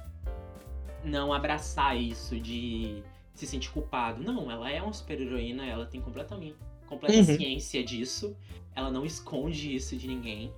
[1.03, 3.03] não abraçar isso, de
[3.33, 4.21] se sente culpado.
[4.21, 6.55] Não, ela é uma super-heroína, ela tem completamente
[6.87, 7.37] completa uhum.
[7.37, 8.35] ciência disso.
[8.75, 10.51] Ela não esconde isso de ninguém.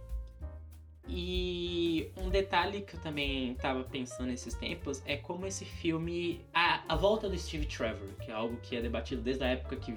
[1.07, 6.41] E um detalhe que eu também estava pensando nesses tempos é como esse filme.
[6.53, 9.75] A, a volta do Steve Trevor, que é algo que é debatido desde a época
[9.75, 9.95] que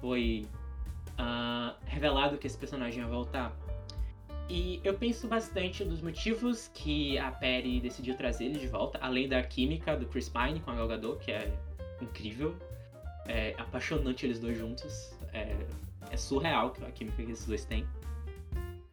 [0.00, 0.46] foi
[1.12, 3.56] uh, revelado que esse personagem ia voltar.
[4.48, 9.28] E eu penso bastante dos motivos que a Perry decidiu trazer ele de volta, além
[9.28, 11.50] da química do Chris Pine com a Gal Gadot, que é
[12.00, 12.54] incrível.
[13.26, 15.14] É apaixonante eles dois juntos.
[15.32, 15.56] É,
[16.10, 17.86] é surreal a química que esses dois têm.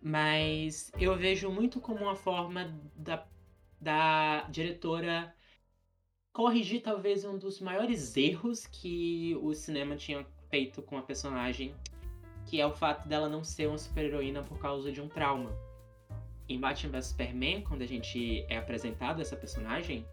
[0.02, 3.26] Mas eu vejo muito como uma forma da,
[3.80, 5.36] da diretora
[6.32, 11.76] corrigir talvez um dos maiores erros que o cinema tinha feito com a personagem,
[12.46, 15.52] que é o fato dela não ser uma super-heroína por causa de um trauma.
[16.48, 20.06] Em Batman vs Superman, quando a gente é apresentado essa personagem,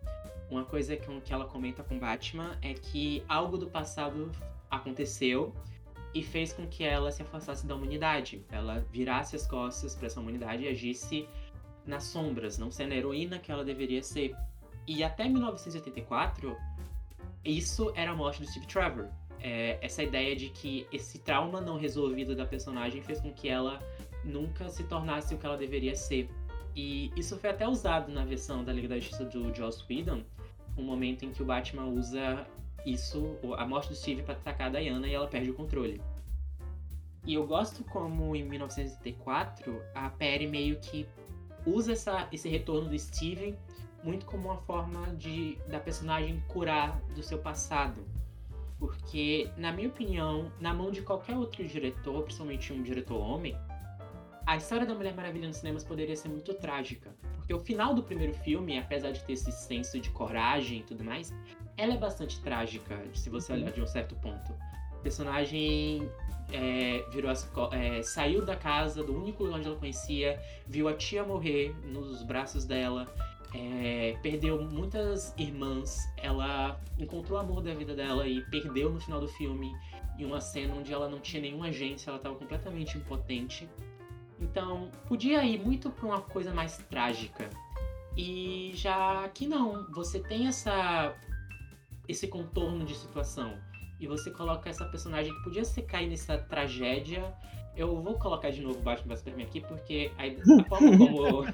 [0.51, 4.31] uma coisa que ela comenta com Batman é que algo do passado
[4.71, 5.53] aconteceu
[6.15, 8.45] e fez com que ela se afastasse da humanidade.
[8.51, 11.29] Ela virasse as costas para essa humanidade e agisse
[11.85, 14.35] nas sombras, não sendo a heroína que ela deveria ser.
[14.87, 16.57] E até 1984,
[17.45, 19.09] isso era a morte do Steve Trevor.
[19.41, 23.79] É, essa ideia de que esse trauma não resolvido da personagem fez com que ela
[24.25, 26.29] nunca se tornasse o que ela deveria ser.
[26.75, 30.23] E isso foi até usado na versão da Liga da Justiça do Joss Whedon,
[30.77, 32.47] um momento em que o Batman usa
[32.87, 36.01] isso, a morte do Steve para atacar a Diana e ela perde o controle.
[37.27, 41.07] E eu gosto como em 1984 a Perry meio que
[41.67, 43.57] usa essa, esse retorno do Steve
[44.03, 48.07] muito como uma forma de da personagem curar do seu passado.
[48.79, 53.57] Porque, na minha opinião, na mão de qualquer outro diretor, principalmente um diretor homem,
[54.47, 57.15] a história da Mulher Maravilha nos cinemas poderia ser muito trágica.
[57.37, 61.05] Porque o final do primeiro filme, apesar de ter esse senso de coragem e tudo
[61.05, 61.35] mais,
[61.77, 64.53] ela é bastante trágica, se você olhar de um certo ponto.
[64.99, 66.11] O personagem
[66.53, 70.95] é, virou as, é, saiu da casa, do único lugar onde ela conhecia, viu a
[70.95, 73.07] tia morrer nos braços dela,
[73.55, 79.21] é, perdeu muitas irmãs, ela encontrou o amor da vida dela e perdeu no final
[79.21, 79.73] do filme,
[80.19, 83.69] em uma cena onde ela não tinha nenhuma agência, ela estava completamente impotente.
[84.41, 87.49] Então, podia ir muito para uma coisa mais trágica.
[88.17, 91.15] E já aqui não, você tem essa
[92.09, 93.59] esse contorno de situação
[94.01, 97.35] e você coloca essa personagem que podia ser cair nessa tragédia.
[97.77, 100.25] Eu vou colocar de novo Batman vs Superman aqui porque a,
[100.61, 101.45] a forma como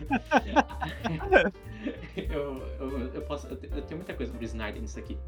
[2.17, 5.19] eu, eu, eu, posso eu tenho muita coisa sobre o Snyder nisso aqui.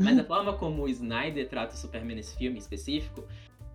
[0.00, 3.24] Mas a forma como o Snyder trata o Superman nesse filme em específico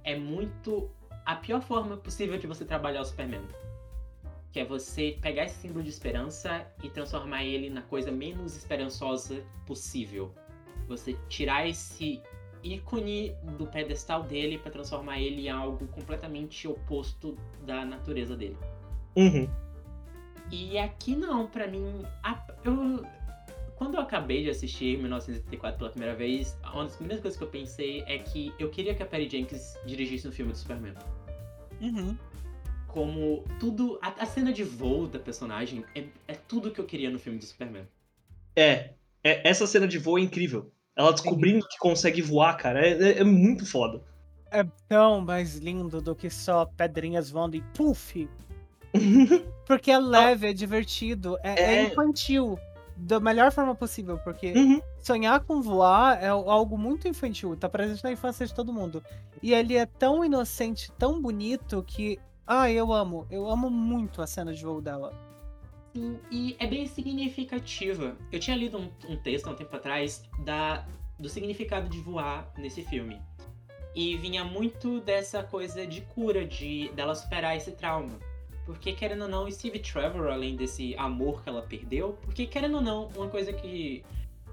[0.04, 0.90] é muito
[1.26, 3.42] a pior forma possível de você trabalhar o Superman.
[4.52, 9.44] Que é você pegar esse símbolo de esperança e transformar ele na coisa menos esperançosa
[9.66, 10.34] possível.
[10.88, 12.22] Você tirar esse
[12.64, 18.58] ícone do pedestal dele para transformar ele em algo completamente oposto da natureza dele.
[19.16, 19.50] Uhum.
[20.52, 23.06] E aqui não, para mim, a, eu,
[23.76, 27.50] quando eu acabei de assistir 1984 pela primeira vez, uma das primeiras coisas que eu
[27.50, 30.94] pensei é que eu queria que a Perry Jenkins dirigisse um filme do Superman.
[31.82, 32.18] Uhum
[32.94, 33.98] como tudo.
[34.02, 37.40] A, a, cena de voo da personagem é, é, tudo que eu queria no filme
[37.40, 37.88] do Superman.
[38.56, 38.92] É,
[39.24, 40.72] é essa cena de voo é incrível.
[40.96, 44.02] Ela descobrindo que consegue voar, cara, é, é, é, muito foda.
[44.52, 48.30] É tão mais lindo do que só pedrinhas voando e puff.
[49.66, 52.60] porque é leve, é divertido, é, é, é infantil.
[52.96, 54.80] Da melhor forma possível, porque uhum.
[55.00, 59.04] sonhar com voar é algo muito infantil, tá presente na infância de todo mundo.
[59.42, 63.26] E ele é tão inocente, tão bonito, que ah, eu amo.
[63.32, 65.12] Eu amo muito a cena de voo dela.
[65.94, 68.18] Sim, e é bem significativa.
[68.32, 70.86] Eu tinha lido um, um texto há um tempo atrás da,
[71.20, 73.22] do significado de voar nesse filme.
[73.96, 78.18] E vinha muito dessa coisa de cura, de dela superar esse trauma.
[78.66, 82.82] Porque, querendo ou não, Steve Trevor, além desse amor que ela perdeu, porque, querendo ou
[82.82, 84.04] não, uma coisa que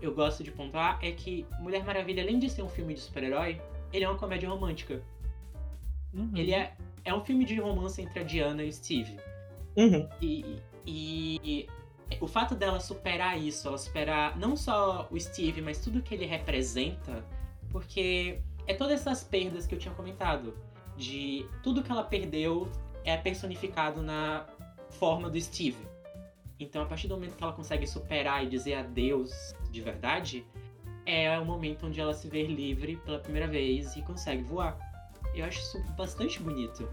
[0.03, 3.61] eu gosto de pontuar é que Mulher Maravilha, além de ser um filme de super-herói,
[3.93, 5.03] ele é uma comédia romântica.
[6.13, 6.33] Uhum.
[6.35, 9.17] Ele é é um filme de romance entre a Diana e o Steve.
[9.77, 10.09] Uhum.
[10.21, 10.61] E,
[10.91, 11.69] e,
[12.21, 16.27] o fato dela superar isso, ela superar não só o Steve, mas tudo que ele
[16.27, 17.25] representa,
[17.71, 20.57] porque é todas essas perdas que eu tinha comentado.
[20.97, 22.69] De tudo que ela perdeu
[23.05, 24.47] é personificado na
[24.91, 25.79] forma do Steve.
[26.59, 30.45] Então, a partir do momento que ela consegue superar e dizer adeus de verdade,
[31.07, 34.77] é o momento onde ela se vê livre pela primeira vez e consegue voar.
[35.35, 36.87] Eu acho isso bastante bonito.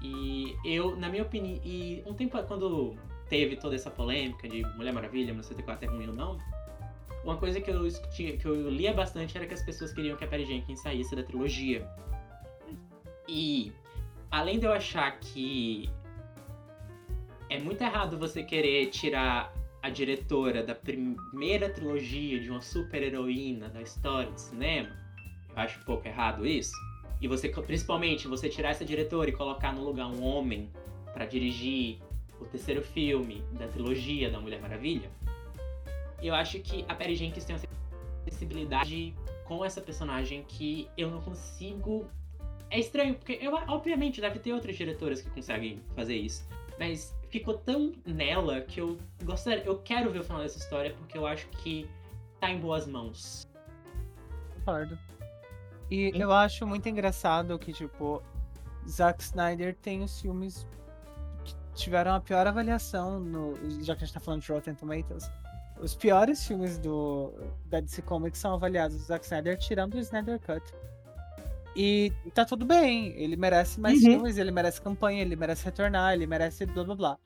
[0.00, 2.94] E eu, na minha opinião, e um tempo quando
[3.28, 6.38] teve toda essa polêmica de Mulher Maravilha, 1974 é ruim ou não,
[7.24, 10.28] uma coisa que eu, que eu lia bastante era que as pessoas queriam que a
[10.28, 11.86] Perry Jenkins saísse da trilogia.
[13.28, 13.72] E
[14.30, 15.90] além de eu achar que
[17.50, 19.52] é muito errado você querer tirar
[19.82, 24.96] a diretora da primeira trilogia de uma super heroína da história do cinema,
[25.50, 26.72] eu acho um pouco errado isso
[27.20, 30.70] e você, principalmente, você tirar essa diretora e colocar no lugar um homem
[31.12, 31.98] para dirigir
[32.40, 35.10] o terceiro filme da trilogia da Mulher Maravilha,
[36.22, 37.62] eu acho que a Perry Jenkins tem uma
[38.28, 39.14] sensibilidade
[39.44, 42.06] com essa personagem que eu não consigo
[42.70, 46.46] é estranho, porque eu, obviamente deve ter outras diretoras que conseguem fazer isso.
[46.78, 49.64] Mas ficou tão nela que eu gostaria.
[49.64, 51.88] Eu quero ver o final dessa história porque eu acho que
[52.38, 53.46] tá em boas mãos.
[54.54, 54.98] Concordo.
[55.90, 58.22] E eu acho muito engraçado que, tipo,
[58.88, 60.66] Zack Snyder tem os filmes
[61.44, 63.54] que tiveram a pior avaliação no.
[63.82, 65.30] Já que a gente tá falando de Rotten Tomatoes.
[65.80, 67.32] Os piores filmes do,
[67.66, 70.62] da DC Comics são avaliados do Zack Snyder, tirando o Snyder Cut.
[71.76, 74.10] E tá tudo bem, ele merece mais Uhum.
[74.10, 77.18] filmes, ele merece campanha, ele merece retornar, ele merece blá blá blá.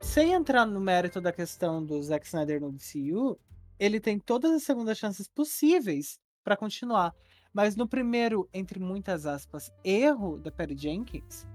[0.00, 3.38] Sem entrar no mérito da questão do Zack Snyder no DCU,
[3.78, 7.14] ele tem todas as segundas chances possíveis pra continuar.
[7.52, 11.46] Mas no primeiro, entre muitas aspas, erro da Perry Jenkins,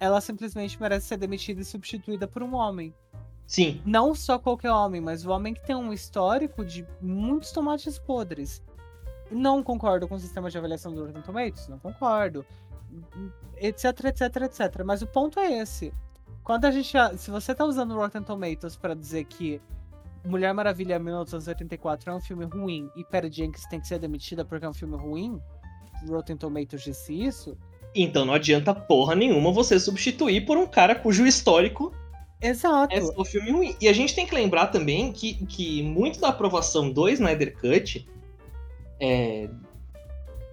[0.00, 2.92] ela simplesmente merece ser demitida e substituída por um homem.
[3.46, 3.80] Sim.
[3.86, 8.62] Não só qualquer homem, mas o homem que tem um histórico de muitos tomates podres.
[9.30, 12.44] Não concordo com o sistema de avaliação do Rotten Tomatoes, não concordo.
[13.56, 14.84] Etc, etc, etc.
[14.84, 15.92] Mas o ponto é esse.
[16.42, 16.92] Quando a gente.
[17.18, 19.60] Se você tá usando o Rotten Tomatoes pra dizer que
[20.26, 24.64] Mulher Maravilha 1984 é um filme ruim e Perry Jenkins tem que ser demitida porque
[24.64, 25.40] é um filme ruim,
[26.08, 27.56] Rotten Tomatoes disse isso,
[27.94, 31.94] Então não adianta porra nenhuma você substituir por um cara cujo histórico
[32.40, 32.94] exato.
[32.94, 33.76] é só filme ruim.
[33.80, 38.06] E a gente tem que lembrar também que, que muito da aprovação do Snyder Cut
[39.00, 39.48] é.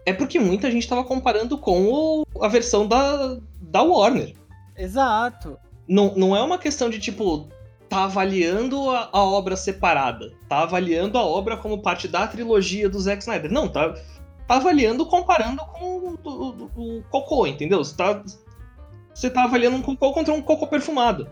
[0.06, 4.36] É porque muita gente tava comparando com o- a versão da, da Warner.
[4.78, 5.58] Exato.
[5.88, 7.48] Não, não é uma questão de, tipo,
[7.94, 10.34] tá avaliando a, a obra separada.
[10.50, 13.52] Tá avaliando a obra como parte da trilogia do Zack Snyder.
[13.52, 13.94] Não, tá,
[14.48, 17.84] tá avaliando comparando com o, o- o cocô, entendeu?
[17.84, 18.24] Você tá,
[19.14, 21.28] você tá avaliando um cocô contra um cocô perfumado.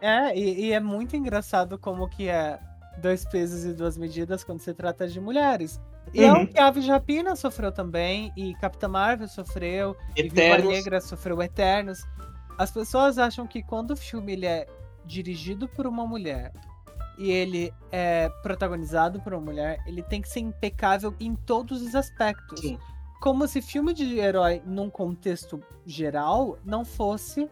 [0.00, 2.58] É, e, e é muito engraçado como que é
[2.98, 5.80] dois pesos e duas medidas quando se trata de mulheres.
[6.14, 6.42] E é Uhum.
[6.42, 10.72] o que a Aves de Rapina sofreu também, e Capitã Marvel sofreu, e Viúva Eternos.
[10.72, 12.00] Negra sofreu Eternos.
[12.58, 14.66] As pessoas acham que quando o filme ele é
[15.04, 16.52] dirigido por uma mulher
[17.20, 21.94] e ele é protagonizado por uma mulher, ele tem que ser impecável em todos os
[21.94, 22.60] aspectos.
[22.60, 22.78] Sim.
[23.20, 27.46] Como se filme de herói, num contexto geral, não fosse.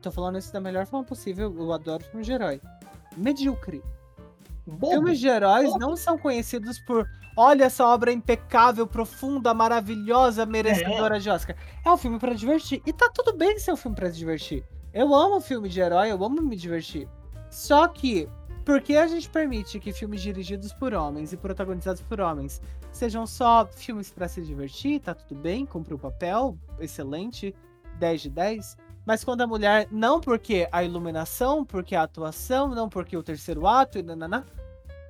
[0.00, 2.60] Tô falando isso da melhor forma possível, eu adoro filme de herói.
[3.14, 3.82] Medíocre.
[4.66, 4.92] Bobo.
[4.92, 5.78] Filmes de heróis Bobo.
[5.78, 7.06] não são conhecidos por.
[7.36, 11.56] Olha essa obra impecável, profunda, maravilhosa, merecedora de Oscar.
[11.84, 12.80] É um filme pra divertir.
[12.86, 14.64] E tá tudo bem ser um filme pra se divertir.
[14.92, 17.08] Eu amo filme de herói, eu amo me divertir.
[17.50, 18.28] Só que,
[18.64, 22.60] por que a gente permite que filmes dirigidos por homens e protagonizados por homens
[22.92, 25.00] sejam só filmes pra se divertir?
[25.00, 27.54] Tá tudo bem, cumpre o papel, excelente,
[27.98, 28.76] 10 de 10.
[29.06, 33.66] Mas quando a mulher, não porque a iluminação, porque a atuação, não porque o terceiro
[33.66, 34.44] ato e nananã.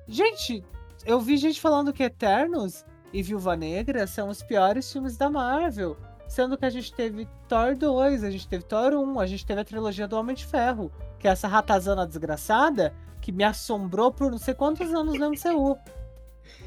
[0.07, 0.63] Gente,
[1.05, 5.97] eu vi gente falando que Eternos e Viúva Negra são os piores filmes da Marvel.
[6.33, 9.61] Sendo que a gente teve Thor 2, a gente teve Thor 1, a gente teve
[9.61, 12.91] a trilogia do Homem de Ferro, que é essa ratazana desgraçada
[13.21, 15.77] que me assombrou por não sei quantos anos no MCU.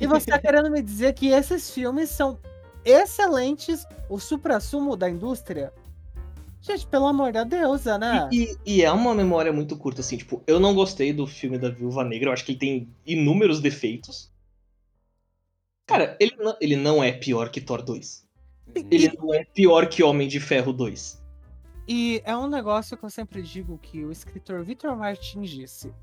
[0.01, 2.38] E você tá querendo me dizer que esses filmes são
[2.84, 5.72] excelentes, o supra-sumo da indústria?
[6.62, 8.28] Gente, pelo amor da deusa, né?
[8.32, 11.70] E, e é uma memória muito curta, assim, tipo, eu não gostei do filme da
[11.70, 14.30] Viúva Negra, eu acho que ele tem inúmeros defeitos.
[15.84, 18.26] Cara, ele não, ele não é pior que Thor 2.
[18.90, 21.24] Ele não é pior que Homem de Ferro 2.
[21.89, 25.94] E é um negócio que eu sempre digo que o escritor Victor Martins disse.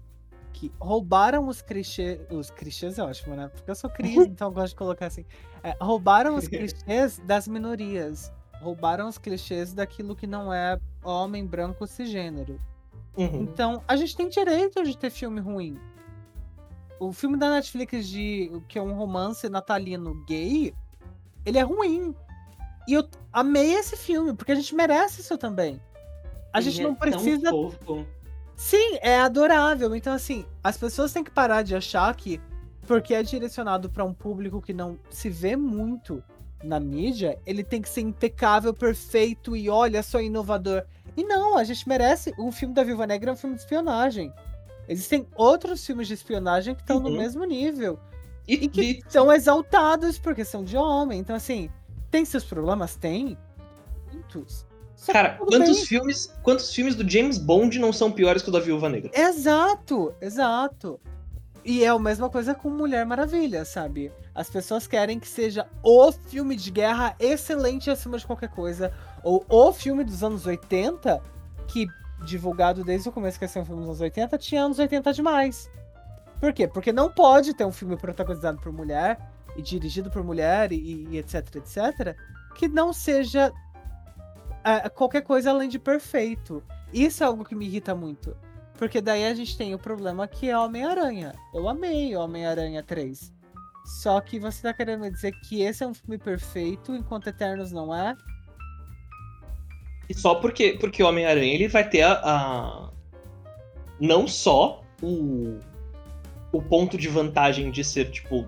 [0.53, 2.19] Que roubaram os clichês.
[2.29, 3.49] Os clichês é ótimo, né?
[3.49, 5.25] Porque eu sou Cris, então eu gosto de colocar assim.
[5.63, 8.31] É, roubaram os clichês das minorias.
[8.61, 12.61] Roubaram os clichês daquilo que não é homem branco cisgênero.
[13.17, 13.41] Uhum.
[13.41, 15.77] Então, a gente tem direito de ter filme ruim.
[16.99, 20.73] O filme da Netflix de que é um romance natalino gay,
[21.45, 22.15] ele é ruim.
[22.87, 25.81] E eu amei esse filme, porque a gente merece isso também.
[26.51, 27.49] A Ele gente é não tão precisa.
[27.49, 28.05] fofo.
[28.55, 29.95] Sim, é adorável.
[29.95, 32.39] Então, assim, as pessoas têm que parar de achar que
[32.85, 36.21] porque é direcionado pra um público que não se vê muito
[36.63, 40.83] na mídia, ele tem que ser impecável, perfeito e olha só inovador.
[41.15, 42.33] E não, a gente merece.
[42.37, 44.31] O filme da Viúva Negra é um filme de espionagem.
[44.87, 47.17] Existem outros filmes de espionagem que estão no Uhum.
[47.17, 47.97] mesmo nível.
[48.47, 51.19] E, E que e- são exaltados porque são de homem.
[51.19, 51.69] Então, assim,
[52.13, 52.95] tem seus problemas?
[52.95, 53.35] Tem.
[54.13, 54.67] Muitos.
[55.11, 55.85] Cara, quantos bem.
[55.87, 59.09] filmes, quantos filmes do James Bond não são piores que o da Viúva Negra?
[59.15, 60.99] Exato, exato.
[61.65, 64.11] E é a mesma coisa com Mulher Maravilha, sabe?
[64.35, 68.93] As pessoas querem que seja o filme de guerra excelente acima de qualquer coisa.
[69.23, 71.19] Ou o filme dos anos 80,
[71.67, 71.87] que,
[72.23, 75.13] divulgado desde o começo que ia ser um filme dos anos 80, tinha anos 80
[75.13, 75.67] demais.
[76.39, 76.67] Por quê?
[76.67, 79.17] Porque não pode ter um filme protagonizado por mulher
[79.55, 82.15] e dirigido por mulher e, e etc, etc.
[82.55, 83.51] que não seja
[84.63, 86.63] é, qualquer coisa além de perfeito.
[86.91, 88.35] Isso é algo que me irrita muito.
[88.77, 91.33] Porque daí a gente tem o problema que é Homem-Aranha.
[91.53, 93.31] Eu amei Homem-Aranha 3.
[93.85, 97.71] Só que você tá querendo me dizer que esse é um filme perfeito, enquanto Eternos
[97.71, 98.15] não é?
[100.09, 102.89] E só porque, porque Homem-Aranha ele vai ter a, a,
[103.99, 105.59] Não só o.
[106.51, 108.47] O ponto de vantagem de ser, tipo,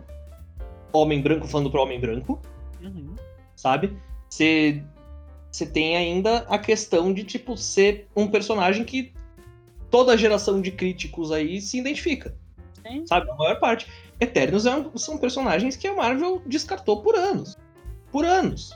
[0.95, 2.41] homem branco falando pro homem branco.
[2.81, 3.15] Uhum.
[3.55, 3.97] Sabe?
[4.29, 4.83] Você.
[5.51, 9.13] Você tem ainda a questão de, tipo, ser um personagem que
[9.89, 12.35] toda geração de críticos aí se identifica.
[12.85, 13.05] Sim.
[13.07, 13.31] Sabe?
[13.31, 13.89] A maior parte.
[14.19, 17.57] Eternos é um- são personagens que a Marvel descartou por anos.
[18.11, 18.75] Por anos.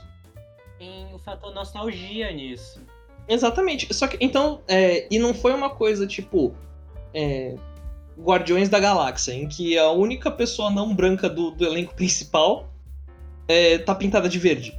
[0.78, 2.80] Tem o fator nostalgia nisso.
[3.28, 3.92] Exatamente.
[3.92, 6.54] Só que, então, é, e não foi uma coisa tipo.
[7.12, 7.56] é,
[8.22, 12.70] Guardiões da Galáxia, em que a única pessoa não branca do, do elenco principal
[13.48, 14.78] é, tá pintada de verde.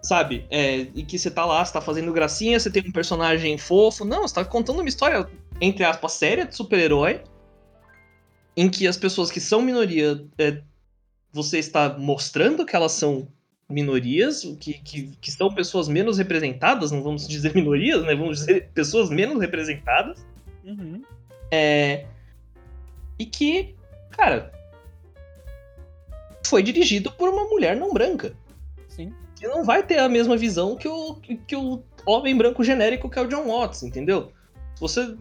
[0.00, 0.46] Sabe?
[0.50, 4.04] É, e que você tá lá, você tá fazendo gracinha, você tem um personagem fofo.
[4.04, 5.28] Não, você tá contando uma história,
[5.60, 7.22] entre aspas, séria de super-herói.
[8.56, 10.24] Em que as pessoas que são minoria.
[10.38, 10.60] é,
[11.32, 13.26] você está mostrando que elas são
[13.68, 18.14] minorias, que, que, que são pessoas menos representadas, não vamos dizer minorias, né?
[18.14, 20.26] Vamos dizer pessoas menos representadas.
[20.64, 21.02] Uhum.
[21.52, 22.06] É,
[23.18, 23.76] e que,
[24.10, 24.50] cara,
[26.46, 28.34] foi dirigido por uma mulher não branca.
[28.88, 29.12] Sim.
[29.36, 33.18] Que não vai ter a mesma visão que o, que, o homem branco genérico que
[33.18, 34.32] é o John Watts, entendeu?
[34.74, 35.16] Se você,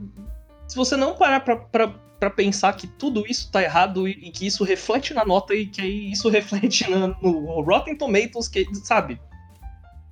[0.67, 1.87] se você não parar pra, pra,
[2.19, 5.65] pra pensar que tudo isso tá errado e, e que isso reflete na nota e
[5.67, 9.19] que aí isso reflete na- no Rotten Tomatoes, que, sabe?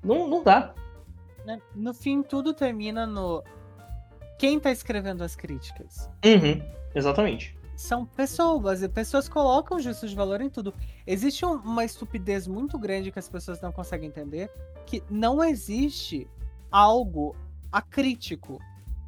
[0.04, 0.74] Não, não dá.
[1.46, 1.62] Né?
[1.74, 3.42] No fim, tudo termina no.
[4.40, 6.10] Quem tá escrevendo as críticas?
[6.26, 6.62] Uhum,
[6.96, 7.56] exatamente.
[7.76, 10.74] São pessoas, e pessoas colocam juízo de valor em tudo.
[11.06, 14.50] Existe um- uma estupidez muito grande que as pessoas não conseguem entender,
[14.86, 16.26] que não existe
[16.72, 17.36] algo
[17.72, 18.60] acrítico,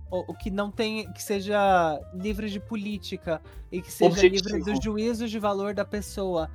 [0.10, 3.41] ou, ou que não tem, que seja livre de política
[3.72, 4.66] e que seja livre Objetivo.
[4.66, 6.49] dos juízos de valor da pessoa.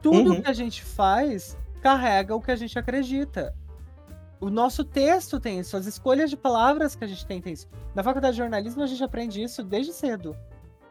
[0.00, 0.40] Tudo Uhum.
[0.42, 3.54] que a gente faz carrega o que a gente acredita.
[4.42, 7.68] O nosso texto tem isso, as escolhas de palavras que a gente tem tem isso.
[7.94, 10.36] Na faculdade de jornalismo a gente aprende isso desde cedo.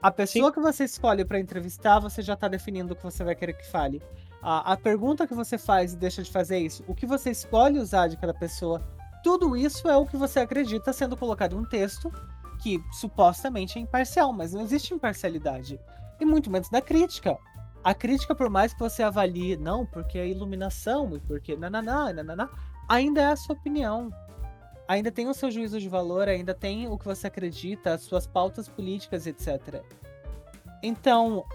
[0.01, 3.35] A pessoa que você escolhe para entrevistar, você já tá definindo o que você vai
[3.35, 4.01] querer que fale.
[4.41, 6.81] A, a pergunta que você faz e deixa de fazer é isso.
[6.87, 8.81] O que você escolhe usar de cada pessoa,
[9.21, 12.09] tudo isso é o que você acredita sendo colocado em um texto
[12.63, 15.77] que supostamente é imparcial, mas não existe imparcialidade.
[16.21, 17.37] E muito menos da crítica.
[17.83, 22.49] A crítica, por mais que você avalie, não, porque a iluminação e porque nananá, nananá,
[22.91, 24.11] ainda é a sua opinião.
[24.85, 28.27] Ainda tem o seu juízo de valor, ainda tem o que você acredita, as suas
[28.27, 29.81] pautas políticas, etc.
[30.83, 31.45] Então,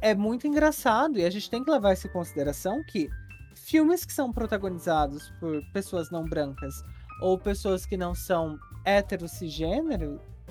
[0.00, 3.10] é muito engraçado e a gente tem que levar isso em consideração que
[3.54, 6.82] filmes que são protagonizados por pessoas não brancas
[7.20, 8.58] ou pessoas que não são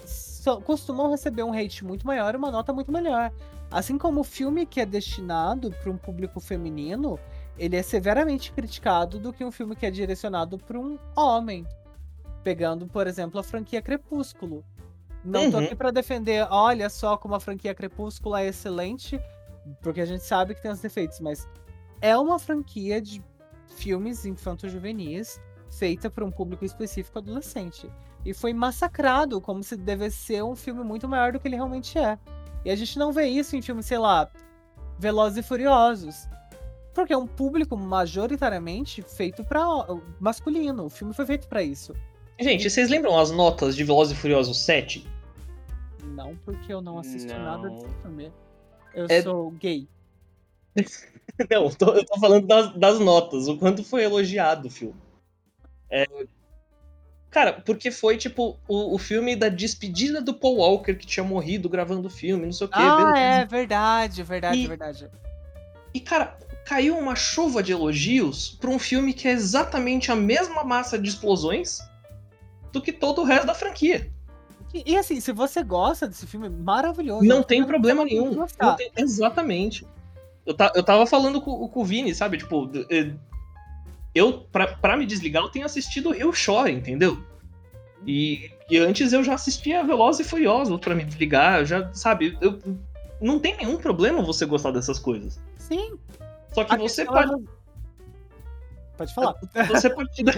[0.06, 3.32] so- costumam receber um hate muito maior e uma nota muito melhor.
[3.72, 7.18] Assim como o filme que é destinado para um público feminino,
[7.58, 11.66] ele é severamente criticado do que um filme que é direcionado para um homem.
[12.44, 14.64] Pegando, por exemplo, a franquia Crepúsculo.
[15.24, 15.66] Não tô Uhum.
[15.66, 19.20] aqui para defender, olha só como a franquia Crepúsculo é excelente,
[19.82, 21.48] porque a gente sabe que tem os defeitos, mas
[22.00, 23.24] é uma franquia de
[23.76, 25.40] filmes infanto-juvenis
[25.72, 27.90] feita para um público específico adolescente.
[28.24, 31.98] E foi massacrado como se devesse ser um filme muito maior do que ele realmente
[31.98, 32.18] é.
[32.64, 34.30] E a gente não vê isso em filmes, sei lá,
[35.00, 36.28] Velozes e Furiosos.
[36.96, 39.62] Porque é um público majoritariamente feito para
[40.20, 40.86] masculino.
[40.86, 41.94] O filme foi feito para isso.
[42.40, 45.06] Gente, vocês lembram as notas de Velozes e Furiosos 7?
[46.06, 47.76] Não porque eu não assisto nada Não.
[47.76, 48.32] desse filme.
[48.94, 49.88] Eu É- sou gay.
[51.52, 54.96] Não, eu tô, eu tô falando das, das notas, o quanto foi elogiado o filme.
[55.90, 56.06] É,
[57.30, 61.68] Cara, porque foi tipo o, o filme da despedida do Paul Walker que tinha morrido
[61.68, 62.76] gravando o filme, não sei o quê.
[62.80, 63.18] Ah, beleza.
[63.20, 65.10] é verdade, verdade, E- verdade.
[65.94, 70.64] E, cara, caiu uma chuva de elogios pra um filme que é exatamente a mesma
[70.64, 71.80] massa de explosões
[72.74, 74.12] do que todo o resto da franquia.
[74.74, 77.24] E, e assim, se você gosta desse filme, maravilhoso.
[77.24, 78.46] Não tem problema nenhum.
[78.78, 79.86] tem- Exatamente.
[80.46, 82.38] Eu, ta- eu tava falando com, com o Vini, sabe?
[82.38, 83.14] Tipo, eh,
[84.14, 87.24] eu, pra, pra me desligar, eu tenho assistido Eu Choro, entendeu?
[88.06, 92.38] E, e antes eu já assistia Velozes e Furiosos pra me desligar, já, sabe?
[92.42, 92.60] Eu,
[93.22, 95.40] não tem nenhum problema você gostar dessas coisas.
[95.58, 95.94] Sim.
[96.56, 97.44] Só que a você é pode, não-
[98.98, 99.36] Pode falar.
[99.68, 100.32] você partir da-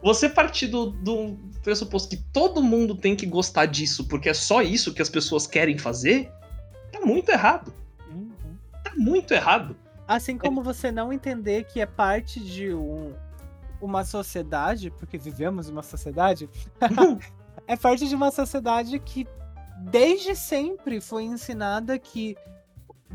[0.00, 4.62] você partir do, do pressuposto que todo mundo tem que gostar disso, porque é só
[4.62, 6.30] isso que as pessoas querem fazer,
[6.92, 7.74] tá muito errado.
[8.10, 8.30] Uhum.
[8.82, 9.76] Tá muito errado.
[10.06, 13.12] Assim como você não entender que é parte de um,
[13.80, 16.48] uma sociedade, porque vivemos em uma sociedade,
[17.66, 19.26] é parte de uma sociedade que
[19.90, 22.36] desde sempre foi ensinada que,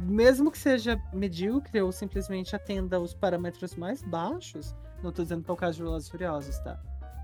[0.02, 5.50] mesmo que seja medíocre ou simplesmente atenda os parâmetros mais baixos, não tô dizendo que
[5.50, 6.80] é o caso de Velozes Furiosos, tá?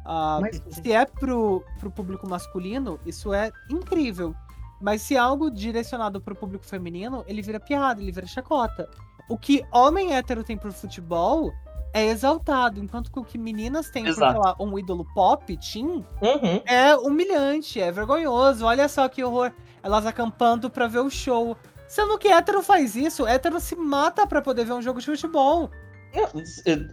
[0.06, 4.35] Ah, Mas- se é pro, pro público masculino, isso é incrível.
[4.81, 8.88] Mas se é algo direcionado pro público feminino, ele vira piada, ele vira chacota.
[9.30, 11.52] O que homem hétero tem pro futebol
[11.93, 14.34] é exaltado, enquanto que o que meninas têm por, Exato.
[14.34, 15.88] sei lá, um ídolo pop, teen,
[16.22, 16.61] Uhum.
[16.68, 18.65] é humilhante, é vergonhoso.
[18.65, 19.52] Olha só que horror.
[19.81, 21.56] Elas acampando pra ver o show.
[21.88, 25.70] Sendo que hétero faz isso, hétero se mata pra poder ver um jogo de futebol.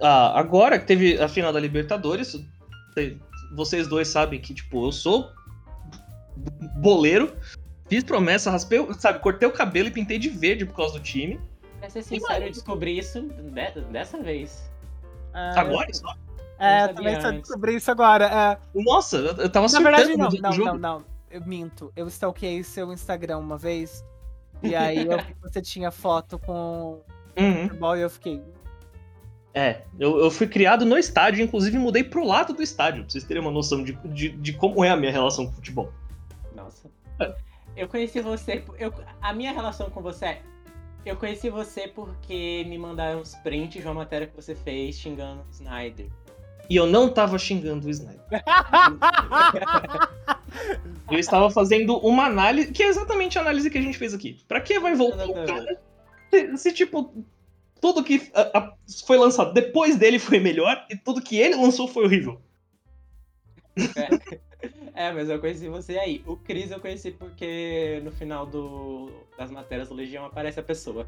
[0.00, 2.36] Ah, agora que teve a final da Libertadores,
[2.94, 3.16] cê-
[3.54, 5.30] vocês dois sabem que, tipo, eu sou
[6.76, 7.32] boleiro,
[7.88, 11.00] fiz promessa, raspei, o- sabe, cortei o cabelo e pintei de verde por causa do
[11.00, 11.40] time.
[11.78, 14.70] Pra ser sincero, eu descobri isso de- dessa vez.
[15.34, 16.14] É, Agora só.
[16.58, 17.40] É, Eu também antes.
[17.42, 18.24] descobri isso agora.
[18.74, 18.80] é.
[18.82, 21.04] Nossa, eu, tava Na verdade, não, não, não, não.
[21.30, 21.92] Eu minto.
[21.96, 24.04] Eu stalkeei seu Instagram uma vez.
[24.62, 27.02] E aí eu vi que você tinha foto com
[27.38, 27.68] Uhum.
[27.68, 28.42] futebol e eu fiquei.
[29.54, 33.24] É, eu, eu fui criado no estádio, inclusive mudei pro lado do estádio, pra vocês
[33.24, 35.92] terem uma noção de, de, de como é a minha relação com o futebol.
[36.54, 36.90] Nossa.
[37.20, 37.34] É.
[37.76, 38.64] Eu conheci você.
[38.78, 40.42] Eu, a minha relação com você é.
[41.04, 45.40] Eu conheci você porque me mandaram uns prints de uma matéria que você fez xingando
[45.42, 46.06] o Snyder.
[46.72, 48.24] E eu não tava xingando o Snyder.
[51.10, 54.38] Eu estava fazendo uma análise, que é exatamente a análise que a gente fez aqui.
[54.48, 55.78] Pra que vai voltar o cara
[56.30, 57.12] se, se, tipo,
[57.78, 58.74] tudo que a- a-
[59.06, 62.40] foi lançado depois dele foi melhor e tudo que ele lançou foi horrível?
[64.94, 66.22] É, mas eu conheci você aí.
[66.26, 71.06] O Chris eu conheci porque no final do, das matérias do Legião aparece a pessoa.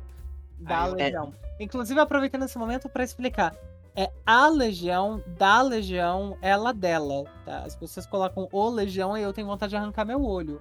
[0.59, 1.33] Da Aí Legião.
[1.61, 3.55] Inclusive, aproveitando esse momento pra explicar.
[3.97, 7.59] É a Legião, da Legião, ela dela, tá?
[7.61, 10.61] As pessoas colocam o Legião e eu tenho vontade de arrancar meu olho.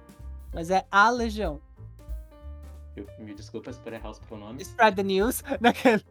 [0.52, 1.60] Mas é a Legião.
[2.96, 4.68] Eu, me desculpas por errar os pronomes.
[4.68, 5.42] Spread the news.
[5.60, 6.04] Naquele-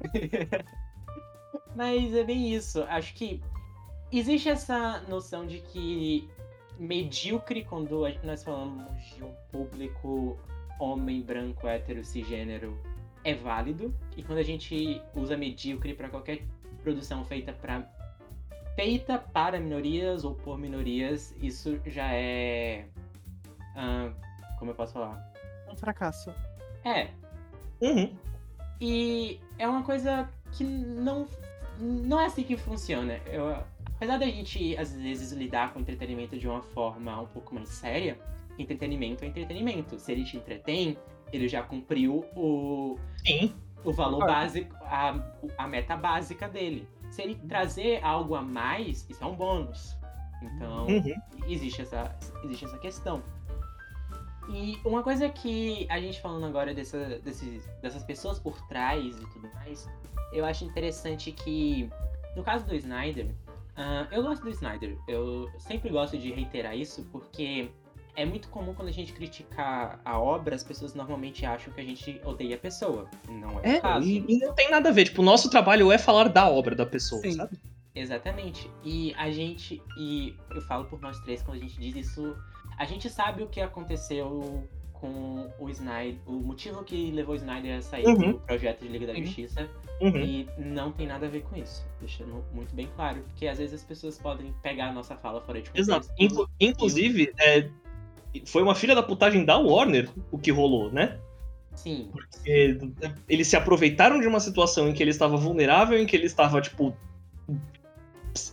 [1.76, 2.82] Mas é bem isso.
[2.84, 3.42] Acho que
[4.10, 6.28] existe essa noção de que
[6.78, 10.38] medíocre quando nós falamos de um público
[10.80, 12.78] homem, branco, hétero, cisgênero
[13.24, 13.94] é válido.
[14.16, 16.42] E quando a gente usa medíocre para qualquer
[16.82, 17.88] produção feita para
[18.74, 22.86] feita para minorias ou por minorias, isso já é
[24.58, 25.32] como eu posso falar?
[25.70, 26.32] Um fracasso.
[26.84, 27.08] É,
[27.80, 28.14] Uhum.
[28.80, 31.26] e é uma coisa que não,
[31.78, 33.18] não é assim que funciona.
[33.26, 33.56] Eu,
[33.96, 38.18] apesar da gente, às vezes, lidar com entretenimento de uma forma um pouco mais séria,
[38.58, 39.98] entretenimento é entretenimento.
[39.98, 40.98] Se ele te entretém,
[41.32, 43.54] ele já cumpriu o, Sim.
[43.84, 44.34] o valor Concordo.
[44.34, 46.88] básico, a, a meta básica dele.
[47.10, 49.96] Se ele trazer algo a mais, isso é um bônus.
[50.42, 51.14] Então, Uhum.
[51.46, 53.22] existe essa, existe essa questão.
[54.48, 59.26] E uma coisa que a gente falando agora dessa, desses, dessas pessoas por trás e
[59.32, 59.88] tudo mais,
[60.32, 61.88] eu acho interessante que,
[62.34, 63.28] no caso do Snyder,
[63.76, 64.96] ah, eu gosto do Snyder.
[65.06, 67.70] Eu sempre gosto de reiterar isso porque
[68.16, 71.84] é muito comum quando a gente critica a obra, as pessoas normalmente acham que a
[71.84, 73.08] gente odeia a pessoa.
[73.28, 74.06] Não é, o É, caso.
[74.06, 75.04] e, e não tem nada a ver.
[75.04, 77.32] Tipo, o nosso trabalho é falar da obra da pessoa, Sim.
[77.32, 77.58] sabe?
[77.94, 78.70] Exatamente.
[78.84, 82.36] E a gente, e eu falo por nós três quando a gente diz isso,
[82.78, 87.78] a gente sabe o que aconteceu com o Snyder, o motivo que levou o Snyder
[87.78, 88.32] a sair Uhum.
[88.32, 89.24] do projeto de Liga da Uhum.
[89.24, 89.68] Justiça,
[90.00, 90.16] Uhum.
[90.18, 91.86] e não tem nada a ver com isso.
[92.00, 95.60] Deixando muito bem claro, porque às vezes as pessoas podem pegar a nossa fala fora
[95.62, 95.88] de contexto.
[95.90, 96.08] Exato.
[96.18, 97.68] Inclu- inclusive, é,
[98.46, 101.18] foi uma filha da putagem da Warner o que rolou, né?
[101.74, 102.78] Sim, Porque
[103.28, 106.60] eles se aproveitaram de uma situação em que ele estava vulnerável, em que ele estava,
[106.60, 106.94] tipo,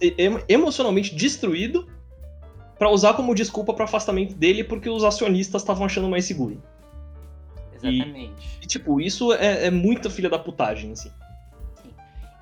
[0.02, 1.88] em- emocionalmente destruído,
[2.78, 6.62] pra usar como desculpa para afastamento dele porque os acionistas estavam achando mais seguro.
[7.76, 8.60] exatamente.
[8.62, 11.12] E, tipo, isso é, é muita filha da putagem, assim.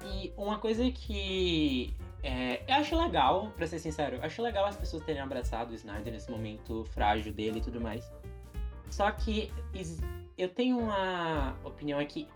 [0.05, 1.93] E uma coisa que
[2.25, 5.75] é, eu acho legal, pra ser sincero, eu acho legal as pessoas terem abraçado o
[5.75, 8.11] Snyder nesse momento frágil dele e tudo mais.
[8.89, 9.51] Só que
[10.35, 12.27] eu tenho uma opinião aqui.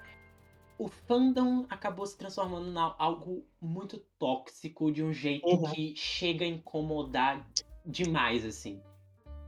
[0.77, 5.71] O fandom acabou se transformando em algo muito tóxico de um jeito Uhum.
[5.71, 7.45] que chega a incomodar
[7.83, 8.79] demais, assim.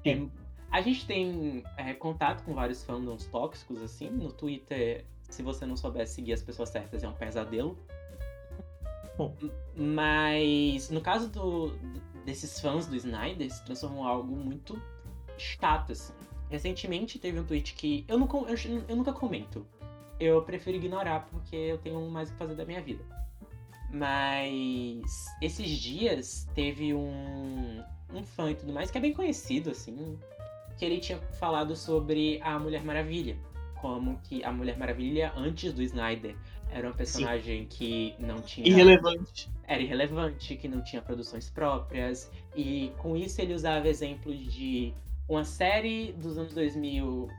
[0.04, 0.32] Sim.
[0.72, 4.10] É, a gente tem é, contato com vários fandoms tóxicos, assim.
[4.10, 7.78] No Twitter, se você não souber seguir as pessoas certas, é um pesadelo.
[9.76, 11.74] Mas no caso do,
[12.26, 14.82] desses fãs do Snyder, se transformou algo muito
[15.38, 16.14] chato, assim.
[16.50, 18.56] Recentemente teve um tweet que eu, não, eu,
[18.88, 19.66] eu nunca comento.
[20.20, 23.04] eu prefiro ignorar porque eu tenho mais o que fazer da minha vida.
[23.90, 27.84] Mas esses dias teve um,
[28.14, 30.18] um fã e tudo mais que é bem conhecido, assim,
[30.78, 33.38] que ele tinha falado sobre a Mulher Maravilha.
[33.80, 36.36] Como que a Mulher Maravilha, antes do Snyder,
[36.72, 37.68] era uma personagem Sim.
[37.68, 38.68] que não tinha.
[38.68, 39.50] Irrelevante.
[39.68, 42.32] Era irrelevante, que não tinha produções próprias.
[42.56, 44.94] E com isso ele usava exemplos de
[45.28, 47.30] uma série dos anos 2000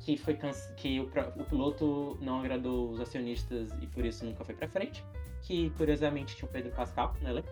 [0.00, 0.38] que foi
[0.76, 5.02] que o, o piloto não agradou os acionistas e por isso nunca foi para frente.
[5.42, 7.42] Que curiosamente tinha o Pedro Pascal né?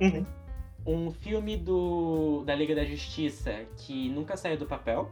[0.00, 0.26] Uhum.
[0.86, 5.10] Um filme do, da Liga da Justiça que nunca saiu do papel.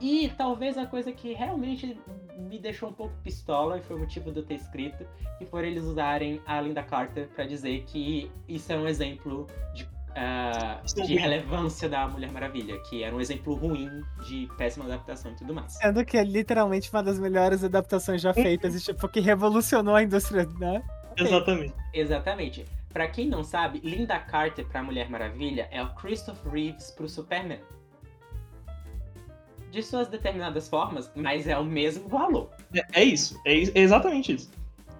[0.00, 1.96] E talvez a coisa que realmente
[2.38, 5.06] me deixou um pouco pistola e foi o motivo de eu ter escrito,
[5.38, 9.84] que foi eles usarem a Linda Carter para dizer que isso é um exemplo de
[10.12, 13.88] uh, de relevância da Mulher Maravilha, que era um exemplo ruim
[14.26, 15.72] de péssima adaptação e tudo mais.
[15.74, 20.02] Sendo que é literalmente uma das melhores adaptações já feitas, e tipo, que revolucionou a
[20.02, 20.82] indústria, né?
[21.16, 21.74] Exatamente.
[21.92, 22.66] Exatamente.
[22.92, 27.60] Pra quem não sabe, Linda Carter pra Mulher Maravilha é o Christopher Reeves pro Superman.
[29.72, 32.50] De suas determinadas formas, mas é o mesmo valor.
[32.74, 34.50] É, é isso, é, é exatamente isso.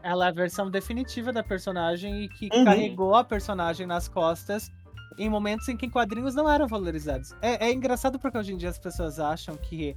[0.03, 2.65] Ela é a versão definitiva da personagem e que uhum.
[2.65, 4.73] carregou a personagem nas costas
[5.19, 7.35] em momentos em que quadrinhos não eram valorizados.
[7.43, 9.95] É, é engraçado porque hoje em dia as pessoas acham que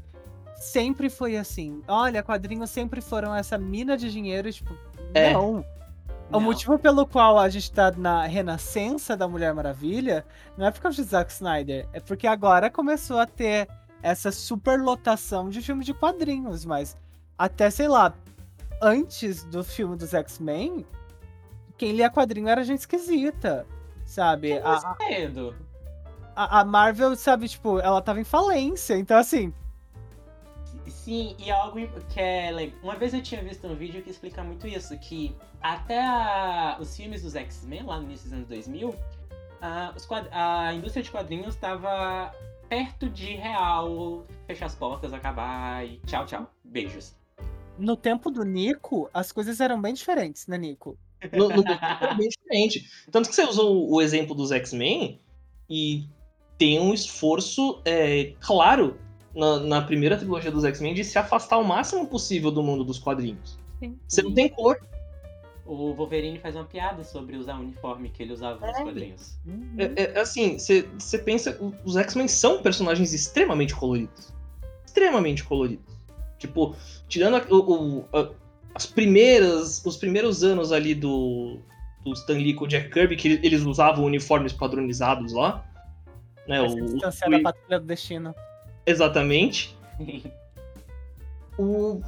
[0.58, 1.82] sempre foi assim.
[1.88, 4.78] Olha, quadrinhos sempre foram essa mina de dinheiro, tipo,
[5.14, 5.34] é.
[5.34, 5.66] não.
[6.30, 6.40] Não.
[6.40, 10.26] O motivo pelo qual a gente tá na renascença da Mulher Maravilha
[10.58, 13.68] não é por causa de Zack Snyder, é porque agora começou a ter
[14.02, 16.98] essa superlotação de filmes de quadrinhos, mas
[17.38, 18.14] até, sei lá,
[18.82, 20.86] antes do filme dos X-Men,
[21.78, 23.66] quem lia quadrinho era gente esquisita.
[24.06, 24.60] Sabe?
[24.60, 24.96] A,
[26.36, 29.54] a, a Marvel, sabe, tipo, ela tava em falência, então assim.
[30.88, 32.72] Sim, e algo que é.
[32.84, 36.96] Uma vez eu tinha visto um vídeo que explica muito isso, que até a, os
[36.96, 38.96] filmes dos X-Men, lá no início dos anos 2000,
[39.62, 42.32] a, os a indústria de quadrinhos estava
[42.70, 46.52] perto de real fechar as portas, acabar e tchau, tchau.
[46.64, 47.16] Beijos.
[47.78, 50.98] No tempo do Nico, as coisas eram bem diferentes, né, Nico?
[51.34, 52.90] No, no é bem diferente.
[53.12, 55.20] Tanto que você usou o exemplo dos X-Men
[55.70, 56.08] e
[56.58, 58.98] tem um esforço é, claro
[59.36, 63.00] na, na, primeira trilogia dos X-Men de se afastar o máximo possível do mundo dos
[63.00, 63.60] quadrinhos.
[63.80, 63.98] Sim.
[64.08, 64.78] Você não tem cor.
[65.66, 68.84] O Wolverine faz uma piada sobre usar o uniforme que ele usava nos é.
[68.84, 69.38] quadrinhos.
[69.46, 69.76] Uhum.
[69.78, 71.60] É, é, assim, você pensa.
[71.84, 74.32] Os X-Men são personagens extremamente coloridos.
[74.86, 75.96] Extremamente coloridos.
[76.38, 76.76] Tipo,
[77.08, 78.30] tirando a, o, a,
[78.76, 81.60] as primeiras, os primeiros anos ali do,
[82.04, 85.66] do Stan Lee com o Jack Kirby, que eles usavam uniformes padronizados lá.
[86.48, 87.12] Né, o, o, da
[87.42, 88.36] Patrulha do Destino.
[88.86, 89.76] Exatamente.
[91.58, 92.02] o,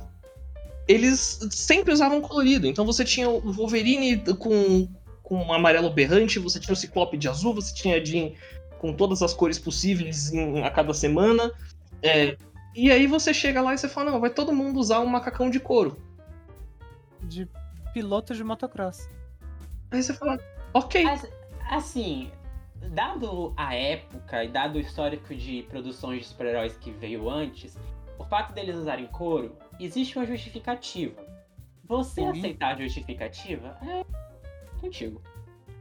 [0.87, 2.67] eles sempre usavam colorido.
[2.67, 4.87] Então você tinha o Wolverine com,
[5.23, 8.31] com um amarelo berrante, você tinha o Ciclope de azul, você tinha a Jean
[8.79, 11.51] com todas as cores possíveis em, a cada semana.
[12.01, 12.37] É,
[12.75, 15.49] e aí você chega lá e você fala, não, vai todo mundo usar um macacão
[15.49, 15.97] de couro
[17.27, 17.47] de
[17.93, 19.09] piloto de motocross.
[19.91, 20.39] Aí você fala,
[20.73, 21.05] ok.
[21.69, 22.31] Assim,
[22.91, 27.77] dado a época e dado o histórico de produções de super-heróis que veio antes,
[28.17, 31.25] o fato deles usarem couro, existe uma justificativa.
[31.85, 34.05] Você aceitar a justificativa é
[34.79, 35.21] contigo.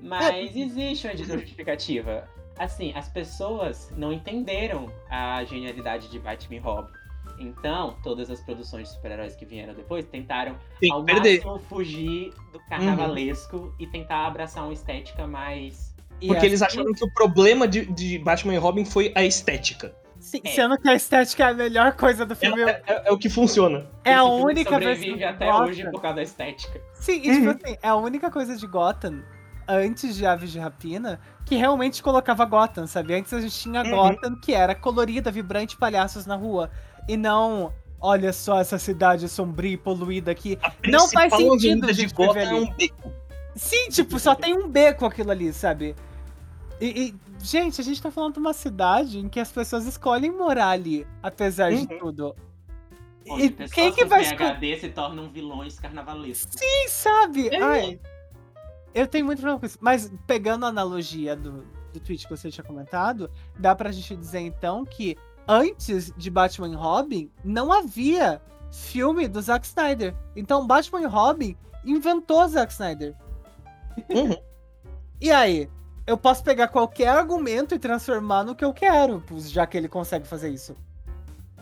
[0.00, 0.42] Mas é.
[0.42, 2.28] existe uma justificativa.
[2.58, 6.92] Assim, as pessoas não entenderam a genialidade de Batman e Robin.
[7.38, 11.44] Então, todas as produções de super-heróis que vieram depois tentaram Sim, ao perder.
[11.44, 13.72] máximo fugir do carnavalesco uhum.
[13.78, 15.94] e tentar abraçar uma estética mais.
[16.26, 19.94] Porque eles acharam que o problema de, de, Batman e Robin foi a estética.
[20.36, 20.50] Sim, é.
[20.50, 22.62] sendo que a estética é a melhor coisa do filme.
[22.62, 23.86] É, é, é o que funciona.
[24.04, 25.66] É a única vez que até Gotham.
[25.66, 26.80] hoje por causa da estética.
[26.94, 27.50] Sim, e tipo uhum.
[27.50, 29.22] assim, é a única coisa de Gotham,
[29.68, 33.14] antes de Aves de Rapina, que realmente colocava Gotham, sabe?
[33.14, 33.90] Antes a gente tinha uhum.
[33.90, 36.70] Gotham, que era colorida, vibrante, palhaços na rua
[37.08, 40.58] e não olha só essa cidade sombria e poluída aqui.
[40.86, 43.12] Não faz sentido de Gotham é um beco.
[43.54, 45.96] Sim, tipo, só tem um beco aquilo ali, sabe?
[46.78, 47.14] E, e,
[47.46, 51.06] gente, a gente tá falando de uma cidade em que as pessoas escolhem morar ali,
[51.22, 51.86] apesar uhum.
[51.86, 52.36] de tudo.
[53.38, 54.80] e quem que vai escolher?
[54.80, 56.54] se tornam vilões carnavalescos.
[56.58, 57.48] Sim, sabe?
[57.48, 57.62] É.
[57.62, 58.00] Ai,
[58.94, 59.78] eu tenho muito problema com isso.
[59.80, 64.40] Mas pegando a analogia do, do tweet que você tinha comentado, dá pra gente dizer
[64.40, 65.16] então que
[65.46, 68.42] antes de Batman e Robin, não havia
[68.72, 70.14] filme do Zack Snyder.
[70.34, 73.14] Então, Batman e Robin inventou Zack Snyder.
[74.10, 74.36] Uhum.
[75.20, 75.70] e aí?
[76.06, 80.24] Eu posso pegar qualquer argumento e transformar no que eu quero, já que ele consegue
[80.24, 80.76] fazer isso.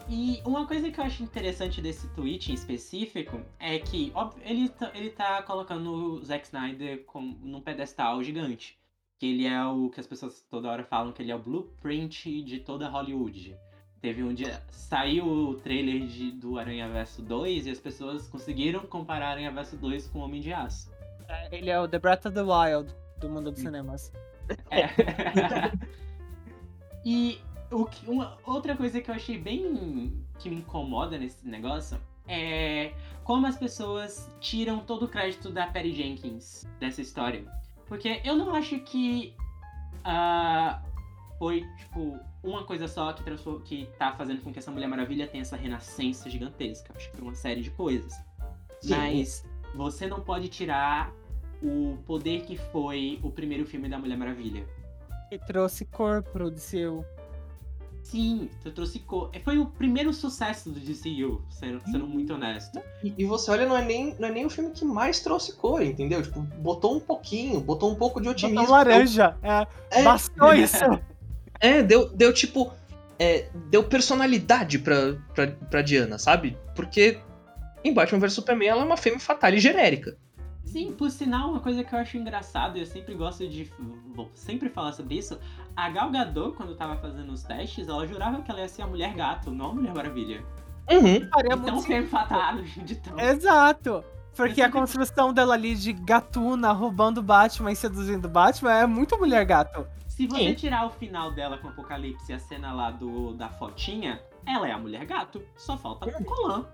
[0.06, 4.68] E uma coisa que eu acho interessante desse tweet em específico é que óbvio, ele,
[4.68, 8.78] tá, ele tá colocando o Zack Snyder como, num pedestal gigante.
[9.18, 12.42] Que ele é o que as pessoas toda hora falam que ele é o blueprint
[12.42, 13.56] de toda Hollywood.
[14.02, 14.62] Teve um dia.
[14.70, 19.76] Saiu o trailer de, do Aranha Verso 2 e as pessoas conseguiram comparar Aranha Verso
[19.78, 20.92] 2 com Homem de Aço.
[21.26, 24.12] É, Ele é o The Breath of the Wild do mundo dos cinemas.
[24.70, 24.88] É.
[27.04, 27.40] e
[27.70, 30.24] o que, uma, outra coisa que eu achei bem.
[30.38, 32.92] que me incomoda nesse negócio é
[33.22, 37.44] como as pessoas tiram todo o crédito da Perry Jenkins dessa história.
[37.86, 39.34] Porque eu não acho que
[40.04, 40.82] ah,
[41.38, 43.24] foi, tipo, uma coisa só que,
[43.64, 46.92] que tá fazendo com que essa Mulher Maravilha tenha essa renascença gigantesca.
[46.94, 48.14] Acho que foi uma série de coisas.
[48.80, 48.90] Sim.
[48.90, 49.44] Mas
[49.74, 51.12] você não pode tirar
[51.64, 54.64] o poder que foi o primeiro filme da Mulher Maravilha.
[55.30, 57.04] E trouxe cor pro DCU.
[58.02, 59.30] Sim, tu trouxe cor.
[59.42, 62.78] Foi o primeiro sucesso do DCU, sendo, sendo muito honesto.
[63.02, 65.54] E, e você olha, não é, nem, não é nem o filme que mais trouxe
[65.54, 66.22] cor, entendeu?
[66.22, 68.60] Tipo, botou um pouquinho, botou um pouco de otimismo.
[68.60, 69.34] Botou laranja.
[69.42, 70.84] É, É, bastou isso.
[71.58, 72.70] É, deu, deu tipo.
[73.18, 76.58] é, deu personalidade pra, pra, pra Diana, sabe?
[76.76, 77.18] Porque
[77.82, 80.14] em Batman vs Superman ela é uma fêmea fatale genérica.
[80.64, 83.70] Sim, por sinal, uma coisa que eu acho engraçado, e eu sempre gosto de.
[84.14, 85.38] Vou sempre falar sobre isso.
[85.76, 88.86] A Gal Gadot, quando tava fazendo os testes, ela jurava que ela ia ser a
[88.86, 90.44] mulher gato, não a Mulher Maravilha.
[90.90, 91.28] Uhum.
[91.28, 92.08] Faria então muito sentido.
[92.08, 93.18] fatal de tão.
[93.18, 94.04] Exato.
[94.36, 99.44] Porque a construção dela ali de gatuna roubando Batman e seduzindo Batman é muito mulher
[99.44, 99.86] gato.
[100.08, 100.54] Se você Sim.
[100.54, 104.68] tirar o final dela com o Apocalipse e a cena lá do, da fotinha, ela
[104.68, 105.40] é a mulher gato.
[105.56, 106.66] Só falta o colã.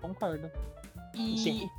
[0.00, 0.50] Concordo.
[1.14, 1.70] E Sim.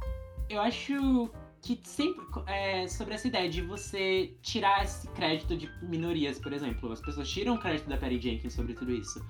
[0.49, 1.30] eu acho
[1.62, 6.91] que sempre é, sobre essa ideia de você tirar esse crédito de minorias, por exemplo.
[6.91, 9.24] As pessoas tiram o crédito da Perry Jenkins sobre tudo isso.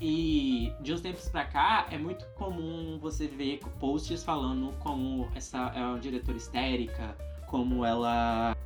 [0.00, 5.70] E de uns tempos pra cá é muito comum você ver posts falando como essa
[5.74, 7.16] é uma diretora histérica,
[7.46, 8.56] como ela,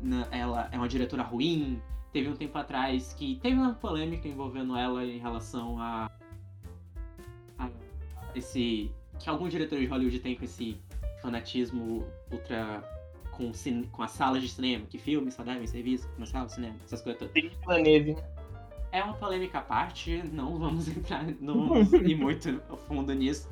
[0.00, 1.82] na- ela é uma diretora ruim.
[2.12, 6.08] Teve um tempo atrás que teve uma polêmica envolvendo ela em relação a,
[7.58, 7.68] a
[8.34, 10.80] esse que alguns diretores de Hollywood têm com esse
[11.20, 12.82] fanatismo ultra
[13.36, 13.52] com,
[13.90, 16.76] com as salas de cinema, que filmes só devem ser vistos na sala de cinema,
[16.84, 17.52] essas coisas todas.
[17.66, 18.16] Na neve.
[18.92, 23.48] É uma polêmica à parte, não vamos entrar, não vamos ir muito a fundo nisso.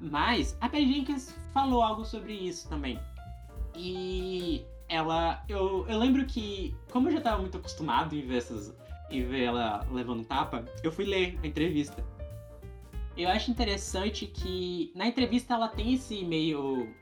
[0.00, 2.98] Mas a Perry Jenkins falou algo sobre isso também.
[3.74, 5.42] E ela.
[5.48, 8.74] Eu, eu lembro que, como eu já tava muito acostumado em ver, essas,
[9.10, 12.02] em ver ela levando tapa, eu fui ler a entrevista.
[13.16, 16.94] Eu acho interessante que na entrevista ela tem esse meio.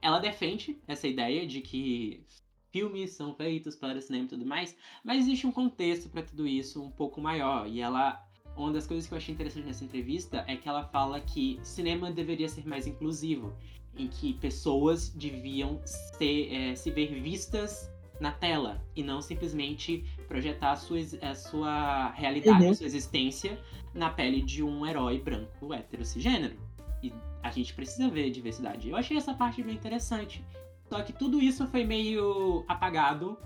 [0.00, 2.22] Ela defende essa ideia de que
[2.70, 6.46] filmes são feitos para o cinema e tudo mais, mas existe um contexto para tudo
[6.46, 7.68] isso um pouco maior.
[7.68, 8.24] E ela.
[8.56, 12.10] Uma das coisas que eu achei interessante nessa entrevista é que ela fala que cinema
[12.10, 13.56] deveria ser mais inclusivo,
[13.96, 17.88] em que pessoas deviam ser, é, se ver vistas
[18.20, 22.70] na tela e não simplesmente projetar a sua, a sua realidade, Uhum.
[22.70, 23.58] a sua existência
[23.94, 26.56] na pele de um herói branco hétero cisgênero.
[27.02, 27.12] E
[27.42, 28.88] a gente precisa ver diversidade.
[28.88, 30.44] Eu achei essa parte bem interessante.
[30.88, 33.38] Só que tudo isso foi meio apagado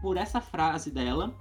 [0.00, 1.34] por essa frase dela.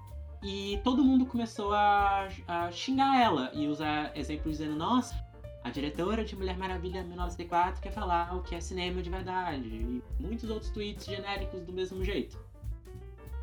[0.44, 5.16] E todo mundo começou a, a xingar ela e usar exemplos dizendo: Nossa,
[5.64, 9.68] a diretora de Mulher Maravilha 1904 quer falar o que é cinema de verdade.
[9.68, 12.38] E muitos outros tweets genéricos do mesmo jeito.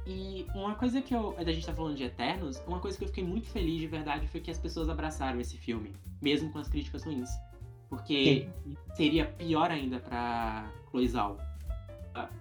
[0.07, 1.35] E uma coisa que eu.
[1.39, 4.29] A gente tá falando de Eternos, uma coisa que eu fiquei muito feliz de verdade
[4.29, 7.31] foi que as pessoas abraçaram esse filme, mesmo com as críticas ruins.
[7.89, 8.49] Porque
[8.95, 11.39] seria pior ainda pra Chloe Zhao.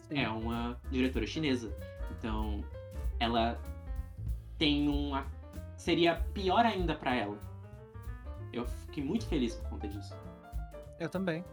[0.04, 0.20] Sim.
[0.20, 1.72] É uma diretora chinesa.
[2.18, 2.64] Então,
[3.20, 3.60] ela
[4.58, 5.26] tem uma.
[5.78, 7.38] Seria pior ainda pra ela.
[8.52, 10.16] Eu fiquei muito feliz por conta disso.
[11.00, 11.44] Eu também.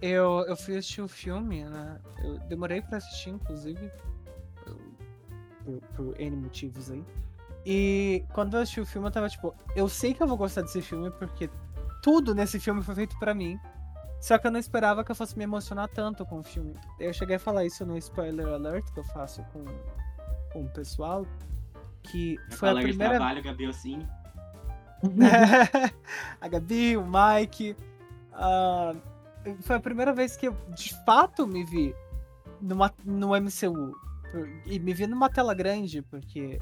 [0.00, 2.00] Eu, eu fui assistir o filme, né?
[2.24, 3.90] Eu demorei pra assistir, inclusive.
[5.66, 7.04] Eu- Por, por N motivos aí.
[7.64, 10.62] E quando eu assisti o filme, eu tava tipo, eu sei que eu vou gostar
[10.62, 11.48] desse filme porque
[12.02, 13.58] tudo nesse filme foi feito pra mim.
[14.20, 16.74] Só que eu não esperava que eu fosse me emocionar tanto com o filme.
[16.98, 19.64] Eu cheguei a falar isso no spoiler alert que eu faço com,
[20.52, 21.26] com o pessoal.
[22.04, 24.06] Que Meu foi a de primeira trabalho, Gabi Ossini.
[26.40, 27.76] a Gabi, o Mike.
[28.32, 28.94] ah,
[29.62, 31.94] foi a primeira vez que eu de fato me vi
[32.60, 33.92] numa, no MCU.
[34.66, 36.58] E me vi numa tela grande, porque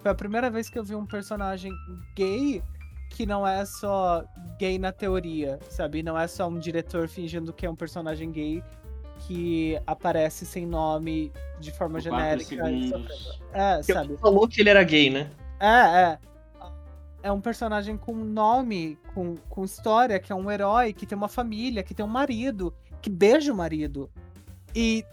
[0.00, 1.72] foi a primeira vez que eu vi um personagem
[2.14, 2.62] gay
[3.10, 4.24] que não é só
[4.58, 6.02] gay na teoria, sabe?
[6.02, 8.62] Não é só um diretor fingindo que é um personagem gay
[9.20, 12.56] que aparece sem nome de forma genérica.
[13.52, 14.16] É, Que sabe?
[14.18, 15.30] falou que ele era gay, né?
[15.60, 16.18] É, é.
[17.22, 21.28] é um personagem com nome, com, com história, que é um herói, que tem uma
[21.28, 24.10] família, que tem um marido, que beija o marido.
[24.74, 25.04] E,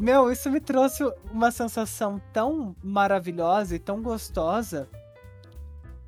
[0.00, 1.02] meu, isso me trouxe
[1.32, 4.88] uma sensação tão maravilhosa e tão gostosa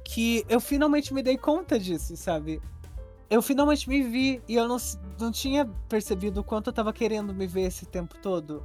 [0.04, 2.62] que eu finalmente me dei conta disso, sabe?
[3.28, 4.76] Eu finalmente me vi e eu não,
[5.18, 8.62] não tinha percebido o quanto eu tava querendo me ver esse tempo todo.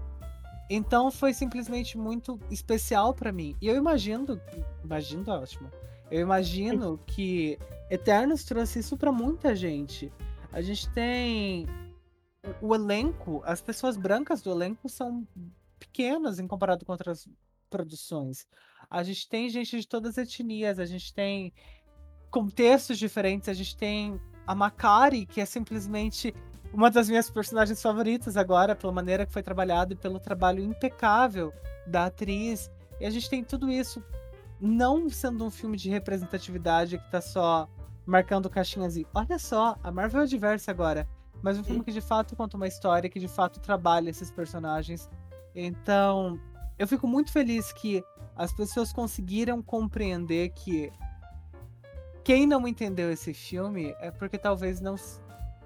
[0.69, 3.55] Então foi simplesmente muito especial para mim.
[3.59, 4.39] E eu imagino,
[4.83, 5.71] imagino ótimo.
[6.11, 7.57] Eu imagino que
[7.89, 10.13] Eternos trouxe isso para muita gente.
[10.51, 11.67] A gente tem
[12.61, 15.27] o elenco, as pessoas brancas do elenco são
[15.79, 17.27] pequenas em comparado com outras
[17.69, 18.47] produções.
[18.89, 21.53] A gente tem gente de todas as etnias, a gente tem
[22.29, 26.33] contextos diferentes, a gente tem a Makari, que é simplesmente
[26.73, 31.53] uma das minhas personagens favoritas agora, pela maneira que foi trabalhado e pelo trabalho impecável
[31.87, 32.69] da atriz.
[32.99, 34.03] E a gente tem tudo isso
[34.59, 37.69] não sendo um filme de representatividade que tá só
[38.05, 41.07] marcando caixinhas e olha só, a Marvel é diversa agora,
[41.45, 45.07] mas um filme que de fato conta uma história, que de fato trabalha esses personagens.
[45.53, 46.39] Então,
[46.75, 48.03] eu fico muito feliz que
[48.35, 50.91] as pessoas conseguiram compreender que
[52.23, 54.95] quem não entendeu esse filme é porque talvez não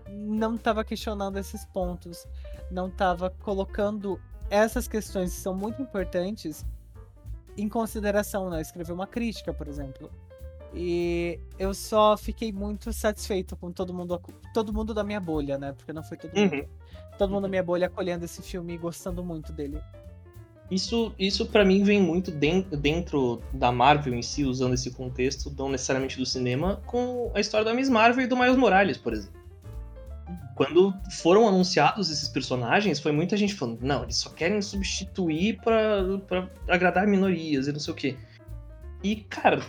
[0.10, 2.28] não estava questionando esses pontos,
[2.70, 4.20] não estava colocando
[4.50, 6.66] essas questões que são muito importantes
[7.56, 8.60] em consideração, né?
[8.60, 10.12] Escrever uma crítica, por exemplo.
[10.74, 14.22] E eu só fiquei muito satisfeito com todo mundo,
[14.54, 15.74] todo mundo da minha bolha, né?
[15.74, 16.54] Porque não foi todo mundo.
[16.54, 16.66] Uhum.
[17.18, 19.82] Todo mundo da minha bolha acolhendo esse filme e gostando muito dele.
[20.70, 25.70] Isso, isso para mim vem muito dentro da Marvel em si, usando esse contexto, não
[25.70, 29.40] necessariamente do cinema, com a história da Miss Marvel e do Miles Morales, por exemplo.
[30.56, 36.48] Quando foram anunciados esses personagens, foi muita gente falando, não, eles só querem substituir para
[36.68, 38.16] agradar minorias e não sei o quê.
[39.02, 39.64] E, cara,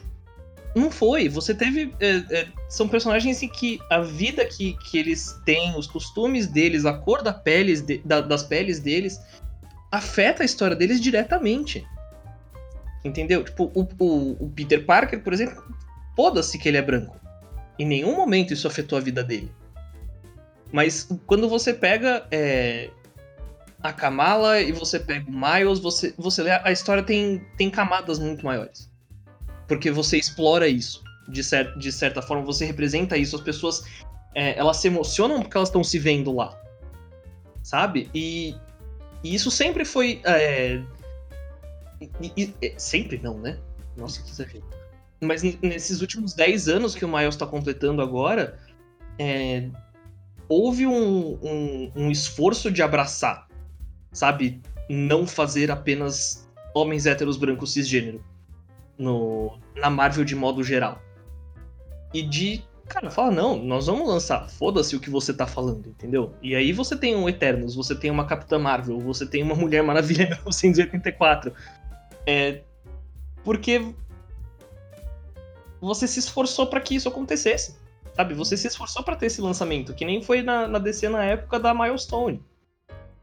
[0.75, 1.29] não foi.
[1.29, 1.95] Você teve.
[2.01, 6.85] É, é, são personagens em que a vida que, que eles têm, os costumes deles,
[6.85, 9.21] a cor da peles de, da, das peles deles,
[9.91, 11.87] afeta a história deles diretamente.
[13.05, 13.43] Entendeu?
[13.43, 15.63] Tipo, o, o, o Peter Parker, por exemplo,
[16.15, 17.19] foda-se que ele é branco.
[17.79, 19.51] Em nenhum momento isso afetou a vida dele.
[20.71, 22.91] Mas quando você pega é,
[23.83, 28.19] a Kamala e você pega o Miles, você, você lê, a história tem, tem camadas
[28.19, 28.90] muito maiores.
[29.71, 31.01] Porque você explora isso.
[31.29, 33.37] De, cer de certa forma, você representa isso.
[33.37, 33.85] As pessoas
[34.35, 36.61] é, elas se emocionam porque elas estão se vendo lá.
[37.63, 38.11] Sabe?
[38.13, 38.57] E,
[39.23, 40.21] e isso sempre foi.
[40.25, 40.83] É...
[42.21, 43.61] E, e, sempre não, né?
[43.97, 44.65] Nossa, que exagero.
[45.21, 48.59] Mas nesses últimos 10 anos que o Miles está completando agora,
[49.21, 49.69] é...
[50.49, 53.47] houve um, um, um, esforço de abraçar,
[54.11, 54.61] sabe?
[54.89, 58.21] Não fazer apenas homens héteros brancos cisgênero
[59.01, 61.01] no, na Marvel de modo geral.
[62.13, 64.49] E de Cara, fala, não, nós vamos lançar.
[64.49, 66.35] Foda-se o que você tá falando, entendeu?
[66.43, 69.81] E aí você tem um Eternos, você tem uma Capitã Marvel, você tem uma Mulher
[69.85, 71.55] Maravilha 1984.
[72.27, 72.63] É.
[73.45, 73.95] Porque.
[75.81, 77.77] Você se esforçou para que isso acontecesse.
[78.13, 78.35] Sabe?
[78.35, 81.61] Você se esforçou para ter esse lançamento, que nem foi na, na DC na época
[81.61, 82.43] da Milestone.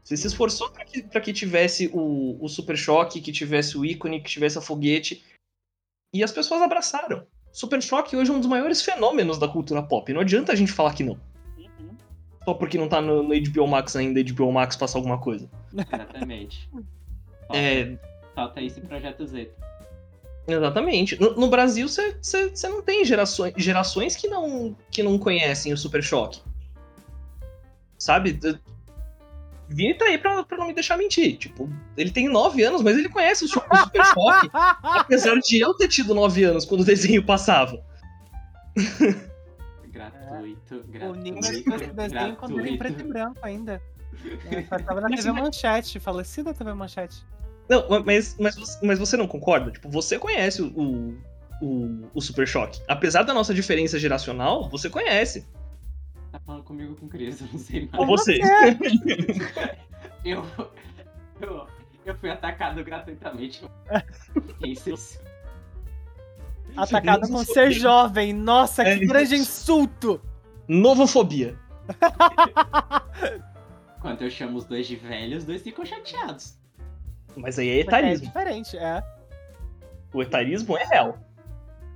[0.02, 3.84] Você se esforçou para que, pra que tivesse o, o Super Choque, que tivesse o
[3.84, 5.22] ícone, que tivesse a foguete.
[6.12, 7.26] E as pessoas abraçaram.
[7.52, 10.12] Super Choque hoje é um dos maiores fenômenos da cultura pop.
[10.12, 11.18] Não adianta a gente falar que não.
[11.58, 11.96] Uhum.
[12.44, 15.48] Só porque não tá no, no HBO Max ainda, HBO Max passa alguma coisa.
[15.72, 16.68] Exatamente.
[17.48, 17.98] Falta, é...
[18.34, 19.50] falta esse projeto Z.
[20.46, 21.18] Exatamente.
[21.18, 22.14] No, no Brasil, você
[22.64, 26.42] não tem gerações, gerações que, não, que não conhecem o Super Choque.
[27.98, 28.38] Sabe?
[29.68, 31.36] Vini tá aí pra, pra não me deixar mentir.
[31.36, 34.50] Tipo, ele tem 9 anos, mas ele conhece o, Super Choque.
[34.82, 37.82] apesar de eu ter tido 9 anos quando o desenho passava.
[39.88, 41.18] Gratuito, gratuito.
[41.18, 43.80] O Ninho assistiu esse desenho quando era em preto e branco ainda.
[44.50, 47.24] É, tava na TV Manchete, falecida TV Manchete.
[47.68, 49.70] Não, mas, mas, mas você não concorda?
[49.70, 51.16] Tipo, você conhece o,
[51.62, 52.80] o, o Super Choque.
[52.88, 55.46] Apesar da nossa diferença geracional, você conhece.
[56.48, 58.00] Tá falando comigo com Cris, eu não sei mais.
[58.00, 58.40] Ou você.
[60.24, 60.42] eu,
[61.42, 61.66] eu,
[62.06, 63.62] eu fui atacado gratuitamente.
[64.64, 65.20] isso.
[66.74, 68.32] Atacado com ser jovem.
[68.32, 70.22] Nossa, que é grande insulto!
[70.66, 71.58] Novofobia.
[74.00, 76.56] Quando eu chamo os dois de velhos, os dois ficam chateados.
[77.36, 78.24] Mas aí é etarismo.
[78.24, 79.02] É diferente, é.
[80.14, 81.18] O etarismo é real.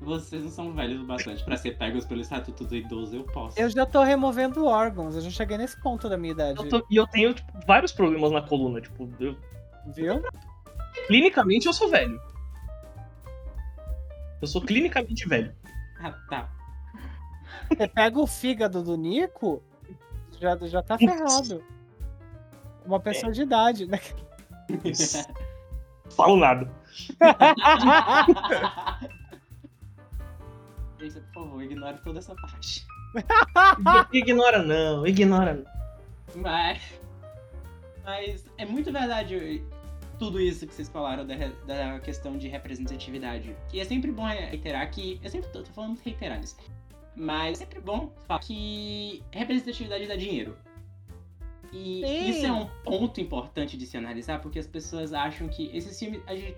[0.03, 3.59] Vocês não são velhos o bastante pra ser pegos pelo estatuto do idoso, eu posso.
[3.59, 6.59] Eu já tô removendo órgãos, eu já cheguei nesse ponto da minha idade.
[6.59, 9.37] Eu tô, e eu tenho tipo, vários problemas na coluna, tipo, eu...
[9.95, 10.23] Viu?
[11.07, 12.21] Clinicamente eu sou velho.
[14.41, 15.55] Eu sou clinicamente velho.
[16.01, 16.51] Ah, tá.
[17.69, 19.63] Você pega o fígado do Nico,
[20.41, 21.63] já, já tá ferrado.
[22.85, 24.01] Uma pessoa de idade, né?
[26.11, 26.69] Falo nada.
[31.11, 32.87] Por favor, ignore toda essa parte.
[34.13, 35.73] Ignora não, ignora não.
[36.35, 36.81] Mas,
[38.05, 39.63] mas é muito verdade
[40.19, 41.35] tudo isso que vocês falaram da,
[41.67, 43.57] da questão de representatividade.
[43.73, 45.21] E é sempre bom reiterar que.
[45.23, 46.57] Eu sempre tô, tô falando reiterar isso.
[47.15, 50.57] Mas é sempre bom falar que representatividade dá dinheiro.
[51.73, 52.31] E Sim.
[52.31, 56.23] isso é um ponto importante de se analisar, porque as pessoas acham que esses filmes.
[56.27, 56.57] A gente,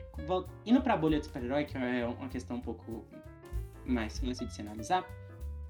[0.67, 3.05] indo pra bolha de super-herói, que é uma questão um pouco
[3.87, 5.05] mais fácil de se analisar,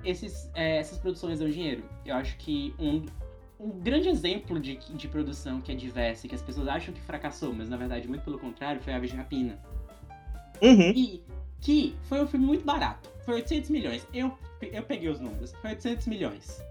[0.05, 1.85] esses, é, essas produções dão dinheiro.
[2.05, 3.05] Eu acho que um,
[3.59, 7.01] um grande exemplo de, de produção que é diversa e que as pessoas acham que
[7.01, 9.59] fracassou, mas na verdade, muito pelo contrário, foi Aves de Rapina.
[10.62, 10.93] Uhum.
[10.95, 11.23] E
[11.61, 13.11] que foi um filme muito barato.
[13.24, 14.07] Foi 800 milhões.
[14.12, 15.53] Eu, eu peguei os números.
[15.62, 16.62] Foi 800 milhões.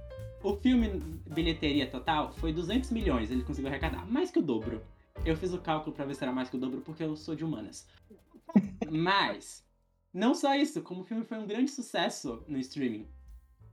[0.43, 1.01] O filme,
[1.31, 3.31] bilheteria total, foi 200 milhões.
[3.31, 4.05] Ele conseguiu arrecadar.
[4.05, 4.83] Mais que o dobro.
[5.25, 7.33] Eu fiz o cálculo pra ver se era mais que o dobro, porque eu sou
[7.33, 7.87] de humanas.
[8.91, 9.63] Mas,
[10.13, 13.07] não só isso, como o filme foi um grande sucesso no streaming.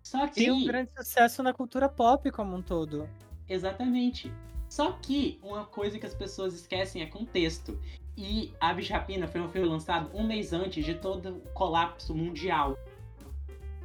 [0.02, 0.44] Só que.
[0.44, 3.08] E um grande sucesso na cultura pop como um todo.
[3.48, 4.32] Exatamente.
[4.68, 7.78] Só que uma coisa que as pessoas esquecem é contexto.
[8.16, 12.14] E Aves de Rapina foi um filme lançado um mês antes de todo o colapso
[12.14, 12.78] mundial.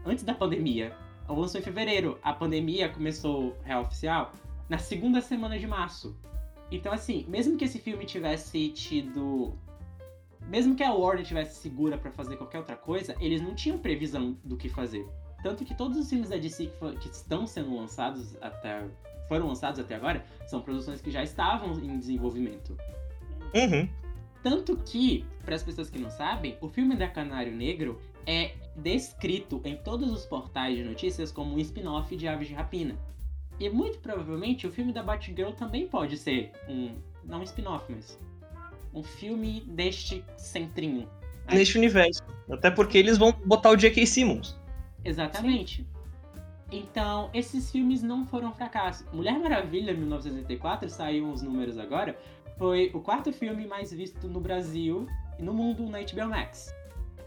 [0.06, 0.96] Antes da pandemia.
[1.28, 2.20] Lançou em fevereiro.
[2.22, 4.32] A pandemia começou real oficial
[4.70, 6.16] na segunda semana de março.
[6.72, 9.58] Então, assim, mesmo que esse filme tivesse tido.
[10.48, 14.38] Mesmo que a Warner tivesse segura pra fazer qualquer outra coisa, eles não tinham previsão
[14.44, 15.08] do que fazer.
[15.42, 18.84] Tanto que todos os filmes da DC que, fo- que estão sendo lançados até.
[19.28, 22.78] foram lançados até agora, são produções que já estavam em desenvolvimento.
[23.54, 23.90] Uhum.
[24.44, 29.62] Tanto que, para as pessoas que não sabem, o filme da Canário Negro é descrito
[29.64, 32.96] em todos os portais de notícias como um spin-off de Aves de Rapina.
[33.60, 36.96] E muito provavelmente o filme da Batgirl também pode ser um.
[37.24, 38.20] não um spin-off, mas.
[38.96, 41.08] Um filme deste centrinho.
[41.52, 42.24] Neste universo.
[42.50, 44.06] Até porque eles vão botar o J.K.
[44.08, 44.58] Simmons.
[45.04, 45.86] Exatamente.
[46.72, 49.06] Então, esses filmes não foram fracassos.
[49.14, 52.18] Mulher Maravilha, 1984, saiu os números agora,
[52.58, 55.08] foi o quarto filme mais visto no Brasil
[55.38, 56.74] e no mundo na HBO Max.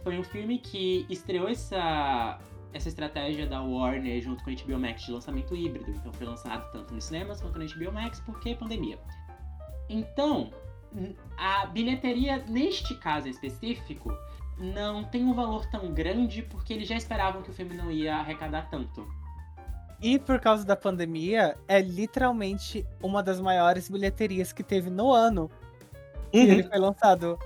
[0.02, 2.40] Foi um filme que estreou essa,
[2.72, 5.90] essa estratégia da Warner junto com a HBO Max de lançamento híbrido.
[5.90, 8.98] Então foi lançado tanto nos cinemas quanto na HBO Max, porque pandemia.
[9.88, 10.50] Então,
[11.36, 14.12] a bilheteria, neste caso em específico,
[14.59, 18.16] não tem um valor tão grande porque eles já esperavam que o filme não ia
[18.16, 19.06] arrecadar tanto.
[20.01, 25.51] E por causa da pandemia, é literalmente uma das maiores bilheterias que teve no ano
[26.31, 26.44] que Uhum.
[26.44, 27.39] ele foi lançado.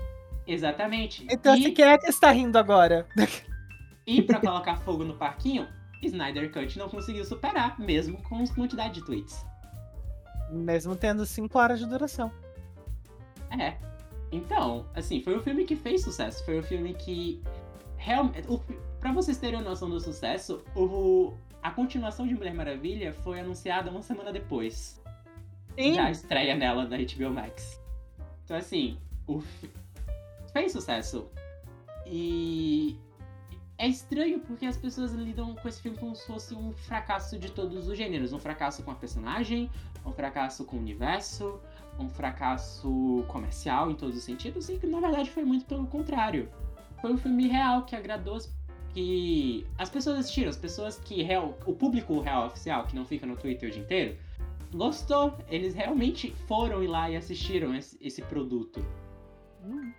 [0.45, 1.25] Exatamente.
[1.31, 3.07] Então, e, assim, quem é que está rindo agora?
[4.05, 5.67] e pra colocar fogo no parquinho,
[6.01, 9.45] Snyder Cut não conseguiu superar, mesmo com quantidade de tweets.
[10.51, 12.31] Mesmo tendo 5 horas de duração.
[13.59, 13.77] É.
[14.31, 16.43] Então, assim, foi o filme que fez sucesso.
[16.43, 17.41] Foi o filme que.
[17.97, 18.47] Realmente.
[18.99, 23.91] Pra vocês terem uma noção do sucesso, o, a continuação de Mulher Maravilha foi anunciada
[23.91, 25.01] uma semana depois.
[25.75, 25.95] Sim.
[25.95, 27.81] da estreia dela da HBO Max.
[28.43, 28.97] Então, assim,
[29.27, 29.41] o
[30.51, 31.27] fez sucesso.
[32.05, 32.97] E
[33.77, 37.51] é estranho porque as pessoas lidam com esse filme como se fosse um fracasso de
[37.51, 38.33] todos os gêneros.
[38.33, 39.69] Um fracasso com a personagem,
[40.05, 41.59] um fracasso com o universo,
[41.99, 46.49] um fracasso comercial em todos os sentidos, e que na verdade foi muito pelo contrário.
[47.01, 48.51] Foi um filme real que agradou as
[48.93, 53.25] que as pessoas assistiram, as pessoas que real, o público real oficial que não fica
[53.25, 54.17] no Twitter o dia inteiro,
[54.71, 55.35] gostou.
[55.49, 58.85] Eles realmente foram ir lá e assistiram esse, esse produto.
[59.65, 59.91] Hum.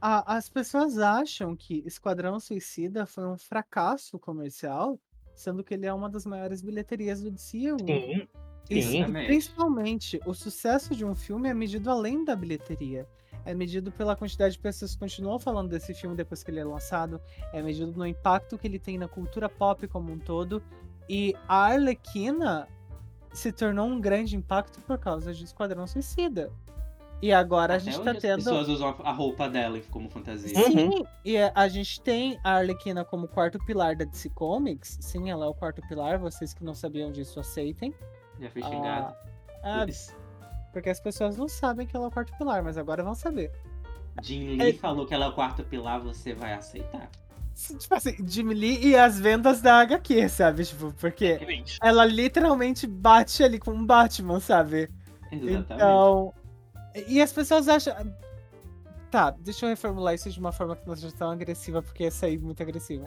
[0.00, 4.98] A- as pessoas acham que Esquadrão Suicida foi um fracasso comercial,
[5.34, 7.78] sendo que ele é uma das maiores bilheterias do DCU.
[7.86, 8.26] Sim.
[8.70, 9.04] E Sim.
[9.12, 13.06] Principalmente, o sucesso de um filme é medido além da bilheteria.
[13.44, 16.64] É medido pela quantidade de pessoas que continuam falando desse filme depois que ele é
[16.64, 17.20] lançado.
[17.52, 20.62] É medido no impacto que ele tem na cultura pop como um todo.
[21.08, 22.68] E a Arlequina
[23.32, 26.52] se tornou um grande impacto por causa de Esquadrão Suicida.
[27.22, 28.36] E agora a Até gente hoje tá as tendo.
[28.36, 30.56] pessoas usam a a roupa dela como fantasia.
[30.56, 30.92] Uhum.
[30.92, 34.96] Sim, e a a gente tem a Arlequina como quarto pilar da DC Comics.
[35.00, 36.18] Sim, ela é o quarto pilar.
[36.18, 37.94] Vocês que não sabiam disso, aceitem.
[38.40, 39.14] Já fui Ah, xingado.
[39.62, 39.86] Ah,
[40.72, 43.52] porque as pessoas não sabem que ela é o quarto pilar, mas agora vão saber.
[44.22, 47.08] Jim Lee é- falou que ela é o quarto pilar, você vai aceitar?
[47.54, 50.64] Tipo assim, Jim Lee e as vendas da HQ, sabe?
[50.64, 51.78] Tipo, porque Realmente.
[51.82, 54.88] ela literalmente bate ali com um Batman, sabe?
[55.30, 55.74] Exatamente.
[55.74, 56.32] Então.
[57.06, 57.94] E as pessoas acham.
[59.10, 62.10] Tá, deixa eu reformular isso de uma forma que não seja tão agressiva, porque ia
[62.10, 63.04] sair muito agressiva.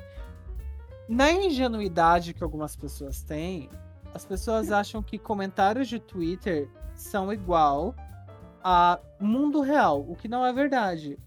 [1.07, 3.69] Na ingenuidade que algumas pessoas têm,
[4.13, 7.95] as pessoas acham que comentários de Twitter são igual
[8.63, 11.17] a mundo real, o que não é verdade.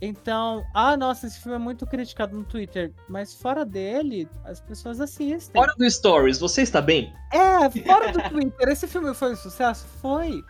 [0.00, 5.00] Então, ah, nossa, esse filme é muito criticado no Twitter, mas fora dele, as pessoas
[5.00, 5.58] assistem.
[5.58, 7.14] Fora do Stories, você está bem?
[7.32, 9.86] É, fora do Twitter, esse filme foi um sucesso?
[10.02, 10.42] Foi.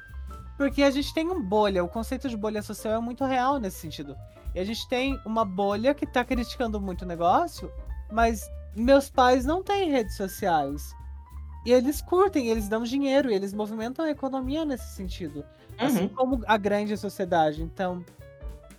[0.56, 3.78] Porque a gente tem um bolha, o conceito de bolha social é muito real nesse
[3.78, 4.16] sentido.
[4.54, 7.70] E a gente tem uma bolha que tá criticando muito o negócio,
[8.10, 8.40] mas
[8.74, 10.82] meus pais não têm redes sociais.
[11.66, 15.44] E eles curtem, eles dão dinheiro, eles movimentam a economia nesse sentido.
[15.76, 16.08] Assim Uhum.
[16.10, 17.60] como a grande sociedade.
[17.62, 18.04] Então,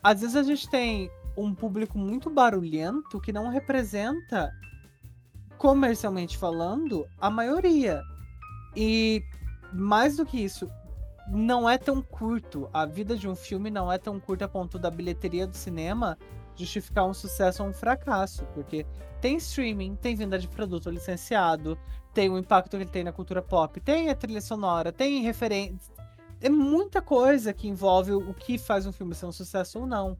[0.01, 4.51] às vezes a gente tem um público muito barulhento que não representa,
[5.57, 8.01] comercialmente falando, a maioria.
[8.75, 9.21] E
[9.73, 10.69] mais do que isso,
[11.29, 12.69] não é tão curto.
[12.73, 16.17] A vida de um filme não é tão curta a ponto da bilheteria do cinema
[16.55, 18.45] justificar um sucesso ou um fracasso.
[18.53, 18.85] Porque
[19.19, 21.77] tem streaming, tem venda de produto licenciado,
[22.17, 25.91] tem o impacto que ele tem na cultura pop, tem a trilha sonora, tem referências.
[26.41, 30.17] É muita coisa que envolve o que faz um filme ser um sucesso ou não.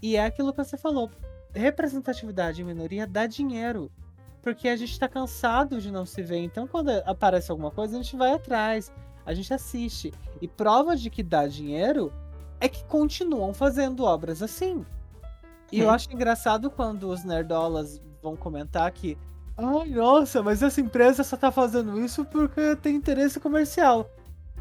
[0.00, 1.10] E é aquilo que você falou.
[1.52, 3.90] Representatividade em minoria dá dinheiro.
[4.40, 6.38] Porque a gente tá cansado de não se ver.
[6.38, 8.92] Então, quando aparece alguma coisa, a gente vai atrás.
[9.26, 10.14] A gente assiste.
[10.40, 12.12] E prova de que dá dinheiro
[12.60, 14.86] é que continuam fazendo obras assim.
[15.72, 15.90] E eu Hum.
[15.90, 19.18] acho engraçado quando os nerdolas vão comentar que.
[19.62, 24.10] Ai, nossa, mas essa empresa só tá fazendo isso porque tem interesse comercial.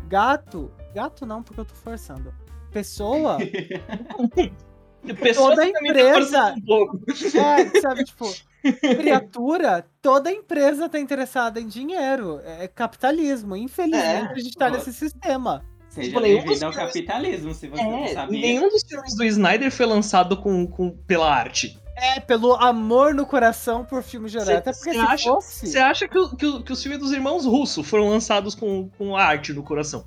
[0.07, 0.71] Gato.
[0.93, 2.33] Gato não, porque eu tô forçando.
[2.71, 3.37] Pessoa.
[5.19, 6.99] Pessoas Toda também empresa- um pouco.
[7.35, 8.31] É, sabe, tipo,
[8.79, 12.39] criatura, toda empresa tá interessada em dinheiro.
[12.45, 13.55] É capitalismo.
[13.55, 14.31] Infelizmente, É.
[14.31, 15.65] a gente tá Ó, nesse sistema.
[15.89, 18.39] Seja Tipo, bem-vindo ao filmes- capitalismo, se você não É, sabia.
[18.41, 21.77] nenhum dos filmes do Snyder foi lançado com, com, pela arte.
[22.01, 24.47] É, pelo amor no coração por filme de herói.
[24.47, 25.67] Cê- Até porque cê se acha- fosse.
[25.67, 28.89] Você acha que, o- que, o- que os filmes dos irmãos russos foram lançados com,
[28.97, 30.03] com a arte no coração?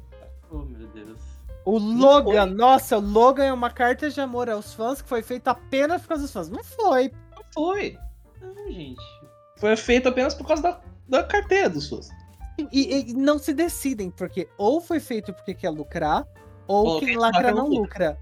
[0.51, 1.19] Oh, meu Deus.
[1.65, 5.53] O Logan, nossa, o Logan é uma carta de amor aos fãs que foi feita
[5.53, 6.49] apenas por causa dos fãs.
[6.51, 7.11] Não foi.
[7.35, 7.97] Não foi.
[8.43, 9.01] Não, gente.
[9.57, 12.09] Foi feito apenas por causa da, da carteira dos fãs.
[12.73, 16.25] E, e não se decidem, porque ou foi feito porque quer lucrar,
[16.66, 18.19] ou Ou quem quem lacra lacra não não lucra.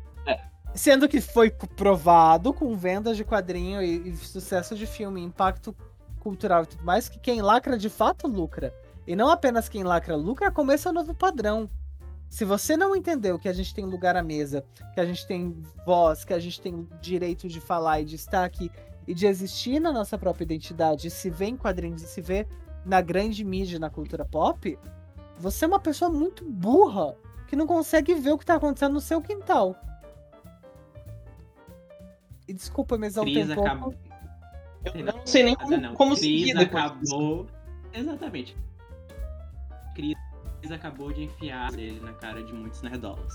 [0.74, 5.76] Sendo que foi provado com vendas de quadrinho e, e sucesso de filme, impacto
[6.18, 8.74] cultural e tudo mais, que quem lacra de fato lucra.
[9.06, 11.68] E não apenas quem lacra lucra, é o novo padrão.
[12.30, 15.62] Se você não entendeu que a gente tem lugar à mesa, que a gente tem
[15.84, 18.70] voz, que a gente tem direito de falar e de estar aqui
[19.06, 22.46] e de existir na nossa própria identidade, se vê em quadrinhos e se vê
[22.86, 24.78] na grande mídia, na cultura pop,
[25.36, 27.14] você é uma pessoa muito burra
[27.48, 29.76] que não consegue ver o que tá acontecendo no seu quintal.
[32.52, 33.66] E desculpa, me exaltei Cris um pouco.
[33.66, 33.94] acabou.
[34.84, 37.46] Eu, não sei nem como, Não, como Cris seguir acabou.
[37.94, 38.54] Exatamente.
[39.94, 40.16] Cris
[40.70, 43.32] acabou de enfiar ele na cara de muitos nerdolas.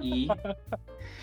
[0.00, 0.26] E.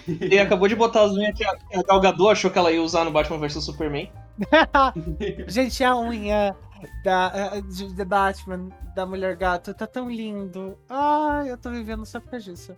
[0.08, 2.72] Ele acabou de botar as unhas que a, que a Gal Gadot achou que ela
[2.72, 4.12] ia usar no Batman vs Superman.
[5.48, 6.56] Gente, a unha
[7.04, 10.78] da, de, de Batman, da Mulher Gato, tá tão lindo.
[10.88, 12.76] Ai, eu tô vivendo só por causa disso.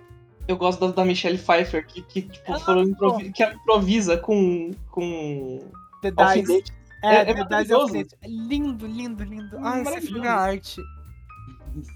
[0.47, 4.17] Eu gosto da, da Michelle Pfeiffer, que, que, tipo, Ah, foram improvi- que ela improvisa
[4.17, 5.59] com, com
[6.01, 6.63] The Dice.
[7.03, 7.73] É, É- é The Dice.
[7.73, 8.15] Alfinete.
[8.25, 9.57] Lindo, lindo, lindo.
[9.59, 10.07] Ai, essa Maravilhoso.
[10.07, 10.81] filme é arte.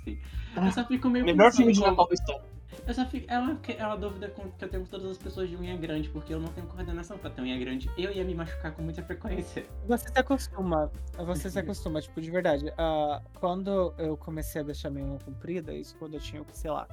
[0.03, 0.17] Sim.
[0.55, 2.41] Eu só fico meio Melhor filme de Natal da história.
[2.87, 3.25] Eu só fico.
[3.31, 5.75] É uma, é uma dúvida com- que eu tenho com todas as pessoas de unha
[5.75, 7.89] grande, porque eu não tenho coordenação pra ter unha grande.
[7.97, 9.65] Eu ia me machucar com muita frequência.
[9.87, 10.91] Você se acostuma.
[11.17, 12.71] Você se acostuma, tipo, de verdade.
[12.77, 16.87] Ah, quando eu comecei a deixar minha unha comprida, isso quando eu tinha, sei lá,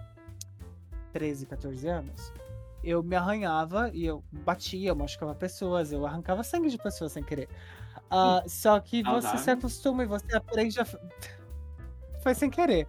[1.13, 2.33] 13, 14 anos,
[2.83, 7.23] eu me arranhava e eu batia, eu machucava pessoas, eu arrancava sangue de pessoas sem
[7.25, 7.49] querer.
[8.11, 10.85] Ah, só que você se acostuma e você aprende a.
[12.23, 12.89] Foi sem querer.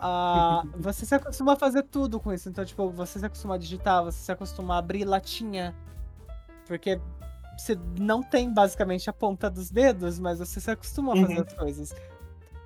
[0.00, 2.48] Ah, você se acostuma a fazer tudo com isso.
[2.48, 5.76] Então, tipo, você se acostuma a digitar, você se acostuma a abrir latinha.
[6.66, 7.00] Porque
[7.56, 11.44] você não tem basicamente a ponta dos dedos, mas você se acostuma a fazer Uhum.
[11.46, 11.94] as coisas.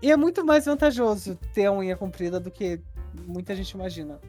[0.02, 2.82] E é muito mais vantajoso ter a unha comprida do que
[3.26, 4.20] muita gente imagina.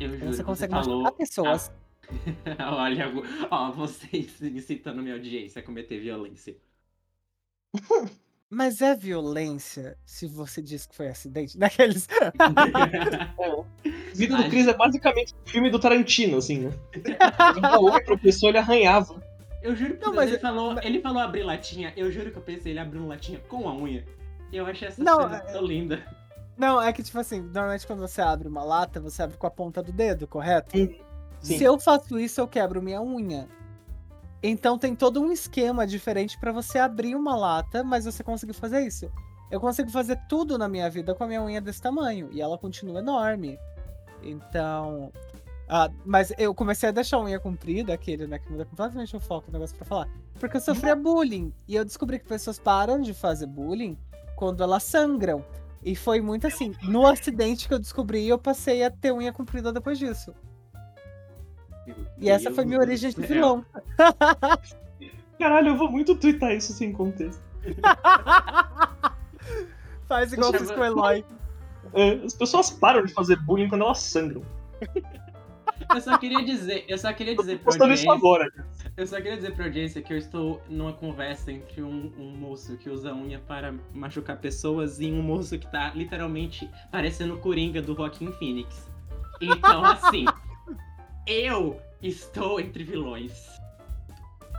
[0.00, 0.26] Eu juro.
[0.32, 1.02] Você consegue falou.
[1.02, 1.72] machucar pessoas.
[2.60, 3.06] Olha,
[3.50, 6.56] ó, vocês incitando minha audiência a cometer violência.
[8.50, 11.56] Mas é violência se você diz que foi acidente?
[11.58, 12.06] Daqueles.
[12.38, 12.50] A
[14.14, 16.72] vida do Ai, Chris é basicamente um filme do Tarantino, assim, né?
[18.22, 19.20] Pessoa, ele arranhava.
[19.62, 21.92] Eu juro que Não, mas ele, é- falou, ele falou abrir latinha.
[21.96, 24.04] Eu juro que eu pensei ele abrindo latinha com a unha.
[24.52, 26.04] Eu achei essa Não, cena é- tão linda.
[26.56, 29.50] Não, é que, tipo assim, normalmente quando você abre uma lata, você abre com a
[29.50, 30.76] ponta do dedo, correto?
[31.40, 31.58] Sim.
[31.58, 33.48] Se eu faço isso, eu quebro minha unha.
[34.42, 38.80] Então tem todo um esquema diferente pra você abrir uma lata, mas você conseguir fazer
[38.80, 39.10] isso.
[39.50, 42.58] Eu consigo fazer tudo na minha vida com a minha unha desse tamanho e ela
[42.58, 43.58] continua enorme.
[44.22, 45.12] Então,
[45.68, 49.20] ah, mas eu comecei a deixar a unha comprida, aquele, né, que muda completamente o
[49.20, 50.08] foco, o negócio pra falar,
[50.38, 53.96] porque eu sofria bullying e eu descobri que pessoas param de fazer bullying
[54.36, 55.44] quando elas sangram.
[55.84, 59.70] E foi muito assim, no acidente que eu descobri, eu passei a ter unha comprida
[59.70, 60.34] depois disso.
[62.16, 63.64] E essa foi minha origem de vilão.
[65.38, 67.42] Caralho, eu vou muito twittar isso sem contexto.
[70.08, 71.24] Faz igual fiz com o Eloy.
[71.92, 74.42] É, as pessoas param de fazer bullying quando elas sangram.
[75.92, 78.50] Eu só queria dizer, eu só queria dizer pra audiência, agora.
[78.96, 82.76] eu só queria dizer pra audiência que eu estou numa conversa entre um, um moço
[82.76, 87.82] que usa unha para machucar pessoas e um moço que tá literalmente parecendo o Coringa
[87.82, 88.88] do Joaquin Phoenix.
[89.40, 90.24] Então, assim,
[91.26, 93.32] eu estou entre vilões.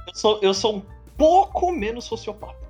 [0.07, 0.81] Eu sou, eu sou um
[1.17, 2.65] pouco menos sociopata.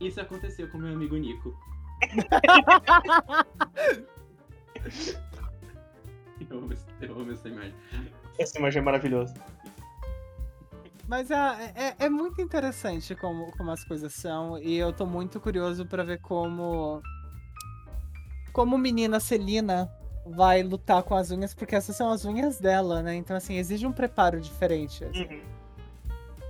[0.00, 1.56] Isso aconteceu com meu amigo Nico.
[6.50, 7.74] Eu amo, esse- eu amo essa imagem.
[8.38, 9.34] Essa imagem é maravilhosa.
[11.08, 11.36] Mas é,
[11.74, 16.02] é, é muito interessante como, como as coisas são, e eu tô muito curioso pra
[16.02, 17.00] ver como.
[18.52, 19.90] Como menina Celina
[20.26, 23.14] vai lutar com as unhas, porque essas são as unhas dela, né?
[23.14, 25.04] Então, assim, exige um preparo diferente.
[25.04, 25.22] assim.
[25.24, 25.40] Uhum.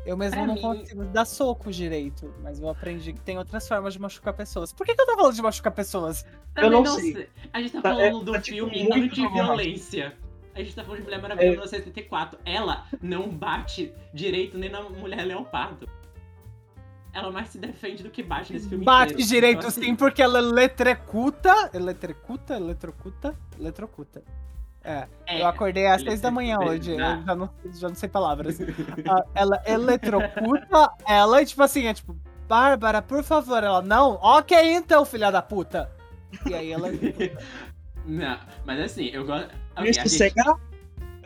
[0.06, 3.66] Eu mesmo Pra não mim- consigo dar soco direito, mas eu aprendi que tem outras
[3.68, 4.72] formas de machucar pessoas.
[4.72, 6.24] Por que, que eu tô falando de machucar pessoas?
[6.56, 7.28] Eu Também não sei.
[7.52, 10.14] A gente tá Tá- falando é- do tá, tipo, filme, não de violência.
[10.54, 11.50] A gente tá falando de Mulher Maravilha É.
[11.50, 12.38] 1974.
[12.44, 15.86] Ela não bate direito nem na Mulher Leopardo.
[17.12, 19.28] Ela mais se defende do que bate nesse filme Bate inteiro.
[19.30, 21.70] direito Então, assim, sim, porque ela eletrocuta.
[21.72, 22.56] Eletrocuta?
[22.56, 23.34] Eletrocuta?
[23.58, 24.22] Eletrocuta.
[24.84, 28.08] É, é, eu acordei às seis da manhã hoje, eu já não, já não sei
[28.08, 28.56] palavras.
[29.08, 32.16] Ah, ela eletrocuta ela e tipo assim, é tipo,
[32.46, 33.64] Bárbara, por favor.
[33.64, 35.90] Ela, não, ok então, filha da puta.
[36.48, 36.88] E aí ela.
[38.04, 39.46] Não, mas assim, eu gosto.
[39.72, 40.60] ok, Me a gente- sossegar?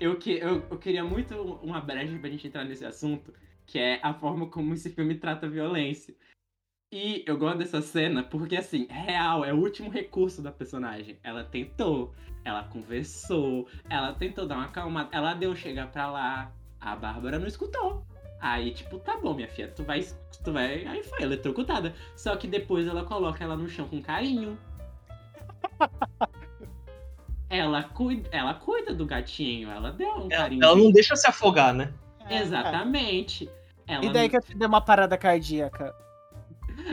[0.00, 3.34] eu, que, eu, eu queria muito uma brecha pra gente entrar nesse assunto,
[3.66, 6.14] que é a forma como esse filme trata a violência.
[6.92, 11.18] E eu gosto dessa cena porque, assim, real, é o último recurso da personagem.
[11.22, 12.12] Ela tentou,
[12.44, 17.46] ela conversou, ela tentou dar uma acalmada, ela deu chegar pra lá, a Bárbara não
[17.46, 18.04] escutou.
[18.40, 20.02] Aí, tipo, tá bom, minha filha, tu vai.
[20.42, 20.86] Tu vai.
[20.86, 21.94] Aí foi, eletrocutada.
[22.16, 24.58] Só que depois ela coloca ela no chão com carinho.
[27.48, 30.62] Ela cuida, ela cuida do gatinho, ela deu um Ela, carinho.
[30.64, 31.92] ela não deixa se afogar, né?
[32.30, 33.50] Exatamente.
[33.88, 35.92] Ela, E daí que eu te dei uma parada cardíaca.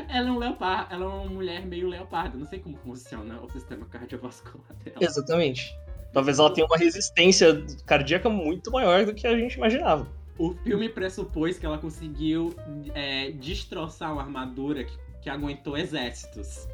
[0.10, 2.40] ela é um leopardo, ela é uma mulher meio leopardo.
[2.40, 4.98] Não sei como funciona o sistema cardiovascular dela.
[5.00, 5.78] Exatamente.
[6.12, 10.08] Talvez ela tenha uma resistência cardíaca muito maior do que a gente imaginava.
[10.40, 12.56] O filme pressupôs que ela conseguiu
[12.96, 16.68] é, destroçar uma armadura que, que aguentou exércitos.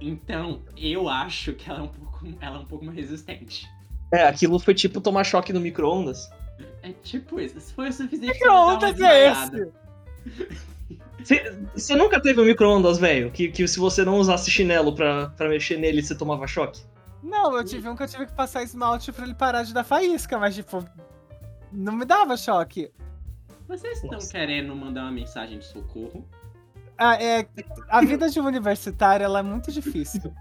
[0.00, 3.68] Então, eu acho que ela é um pouco, ela é um pouco mais resistente.
[4.12, 6.30] É, aquilo foi tipo tomar choque no micro-ondas.
[6.82, 7.60] É tipo isso.
[7.60, 9.72] Se foi o suficiente onda é esse?
[11.74, 13.30] Você nunca teve um micro-ondas, velho?
[13.30, 16.80] Que, que se você não usasse chinelo pra, pra mexer nele, você tomava choque?
[17.22, 19.84] Não, eu tive um que eu tive que passar esmalte pra ele parar de dar
[19.84, 20.84] faísca, mas tipo.
[21.70, 22.90] Não me dava choque.
[23.66, 24.32] Vocês estão Nossa.
[24.32, 26.26] querendo mandar uma mensagem de socorro?
[26.98, 27.46] Ah, é,
[27.88, 30.34] a vida de um universitário ela é muito difícil.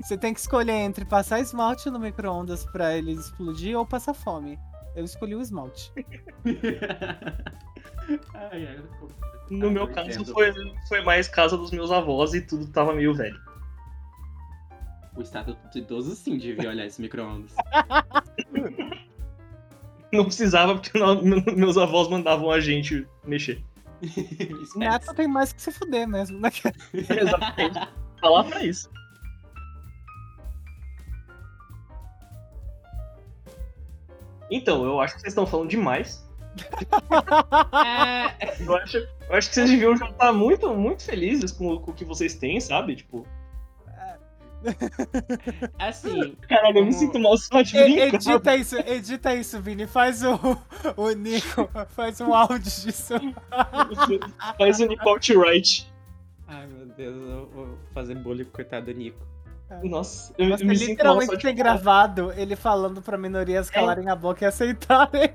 [0.00, 4.58] Você tem que escolher entre passar esmalte no micro-ondas pra ele explodir ou passar fome.
[4.96, 5.92] Eu escolhi o esmalte.
[8.34, 9.08] Ai, ai, eu-
[9.56, 10.52] No meu eu caso, foi,
[10.88, 13.38] foi mais casa dos meus avós e tudo tava meio velho.
[15.14, 17.52] O estado do idoso sim devia olhar esse micro-ondas.
[20.12, 21.22] Não precisava, porque não-
[21.56, 23.62] meus avós mandavam a gente mexer.
[24.76, 26.50] Neto tem mais que se fuder mesmo, né?
[26.92, 27.88] Exatamente.
[28.20, 28.90] Falar pra isso.
[34.50, 36.28] Então, eu acho que vocês estão falando demais.
[38.40, 41.92] É, Eu acho, eu acho que vocês deviam já estar muito, muito felizes com, com
[41.92, 42.96] o que vocês têm, sabe?
[42.96, 43.24] Tipo,
[45.78, 48.14] assim, caralho, eu me sinto mal só de brincar.
[48.14, 49.86] edita isso, edita isso, Vini.
[49.86, 50.38] Faz o,
[50.96, 53.14] o Nico, faz um áudio disso.
[54.58, 55.90] Faz o Nick Outright.
[56.46, 59.18] ai meu Deus, eu vou fazer bullying com o coitado do Nico.
[59.84, 63.16] Nossa, eu, Você eu me sinto mal literalmente só de tem gravado ele falando pra
[63.16, 65.34] minorias calarem a boca e aceitarem.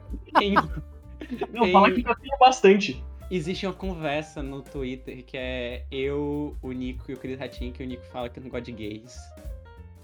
[1.51, 3.03] Não, fala que já tenho bastante.
[3.29, 7.83] Existe uma conversa no Twitter que é eu, o Nico e o Cris Ratinho, que
[7.83, 9.17] o Nico fala que não gosta de gays.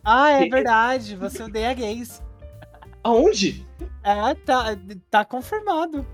[0.03, 2.23] Ah, é verdade, você odeia gays.
[3.03, 3.65] Aonde?
[4.03, 4.65] É, tá,
[5.10, 6.06] tá confirmado.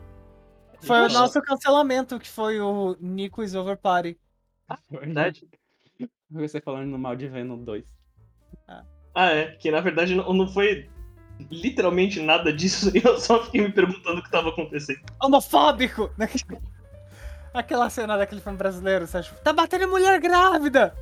[0.81, 1.19] Foi o Poxa.
[1.19, 4.17] nosso cancelamento, que foi o Nico is over party.
[4.91, 5.47] Verdade.
[6.29, 7.85] Você falando no mal de Venom 2.
[9.15, 9.55] Ah, é.
[9.55, 10.89] Que na verdade não, não foi
[11.49, 12.91] literalmente nada disso.
[13.03, 14.99] Eu só fiquei me perguntando o que tava acontecendo.
[15.21, 16.11] Homofóbico!
[17.57, 20.95] Aquela cena daquele filme brasileiro, você acha, tá batendo em mulher grávida!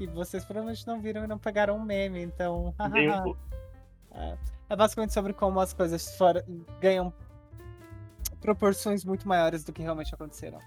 [0.00, 2.74] E vocês provavelmente não viram e não pegaram um meme, então.
[3.22, 3.38] Pouco.
[4.68, 6.42] É basicamente sobre como as coisas fora,
[6.80, 7.12] ganham
[8.40, 10.58] proporções muito maiores do que realmente aconteceram.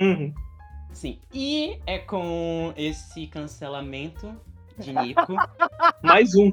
[0.00, 0.32] Uhum.
[0.92, 1.20] Sim.
[1.32, 4.34] E é com esse cancelamento
[4.78, 5.34] de Nico.
[6.00, 6.52] Mais um.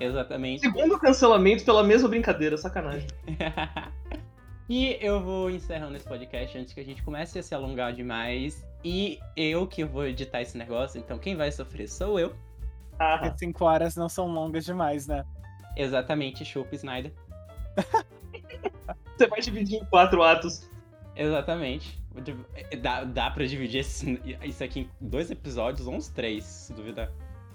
[0.00, 0.60] exatamente.
[0.60, 3.08] Segundo cancelamento pela mesma brincadeira, sacanagem.
[4.68, 8.64] e eu vou encerrando esse podcast antes que a gente comece a se alongar demais.
[8.84, 12.34] E eu que vou editar esse negócio, então quem vai sofrer sou eu.
[12.98, 15.24] Ah, Porque cinco horas não são longas demais, né?
[15.76, 17.12] Exatamente, chupa Snyder.
[19.16, 20.70] você vai dividir em quatro atos.
[21.16, 22.02] Exatamente.
[22.80, 27.10] Dá, dá pra dividir esse- isso aqui em dois episódios ou uns três, se duvidar.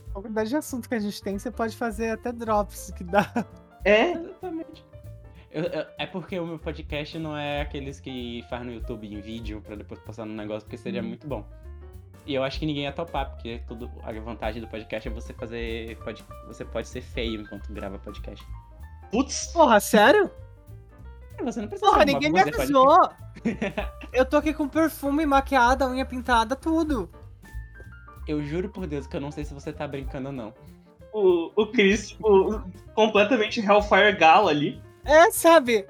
[0.09, 3.31] A quantidade de assunto que a gente tem, você pode fazer até drops que dá.
[3.85, 4.83] É, Exatamente.
[5.51, 9.19] Eu- eu- é porque o meu podcast não é aqueles que faz no YouTube em
[9.19, 11.07] vídeo pra depois passar no negócio, porque seria Hum.
[11.07, 11.43] muito bom.
[12.25, 15.33] E eu acho que ninguém ia topar, porque tudo, a vantagem do podcast é você
[15.33, 15.97] fazer.
[16.03, 18.45] Pode, você pode ser feio enquanto grava podcast.
[19.11, 19.47] putz.
[19.51, 20.29] Porra, sério?
[21.39, 23.09] É, Você não precisa Porra, ser ninguém me avisou!
[24.13, 27.09] Eu tô aqui com perfume, maquiada, unha pintada, tudo.
[28.27, 30.53] Eu juro por Deus que eu não sei se você tá brincando ou não.
[31.11, 32.59] O, o Chris, o,
[32.93, 34.79] completamente Hellfire Gala ali.
[35.09, 35.87] É, sabe?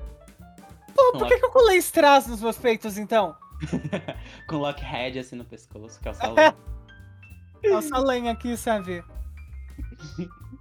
[0.95, 3.35] Pô, por que, que eu colei strass nos meus peitos, então?
[4.47, 6.55] Com lockhead assim no pescoço, que é o salão.
[7.63, 9.03] Nossa lenha aqui, sabe?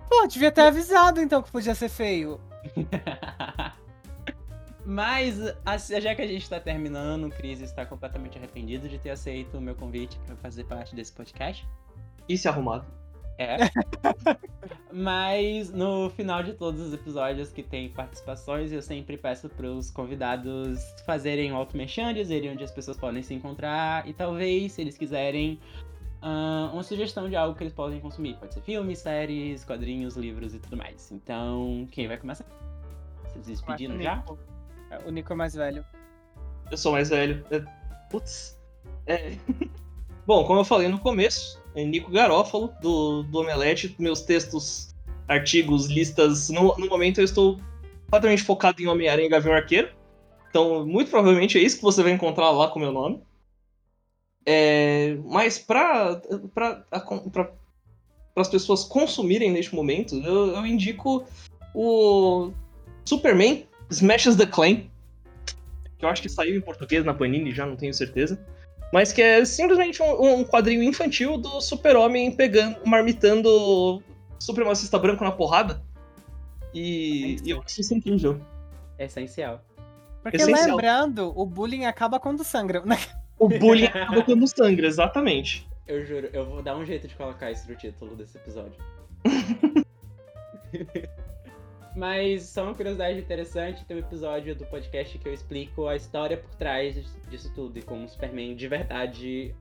[0.08, 2.40] Pô, devia ter avisado, então, que podia ser feio.
[4.84, 9.10] Mas, assim, já que a gente tá terminando, o Cris está completamente arrependido de ter
[9.10, 11.68] aceito o meu convite pra fazer parte desse podcast.
[12.28, 12.86] E se arrumado.
[13.38, 13.56] É.
[14.92, 20.80] Mas no final de todos os episódios que tem participações, eu sempre peço pros convidados
[21.06, 25.60] fazerem um auto-merchan, dizerem onde as pessoas podem se encontrar e talvez, se eles quiserem,
[26.20, 28.34] ah, uma sugestão de algo que eles podem consumir.
[28.36, 31.12] Pode ser filmes, séries, quadrinhos, livros e tudo mais.
[31.12, 32.44] Então, quem vai começar?
[33.24, 34.16] Vocês despedindo O já?
[34.16, 34.38] Nico.
[34.90, 35.84] É, O Nico é mais velho.
[36.70, 37.44] Eu sou mais velho.
[37.50, 37.62] É,
[38.10, 38.58] Putz.
[39.06, 39.36] É.
[40.26, 43.94] Bom, como eu falei no começo, é Nico Garófalo, do, do Omelete.
[43.98, 44.94] Meus textos,
[45.26, 46.48] artigos, listas.
[46.48, 47.58] No, no momento eu estou
[48.04, 49.90] completamente focado em Homem-Aranha e Gavião Arqueiro.
[50.50, 53.22] Então, muito provavelmente é isso que você vai encontrar lá com o meu nome.
[54.46, 56.22] É, mas para
[58.34, 61.26] as pessoas consumirem neste momento, eu, eu indico
[61.74, 62.50] o
[63.04, 64.90] Superman Smashes the Claim,
[65.98, 68.42] que eu acho que saiu em português na Panini, já não tenho certeza.
[68.92, 74.02] Mas que é simplesmente um, um quadrinho infantil do super-homem pegando, marmitando o
[74.38, 75.82] supremacista branco na porrada.
[76.72, 78.40] E, e eu acho isso incrível.
[78.98, 79.62] É essencial.
[80.22, 80.76] Porque Essencial.
[80.76, 82.82] lembrando, o bullying acaba quando sangra.
[82.84, 82.98] né?
[83.38, 85.68] O bullying acaba quando sangra, exatamente.
[85.86, 88.78] Eu juro, eu vou dar um jeito de colocar isso no título desse episódio.
[91.98, 96.36] Mas só uma curiosidade interessante, tem um episódio do podcast que eu explico a história
[96.36, 96.94] por trás
[97.28, 99.52] disso tudo e como o Superman de verdade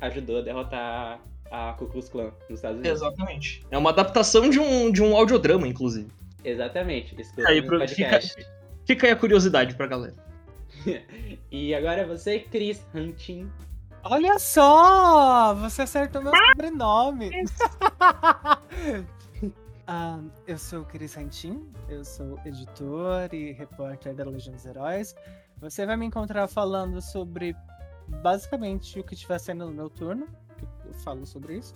[0.00, 3.02] ajudou a derrotar a Ku Klux Klan nos Estados Unidos.
[3.02, 3.66] Exatamente.
[3.72, 6.08] É uma adaptação de um, de um audiodrama, inclusive.
[6.44, 7.20] Exatamente.
[7.20, 8.46] Escuta Aí, no pro- podcast.
[8.86, 10.14] Fica aí a curiosidade pra galera.
[11.50, 13.50] E agora você, Chris Hunting.
[14.04, 15.52] Olha só!
[15.54, 17.30] Você acertou meu sobrenome.
[20.46, 25.16] Eu sou o Cris Santin, eu sou editor e repórter da Legião dos Heróis.
[25.58, 27.56] Você vai me encontrar falando sobre
[28.22, 31.74] basicamente o que estiver saindo no meu turno, que eu falo sobre isso.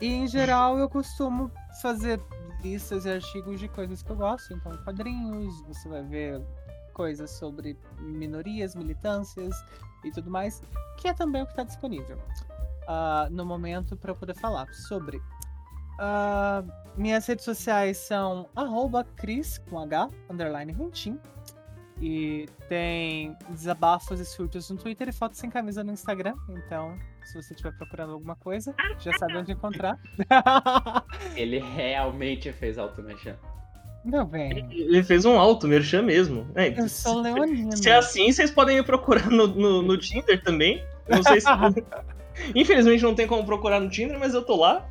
[0.00, 1.48] E em geral eu costumo
[1.80, 2.20] fazer
[2.60, 6.42] listas e artigos de coisas que eu gosto, então quadrinhos, você vai ver
[6.92, 9.54] coisas sobre minorias, militâncias
[10.02, 10.60] e tudo mais,
[10.98, 12.18] que é também o que está disponível
[12.88, 15.22] ah, no momento para eu poder falar sobre.
[15.98, 16.62] Ah,
[16.96, 21.18] minhas redes sociais são arroba Cris com H, underline Rentin.
[22.00, 26.34] E tem desabafos e surtos no Twitter e fotos sem camisa no Instagram.
[26.48, 29.98] Então, se você estiver procurando alguma coisa, já sabe onde encontrar.
[31.36, 33.34] Ele realmente fez automation.
[34.04, 36.46] Meu bem, Ele fez um alto merchan mesmo.
[36.54, 37.74] É, eu sou leonina.
[37.74, 40.84] Se é assim, vocês podem me procurar no, no, no Tinder também.
[41.08, 41.46] Não sei se.
[42.54, 44.86] Infelizmente não tem como procurar no Tinder, mas eu tô lá.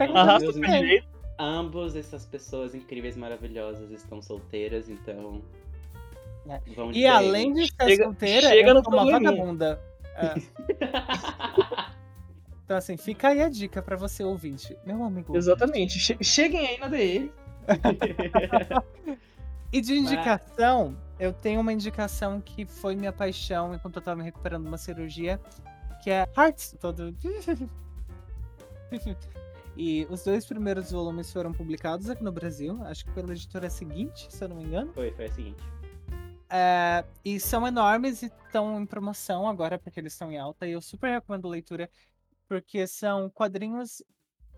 [0.00, 1.02] Arrasta o.
[1.38, 5.40] Ambos essas pessoas incríveis, maravilhosas estão solteiras, então
[6.74, 9.80] Vão E além de estar Chega- solteira, chega eu no uma vagabunda.
[10.16, 10.34] É.
[12.64, 14.76] Então, assim, fica aí a dica pra você, ouvinte.
[14.86, 15.36] Meu amigo.
[15.36, 15.98] Exatamente.
[15.98, 17.32] Che- cheguem aí na DM.
[19.72, 24.22] E de indicação, eu tenho uma indicação que foi minha paixão enquanto eu tava me
[24.24, 25.40] recuperando de uma cirurgia,
[26.02, 27.12] que é Hearts, todo.
[29.82, 34.26] E os dois primeiros volumes foram publicados aqui no Brasil, acho que pela editora seguinte,
[34.28, 34.92] se eu não me engano.
[34.92, 35.64] Foi, foi a seguinte.
[36.50, 40.66] É, e são enormes e estão em promoção agora, porque eles estão em alta.
[40.66, 41.88] E eu super recomendo a leitura,
[42.46, 44.02] porque são quadrinhos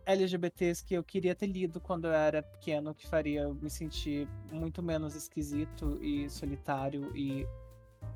[0.05, 4.27] LGBTs que eu queria ter lido quando eu era pequeno, que faria eu me sentir
[4.51, 7.47] muito menos esquisito e solitário e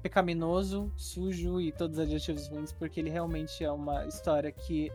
[0.03, 4.91] pecaminoso, sujo e todos os adjetivos ruins, porque ele realmente é uma história que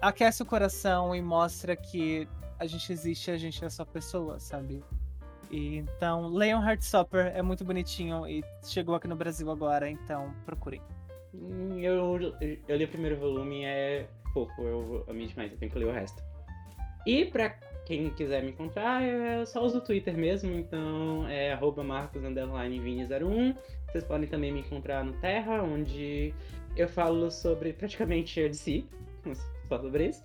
[0.00, 4.82] aquece o coração e mostra que a gente existe, a gente é só pessoa, sabe?
[5.50, 10.82] E, então, leiam Heartstopper, é muito bonitinho e chegou aqui no Brasil agora, então procurem.
[11.34, 12.18] Hum, Eu,
[12.66, 15.92] eu li o primeiro volume, é fofo, eu amei demais, eu tenho que ler o
[15.92, 16.22] resto.
[17.06, 17.50] E pra
[17.86, 23.56] quem quiser me encontrar, eu só uso o Twitter mesmo, então é arroba marcos_vini01.
[23.86, 26.34] Vocês podem também me encontrar no Terra, onde
[26.76, 28.84] eu falo sobre praticamente a DC,
[29.68, 30.24] só sobre isso.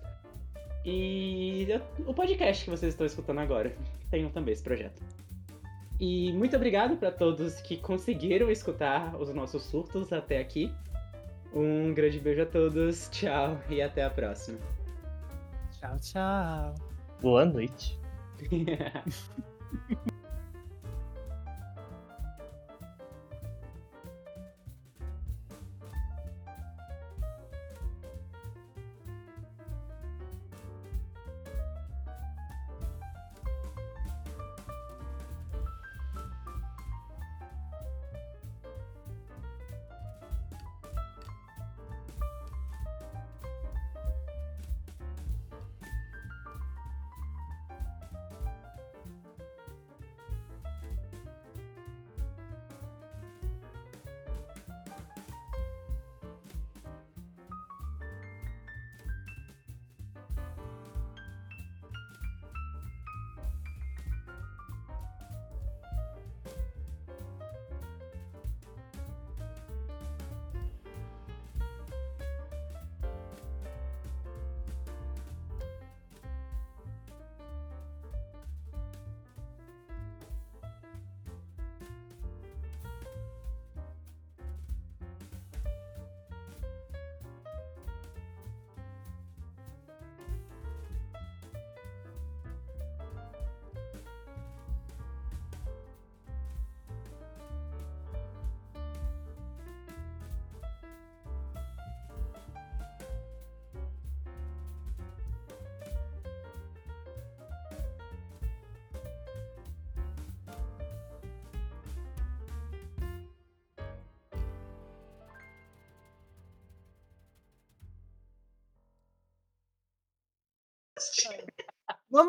[0.84, 1.66] E
[2.06, 3.74] o podcast que vocês estão escutando agora,
[4.10, 5.02] tenham também esse projeto.
[5.98, 10.72] E muito obrigado para todos que conseguiram escutar os nossos surtos até aqui.
[11.54, 14.58] Um grande beijo a todos, tchau e até a próxima.
[15.72, 16.74] Tchau, tchau.
[17.22, 17.98] Boa noite.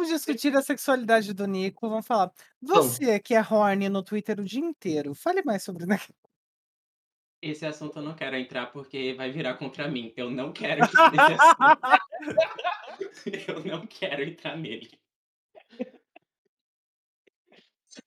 [0.05, 1.89] Vamos discutir a sexualidade do Nico.
[1.89, 2.31] Vamos falar.
[2.61, 5.83] Você que é horny no Twitter o dia inteiro, fale mais sobre?
[7.41, 10.13] Esse assunto eu não quero entrar porque vai virar contra mim.
[10.15, 10.99] Eu não quero assunto.
[13.47, 14.91] Eu não quero entrar nele.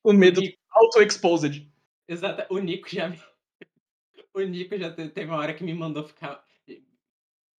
[0.05, 1.69] O medo auto-exposed.
[2.07, 2.47] Exato.
[2.55, 3.19] O Nico já me...
[4.35, 6.45] O Nico já te- teve uma hora que me mandou ficar.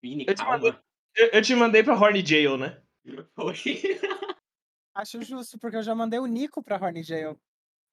[0.01, 0.81] Vini, Eu te calma.
[1.15, 2.81] Eu, eu te mandei pra Horny Jail, né?
[3.35, 3.55] Foi.
[4.99, 7.39] Acho justo, porque eu já mandei o Nico pra Horny Jail.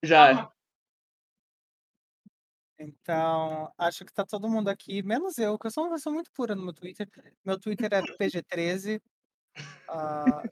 [0.03, 0.27] Já.
[0.35, 0.53] Calma.
[2.79, 6.33] Então, acho que tá todo mundo aqui, menos eu, que eu sou uma pessoa muito
[6.33, 7.09] pura no meu Twitter.
[7.45, 9.01] Meu Twitter é PG13.
[9.89, 10.43] ah,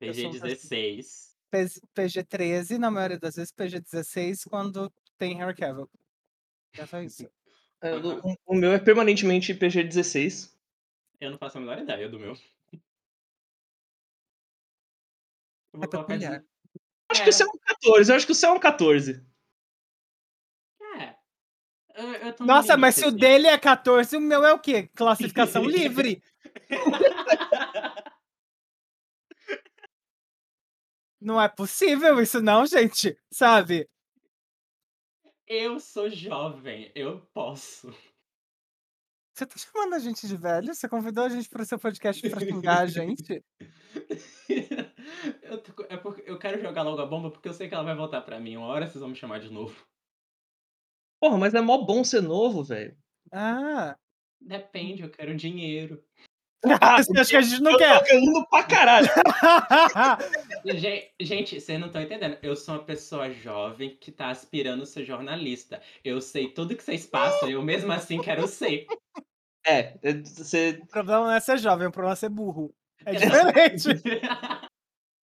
[0.00, 1.36] Eu sou um PG16.
[1.50, 5.90] P- PG13, na maioria das vezes PG16, quando tem Henry Cavill.
[6.72, 7.30] É só isso.
[7.82, 10.56] É, o, o meu é permanentemente PG-16.
[11.20, 12.34] Eu não faço a menor ideia do meu.
[15.72, 16.26] Eu vou É colocar de-
[17.10, 18.10] Acho que o seu é um 14.
[18.10, 19.26] Eu acho que o seu é um 14.
[20.98, 21.14] É.
[21.94, 23.16] Eu, eu Nossa, mas se o assim.
[23.16, 24.88] dele é 14, o meu é o quê?
[24.94, 26.22] Classificação livre.
[31.20, 33.16] Não é possível isso não, gente.
[33.32, 33.88] Sabe?
[35.46, 37.94] Eu sou jovem, eu posso.
[39.34, 40.74] Você tá chamando a gente de velho?
[40.74, 43.44] Você convidou a gente pro seu podcast pra xingar a gente?
[45.42, 47.84] eu, tô- é porque eu quero jogar logo a bomba porque eu sei que ela
[47.84, 48.56] vai voltar pra mim.
[48.56, 49.74] Uma hora vocês vão me chamar de novo.
[51.20, 52.96] Porra, mas é mó bom ser novo, velho.
[53.30, 53.96] Ah.
[54.40, 56.02] Depende, eu quero dinheiro.
[56.64, 56.72] Você
[57.18, 57.98] acha que a gente não eu quer?
[57.98, 59.06] tô ganhando pra caralho.
[60.78, 62.38] Gen- Gente, vocês não estão entendendo.
[62.42, 65.82] Eu sou uma pessoa jovem que tá aspirando a ser jornalista.
[66.04, 68.86] Eu sei tudo que vocês passam, eu mesmo assim quero ser.
[69.66, 70.80] É, é, você.
[70.82, 72.72] o problema não é ser jovem, o problema é ser burro.
[73.04, 73.88] É diferente.